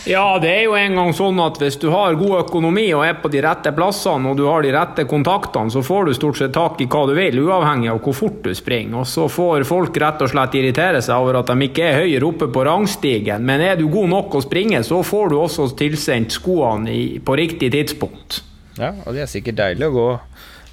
[0.05, 3.21] Ja, det er jo en gang sånn at hvis du har god økonomi og er
[3.23, 6.55] på de rette plassene og du har de rette kontaktene, så får du stort sett
[6.57, 8.97] tak i hva du vil, uavhengig av hvor fort du springer.
[8.99, 12.31] Og så får folk rett og slett irritere seg over at de ikke er høyere
[12.33, 13.47] oppe på rangstigen.
[13.47, 17.71] Men er du god nok å springe, så får du også tilsendt skoene på riktig
[17.77, 18.43] tidspunkt.
[18.81, 20.09] Ja, og det er sikkert deilig å gå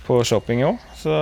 [0.09, 0.79] på shopping òg.
[0.97, 1.13] Så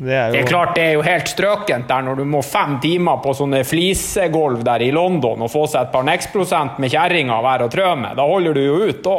[0.00, 2.40] det er jo Det er klart det er jo helt strøkent der når du må
[2.44, 6.92] fem timer på sånne flisegolv der i London og få seg et par neksprosent med
[6.92, 8.16] kjerringa å og trø med.
[8.18, 9.16] Da holder du jo ut da.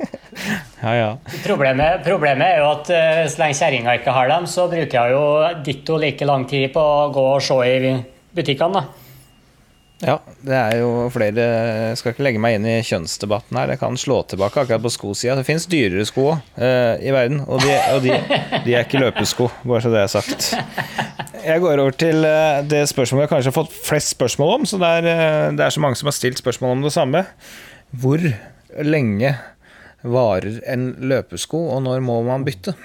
[0.84, 1.10] ja, ja.
[1.46, 5.16] Problemet, problemet, er jo at uh, så lenge kjerringa ikke har dem, så bruker jeg
[5.16, 5.26] jo
[5.64, 7.94] ditto like lang tid på å gå og se i
[8.38, 8.82] butikkene.
[8.82, 9.07] da.
[9.98, 11.44] Ja, det er jo flere
[11.90, 13.72] Jeg skal ikke legge meg inn i kjønnsdebatten her.
[13.72, 15.34] Jeg kan slå tilbake akkurat på skosida.
[15.34, 18.14] Det fins dyrere sko uh, i verden, og, de, og de,
[18.62, 20.52] de, er ikke løpesko, bare så det er sagt.
[21.42, 24.68] Jeg går over til uh, det spørsmålet jeg kanskje har fått flest spørsmål om.
[24.70, 27.24] Så det er, uh, det er så mange som har stilt spørsmål om det samme.
[27.90, 28.22] Hvor
[28.86, 29.34] lenge
[30.06, 32.76] varer en løpesko, og når må man bytte?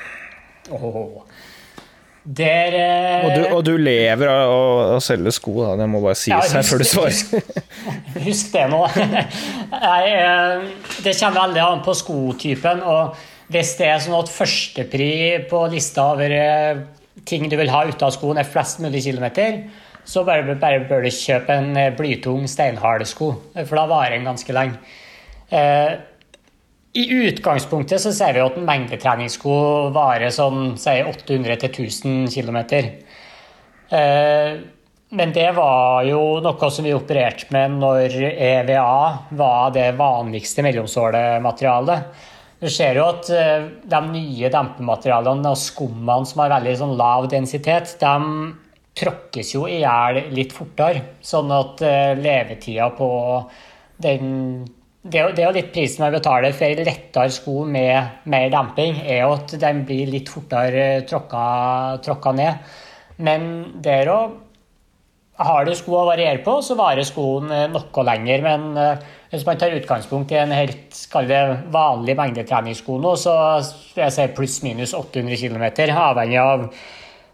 [0.74, 1.22] Oh.
[2.24, 2.76] Der,
[3.26, 5.74] og, du, og, du, lever av å, å selge sko, da.
[5.82, 7.44] Det må bare sies ja, her før du svarer.
[8.24, 8.80] Husk, det nå.
[9.74, 10.64] Nei, eh,
[11.04, 12.80] det kommer veldig an på skotypen.
[12.88, 13.20] Og
[13.52, 15.10] hvis det er sånn at førstepri
[15.52, 16.84] på lista over eh,
[17.28, 19.60] ting du vil ha ute av skoen, er flest mulig kilometer,
[20.08, 23.34] så bare, bare bør du kjøpe en eh, blytung steinhard sko,
[23.66, 24.80] for da varer den ganske lenge.
[26.94, 29.54] I utgangspunktet så ser vi at en mengdetreningssko
[29.96, 32.60] varer sånn si 800-1000 km.
[35.14, 38.94] Men det var jo noe som vi opererte med når EVA
[39.38, 42.30] var det vanligste mellomsålematerialet.
[42.64, 47.28] Vi ser jo at eh, de nye dempematerialene og skummene som har veldig sånn lav
[47.30, 48.14] densitet, de
[48.96, 51.18] tråkkes jo i hjel litt fortere.
[51.22, 53.10] Sånn at eh, levetida på
[54.02, 54.64] den
[55.04, 59.34] det er, jo litt prisen man betaler for lettere sko med mer damping, er jo
[59.36, 61.44] at de blir litt fortere tråkka,
[62.06, 62.74] tråkka ned.
[63.24, 63.50] Men
[63.84, 64.40] det er òg
[65.44, 68.44] har du sko å variere på, så varer skoen eh, noe lenger.
[68.46, 71.00] Men eh, hvis man tar utgangspunkt i en helt
[71.30, 71.42] det,
[71.74, 73.34] vanlig mengdetreningssko nå, så
[73.98, 76.68] jeg si pluss-minus 800 km, avhengig av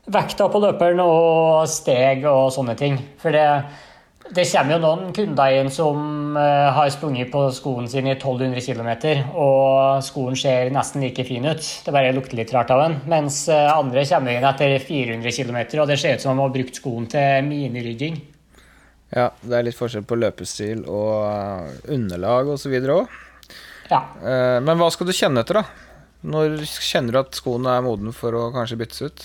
[0.10, 2.98] vekta på løperen og steg og sånne ting.
[3.20, 3.46] For det,
[4.30, 8.62] det kommer jo noen kunder inn som uh, har sprunget på skoen sin i 1200
[8.62, 8.90] km,
[9.34, 11.66] og skoen ser nesten like fin ut.
[11.86, 13.00] Det bare lukter litt rart av den.
[13.10, 16.46] Mens uh, andre kommer inn etter 400 km, og det ser ut som om de
[16.46, 18.22] har brukt skoen til minirydding.
[19.10, 22.78] Ja, det er litt forskjell på løpestil og uh, underlag osv.
[22.86, 23.20] òg.
[23.90, 24.04] Ja.
[24.62, 25.88] men hva skal du kjenne etter, da?
[26.30, 29.24] Når kjenner du at skoen er moden for å kanskje byttes ut?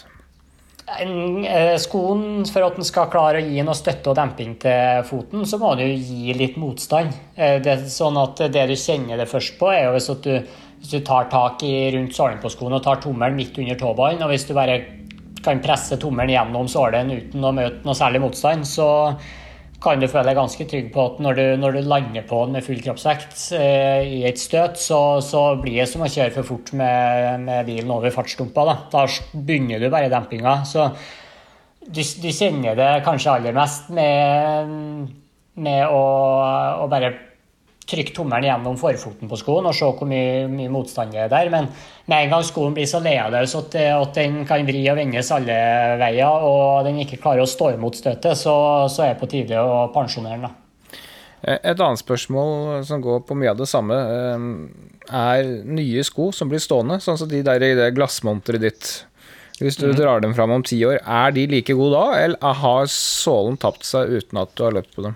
[0.85, 5.47] Eh, skoen, for at den skal klare å gi noe støtte og demping til foten,
[5.49, 7.15] så må den jo gi litt motstand.
[7.37, 10.35] Eh, det, sånn at det du kjenner det først på, er jo hvis du,
[10.83, 14.21] hvis du tar tak i rundt sålen på skoen og tar tommelen midt under tåballen,
[14.27, 14.77] og hvis du bare
[15.45, 18.89] kan presse tommelen gjennom sålen uten å møte noe særlig motstand, så
[19.85, 22.57] kan du føle deg ganske trygg på at når du, når du lander på den
[22.57, 26.49] med full kroppsvekt eh, i et støt, så, så, blir det som å kjøre for
[26.55, 28.65] fort med, med bilen over fartsdumpa.
[28.71, 28.79] Da.
[28.95, 29.05] da
[29.35, 30.57] begynner du bare dempinga.
[30.69, 30.89] Så
[31.85, 34.75] du, du, kjenner det kanskje aller mest med,
[35.61, 36.03] med å,
[36.81, 37.13] å bare
[37.89, 41.51] trykke tommelen gjennom forfoten på skoen og se hvor mye, mye motstand det er der.
[41.53, 41.69] Men
[42.11, 45.59] med en gang skoen blir så lealøs at, at, den kan vri og vendes alle
[46.01, 48.57] veier, og den ikke klarer å stå imot støtet, så,
[48.93, 50.61] så er det på tide å pensjonere den.
[51.45, 54.47] Eh, et annet spørsmål som går på mye av det samme, eh,
[55.15, 58.95] er nye sko som blir stående, sånn som de der i det glassmonteret ditt.
[59.61, 59.97] Hvis du mm.
[59.99, 63.87] drar dem fram om ti år, er de like gode da, eller har sålen tapt
[63.87, 65.15] seg uten at du har løpt på dem?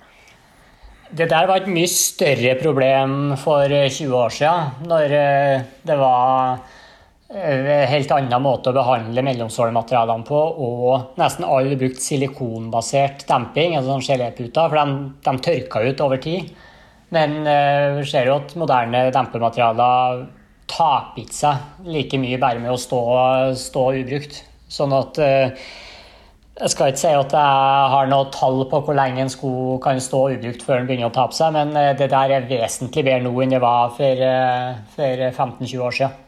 [1.08, 6.58] Det der var et mye større problem for 20 år siden, når eh, det var
[7.32, 13.78] en eh, helt annen måte å behandle mellomsålematerialene på, og nesten alle brukte silikonbasert demping,
[13.78, 16.52] altså sånn geléputer, for de, de, tørka ut over tid.
[17.16, 20.26] Men eh, vi ser jo at moderne dempematerialer
[20.68, 23.02] taper ikke seg like mye bare med å stå,
[23.56, 24.42] stå ubrukt.
[24.68, 25.16] Sånn at
[26.58, 29.50] jeg skal ikke si at jeg har noe tall på hvor lenge en sko
[29.82, 33.04] kan stå ubrukt før den begynner å tape seg, men eh, det der er vesentlig
[33.06, 36.24] bedre nå enn det var for, eh, for 15-20 år siden.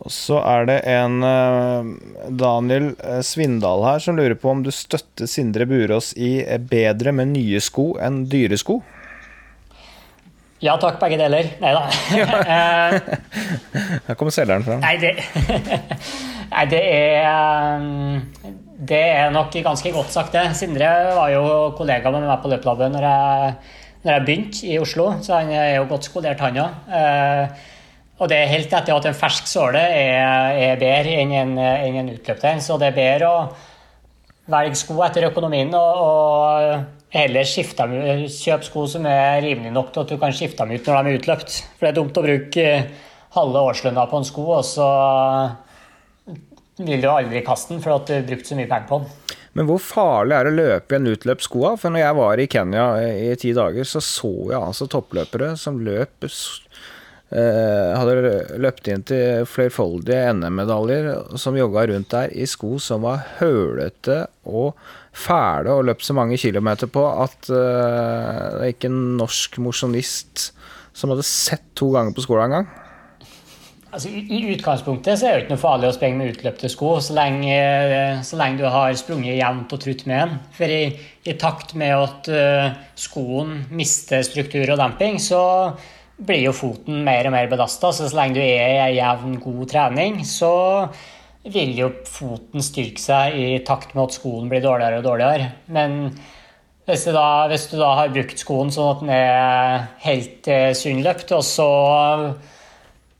[0.00, 1.90] Og så er det en eh,
[2.38, 2.92] Daniel
[3.26, 6.38] Svindal her som lurer på om du støtter Sindre Burås i
[6.70, 8.78] bedre med nye sko enn dyre sko?
[10.60, 11.46] Ja takk, begge deler.
[11.60, 11.86] Nei da.
[14.06, 14.82] Her kommer selgeren fram.
[14.84, 15.14] Nei, det,
[16.50, 17.84] Nei, det er
[18.80, 20.54] det er nok ganske godt sagt, det.
[20.56, 21.42] Sindre var jo
[21.76, 23.50] kollega med meg på løplabbet når jeg,
[24.04, 26.78] når jeg begynte i Oslo, så han er jo godt skolert, han òg.
[26.96, 27.66] Eh,
[28.20, 32.00] og det er helt etter at en fersk såle er, er bedre enn en, enn
[32.02, 32.60] en utløpt en.
[32.64, 33.44] Så det er bedre å
[34.50, 40.12] velge sko etter økonomien og, og heller kjøpe sko som er rimelige nok til at
[40.12, 41.56] du kan skifte dem ut når de er utløpt.
[41.76, 42.68] For det er dumt å bruke
[43.36, 44.90] halve årslønna på en sko, og så
[46.86, 49.36] vil du aldri kaste den for at du har brukt så mye penger på den.
[49.58, 51.64] Men hvor farlig er det å løpe i en utløpt sko?
[51.80, 55.80] For når jeg var i Kenya i ti dager, så så jeg altså toppløpere som
[55.82, 63.02] løp eh, Hadde løpt inn til flerfoldige NM-medaljer, som jogga rundt der i sko som
[63.06, 64.78] var hølete og
[65.10, 70.52] fæle, og løpt så mange kilometer på at eh, det er ikke en norsk mosjonist
[70.94, 72.70] som hadde sett to ganger på skolen engang.
[73.90, 77.14] Altså, I utgangspunktet så er det ikke noe farlig å sprenge med utløpte sko, så
[77.16, 77.54] lenge,
[78.22, 80.36] så lenge du har sprunget jevnt og trutt med den.
[80.54, 80.82] For i,
[81.26, 85.40] i takt med at uh, skoen mister struktur og demping, så
[86.22, 87.90] blir jo foten mer og mer belasta.
[87.90, 90.52] Så så lenge du er i jevn, god trening, så
[91.50, 95.50] vil jo foten styrke seg i takt med at skoen blir dårligere og dårligere.
[95.74, 95.98] Men
[96.86, 100.70] hvis du da, hvis du da har brukt skoen sånn at den er helt uh,
[100.78, 101.70] sunnløpt, og så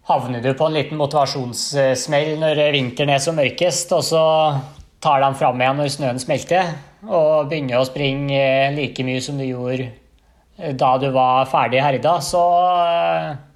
[0.08, 4.24] havner du på en liten motivasjonssmell når vinteren er som mørkest, og så
[5.00, 6.74] tar de fram igjen når snøen smelter,
[7.08, 8.42] og begynner å springe
[8.76, 9.90] like mye som du gjorde
[10.76, 12.42] da du var ferdig herda, så,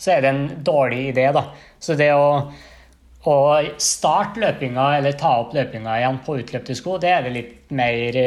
[0.00, 1.26] så er det en dårlig idé.
[1.36, 1.42] da.
[1.78, 2.28] Så det å,
[3.28, 3.36] å
[3.82, 8.18] starte løpinga eller ta opp løpinga igjen på utløpte sko, det er det litt mer,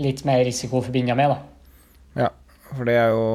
[0.00, 1.34] litt mer risiko forbundet med.
[1.34, 2.24] da.
[2.24, 2.30] Ja,
[2.72, 3.26] for det er jo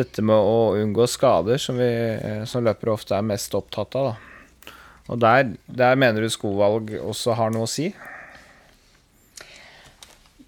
[0.00, 4.10] dette med å unngå skader, som vi eh, som løpere ofte er mest opptatt av.
[4.10, 4.72] Da.
[5.10, 7.90] Og der, der mener du skovalg også har noe å si?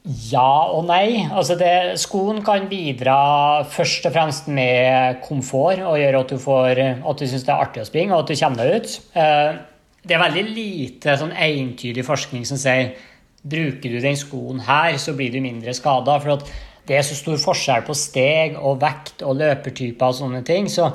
[0.03, 1.23] Ja og nei.
[1.31, 6.83] Altså det, skoen kan bidra først og fremst med komfort og gjøre at du, får,
[6.99, 8.97] du syns det er artig å springe og at du kommer deg ut.
[9.15, 9.61] Eh,
[10.03, 12.97] det er veldig lite sånn entydig forskning som sier
[13.43, 16.19] bruker du den skoen her, så blir du mindre skada.
[16.23, 16.51] For at
[16.89, 20.67] det er så stor forskjell på steg og vekt og løpertyper og sånne ting.
[20.71, 20.89] Så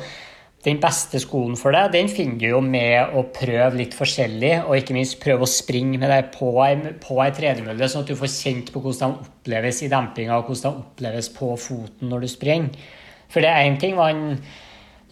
[0.65, 4.75] den beste skoen for deg, den finner du jo med å prøve litt forskjellig, og
[4.75, 6.73] ikke minst prøve å springe med deg på ei,
[7.03, 10.49] på ei tredemølle, sånn at du får kjent på hvordan de oppleves i dempinga, og
[10.49, 12.89] hvordan de oppleves på foten når du springer.
[13.31, 14.25] For det er én ting man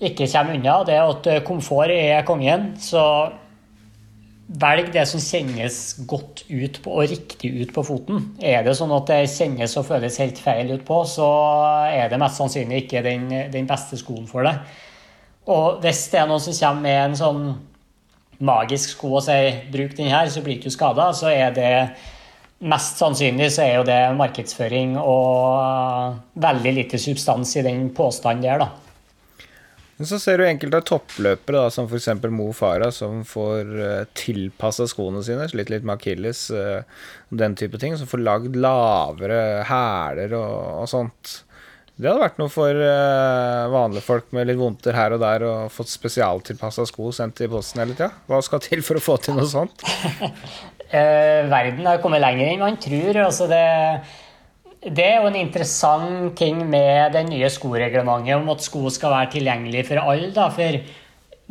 [0.04, 2.74] ikke kommer unna, det er at komfort er kongen.
[2.82, 3.06] Så
[4.46, 8.28] velg det som kjennes godt ut på, og riktig ut på foten.
[8.38, 11.30] Er det sånn at det kjennes og føles helt feil ut på, så
[11.90, 14.62] er det mest sannsynlig ikke den, den beste skoen for deg.
[15.50, 17.42] Og hvis det er noen som kommer med en sånn
[18.46, 21.74] magisk sko og sier 'bruk den her', så blir du skada, så er det
[22.66, 28.64] mest sannsynlig så er jo det markedsføring og veldig lite substans i den påstanden der,
[28.64, 28.70] da.
[29.96, 32.10] Men så ser du enkelte toppløpere, da, som f.eks.
[32.36, 36.84] Mo Farah, som får uh, eh, tilpassa skoene sine, slitt litt med akilles, uh,
[37.32, 41.38] den type ting, som får lagd lavere hæler og, og sånt.
[41.96, 45.72] Det hadde vært noe for uh, vanlige folk med litt vondter her og der og
[45.72, 48.12] fått spesialtilpassa sko sendt i posten hele tida.
[48.28, 49.86] Hva skal til for å få til noe sånt?
[51.56, 53.24] verden har kommet lenger enn man tror.
[53.24, 53.64] Altså det,
[54.86, 59.34] det, er jo en interessant ting med det nye skoreglementet om at sko skal være
[59.38, 60.32] tilgjengelig for alle.
[60.36, 60.80] Da, for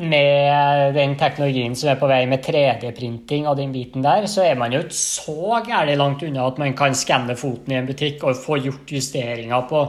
[0.05, 4.59] med den teknologien som er på vei med 3D-printing og den biten der, så er
[4.59, 8.25] man jo ikke så gærent langt unna at man kan skanne foten i en butikk
[8.27, 9.87] og få gjort justeringer på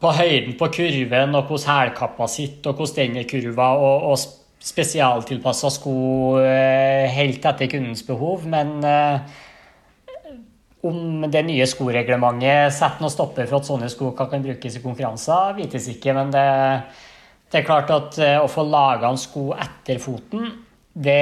[0.00, 4.18] på høyden på kurven og hvordan hælkappa sitter, og hvordan den er kurva, og, og
[4.66, 5.96] spesialtilpassa sko
[6.42, 8.44] eh, helt etter kundens behov.
[8.50, 9.20] Men eh,
[10.88, 15.56] om det nye skoreglementet setter noen stopper for at sånne sko kan brukes i konkurranser,
[15.58, 16.14] vites ikke.
[16.16, 16.46] Men det,
[17.52, 20.50] det er klart at eh, å få laga en sko etter foten,
[20.96, 21.20] det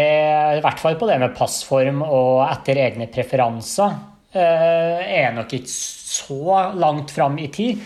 [0.58, 3.96] i hvert fall på det med passform og etter egne preferanser,
[4.34, 7.82] er nok ikke så langt fram i tid.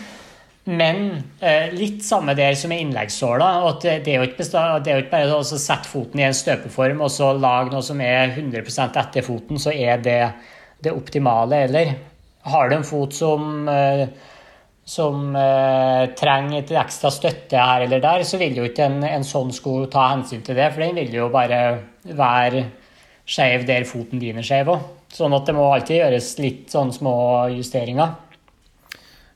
[0.69, 3.47] Men eh, litt samme der som med innleggssåla.
[3.69, 7.73] at det er jo ikke bare å sette foten i en støpeform og så lage
[7.73, 10.21] noe som er 100% etter foten, så er det
[10.83, 11.63] det optimale.
[11.67, 11.93] Eller
[12.49, 14.07] har du en fot som, eh,
[14.85, 19.27] som eh, trenger et ekstra støtte her eller der, så vil jo ikke en, en
[19.27, 21.61] sånn sko ta hensyn til det, for den vil jo bare
[22.03, 22.65] være
[23.29, 24.87] skeiv der foten din er skeiv òg.
[25.13, 27.13] Sånn at det må alltid gjøres litt sånn små
[27.53, 28.17] justeringer.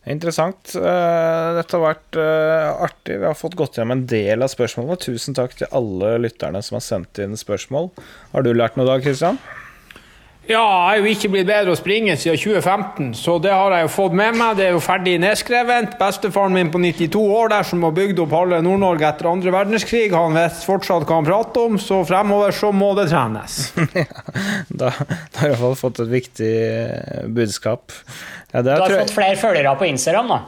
[0.03, 0.73] Interessant.
[0.75, 3.17] Eh, dette har vært eh, artig.
[3.21, 4.99] Vi har fått gått gjennom en del av spørsmålene.
[4.99, 7.87] Tusen takk til alle lytterne som har sendt inn spørsmål.
[8.33, 9.39] Har du lært noe i dag, Kristian?
[10.43, 13.85] Ja, jeg er jo ikke blitt bedre å springe siden 2015, så det har jeg
[13.85, 14.57] jo fått med meg.
[14.59, 15.93] Det er jo ferdig nedskrevet.
[16.01, 20.11] Bestefaren min på 92 år der som har bygd opp halve Nord-Norge etter andre verdenskrig,
[20.11, 23.61] han vet fortsatt hva han prater om, så fremover så må det trenes.
[24.81, 26.53] da, da har jeg iallfall fått et viktig
[27.39, 27.95] budskap.
[28.51, 30.41] Ja, du har fått flere følgere på Instagram, da.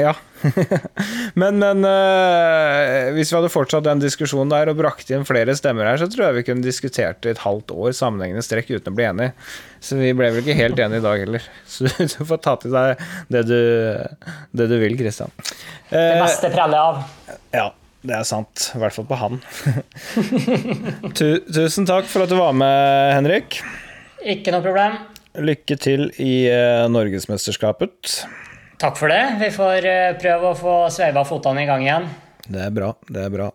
[0.00, 0.16] Ja.
[1.40, 5.88] men, men uh, hvis vi hadde fortsatt den diskusjonen der og brakt inn flere stemmer
[5.90, 8.98] her, så tror jeg vi kunne diskutert i et halvt år sammenhengende strekk uten å
[8.98, 9.32] bli enige.
[9.84, 11.48] Så vi ble vel ikke helt enige i dag heller.
[11.72, 13.02] Så du får ta til deg
[13.32, 13.58] det du,
[14.56, 15.34] det du vil, Kristian.
[15.90, 17.02] Det beste preller av.
[17.54, 17.72] Ja.
[18.06, 18.68] Det er sant.
[18.76, 19.40] I hvert fall på han.
[21.18, 23.58] Tusen takk for at du var med, Henrik.
[24.22, 24.98] Ikke noe problem.
[25.36, 28.20] Lykke til i uh, Norgesmesterskapet.
[28.80, 29.22] Takk for det.
[29.40, 32.10] Vi får uh, prøve å få sveiva fotene i gang igjen.
[32.46, 32.92] Det er bra.
[33.08, 33.48] Det er bra.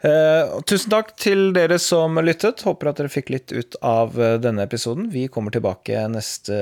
[0.00, 2.62] Eh, tusen takk til dere som lyttet.
[2.64, 5.10] Håper at dere fikk litt ut av denne episoden.
[5.12, 6.56] Vi kommer tilbake neste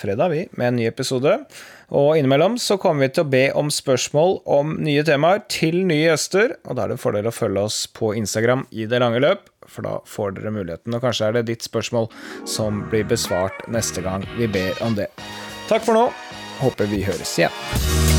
[0.00, 1.36] fredag vi, med en ny episode.
[1.92, 6.08] Og innimellom så kommer vi til å be om spørsmål om nye temaer til nye
[6.08, 6.56] gjester.
[6.64, 9.44] Og da er det en fordel å følge oss på Instagram i det lange løp
[9.70, 10.96] for da får dere muligheten.
[10.96, 12.10] Og kanskje er det ditt spørsmål
[12.48, 15.10] som blir besvart neste gang vi ber om det.
[15.68, 16.08] Takk for nå.
[16.60, 18.09] Håper vi høres igjen.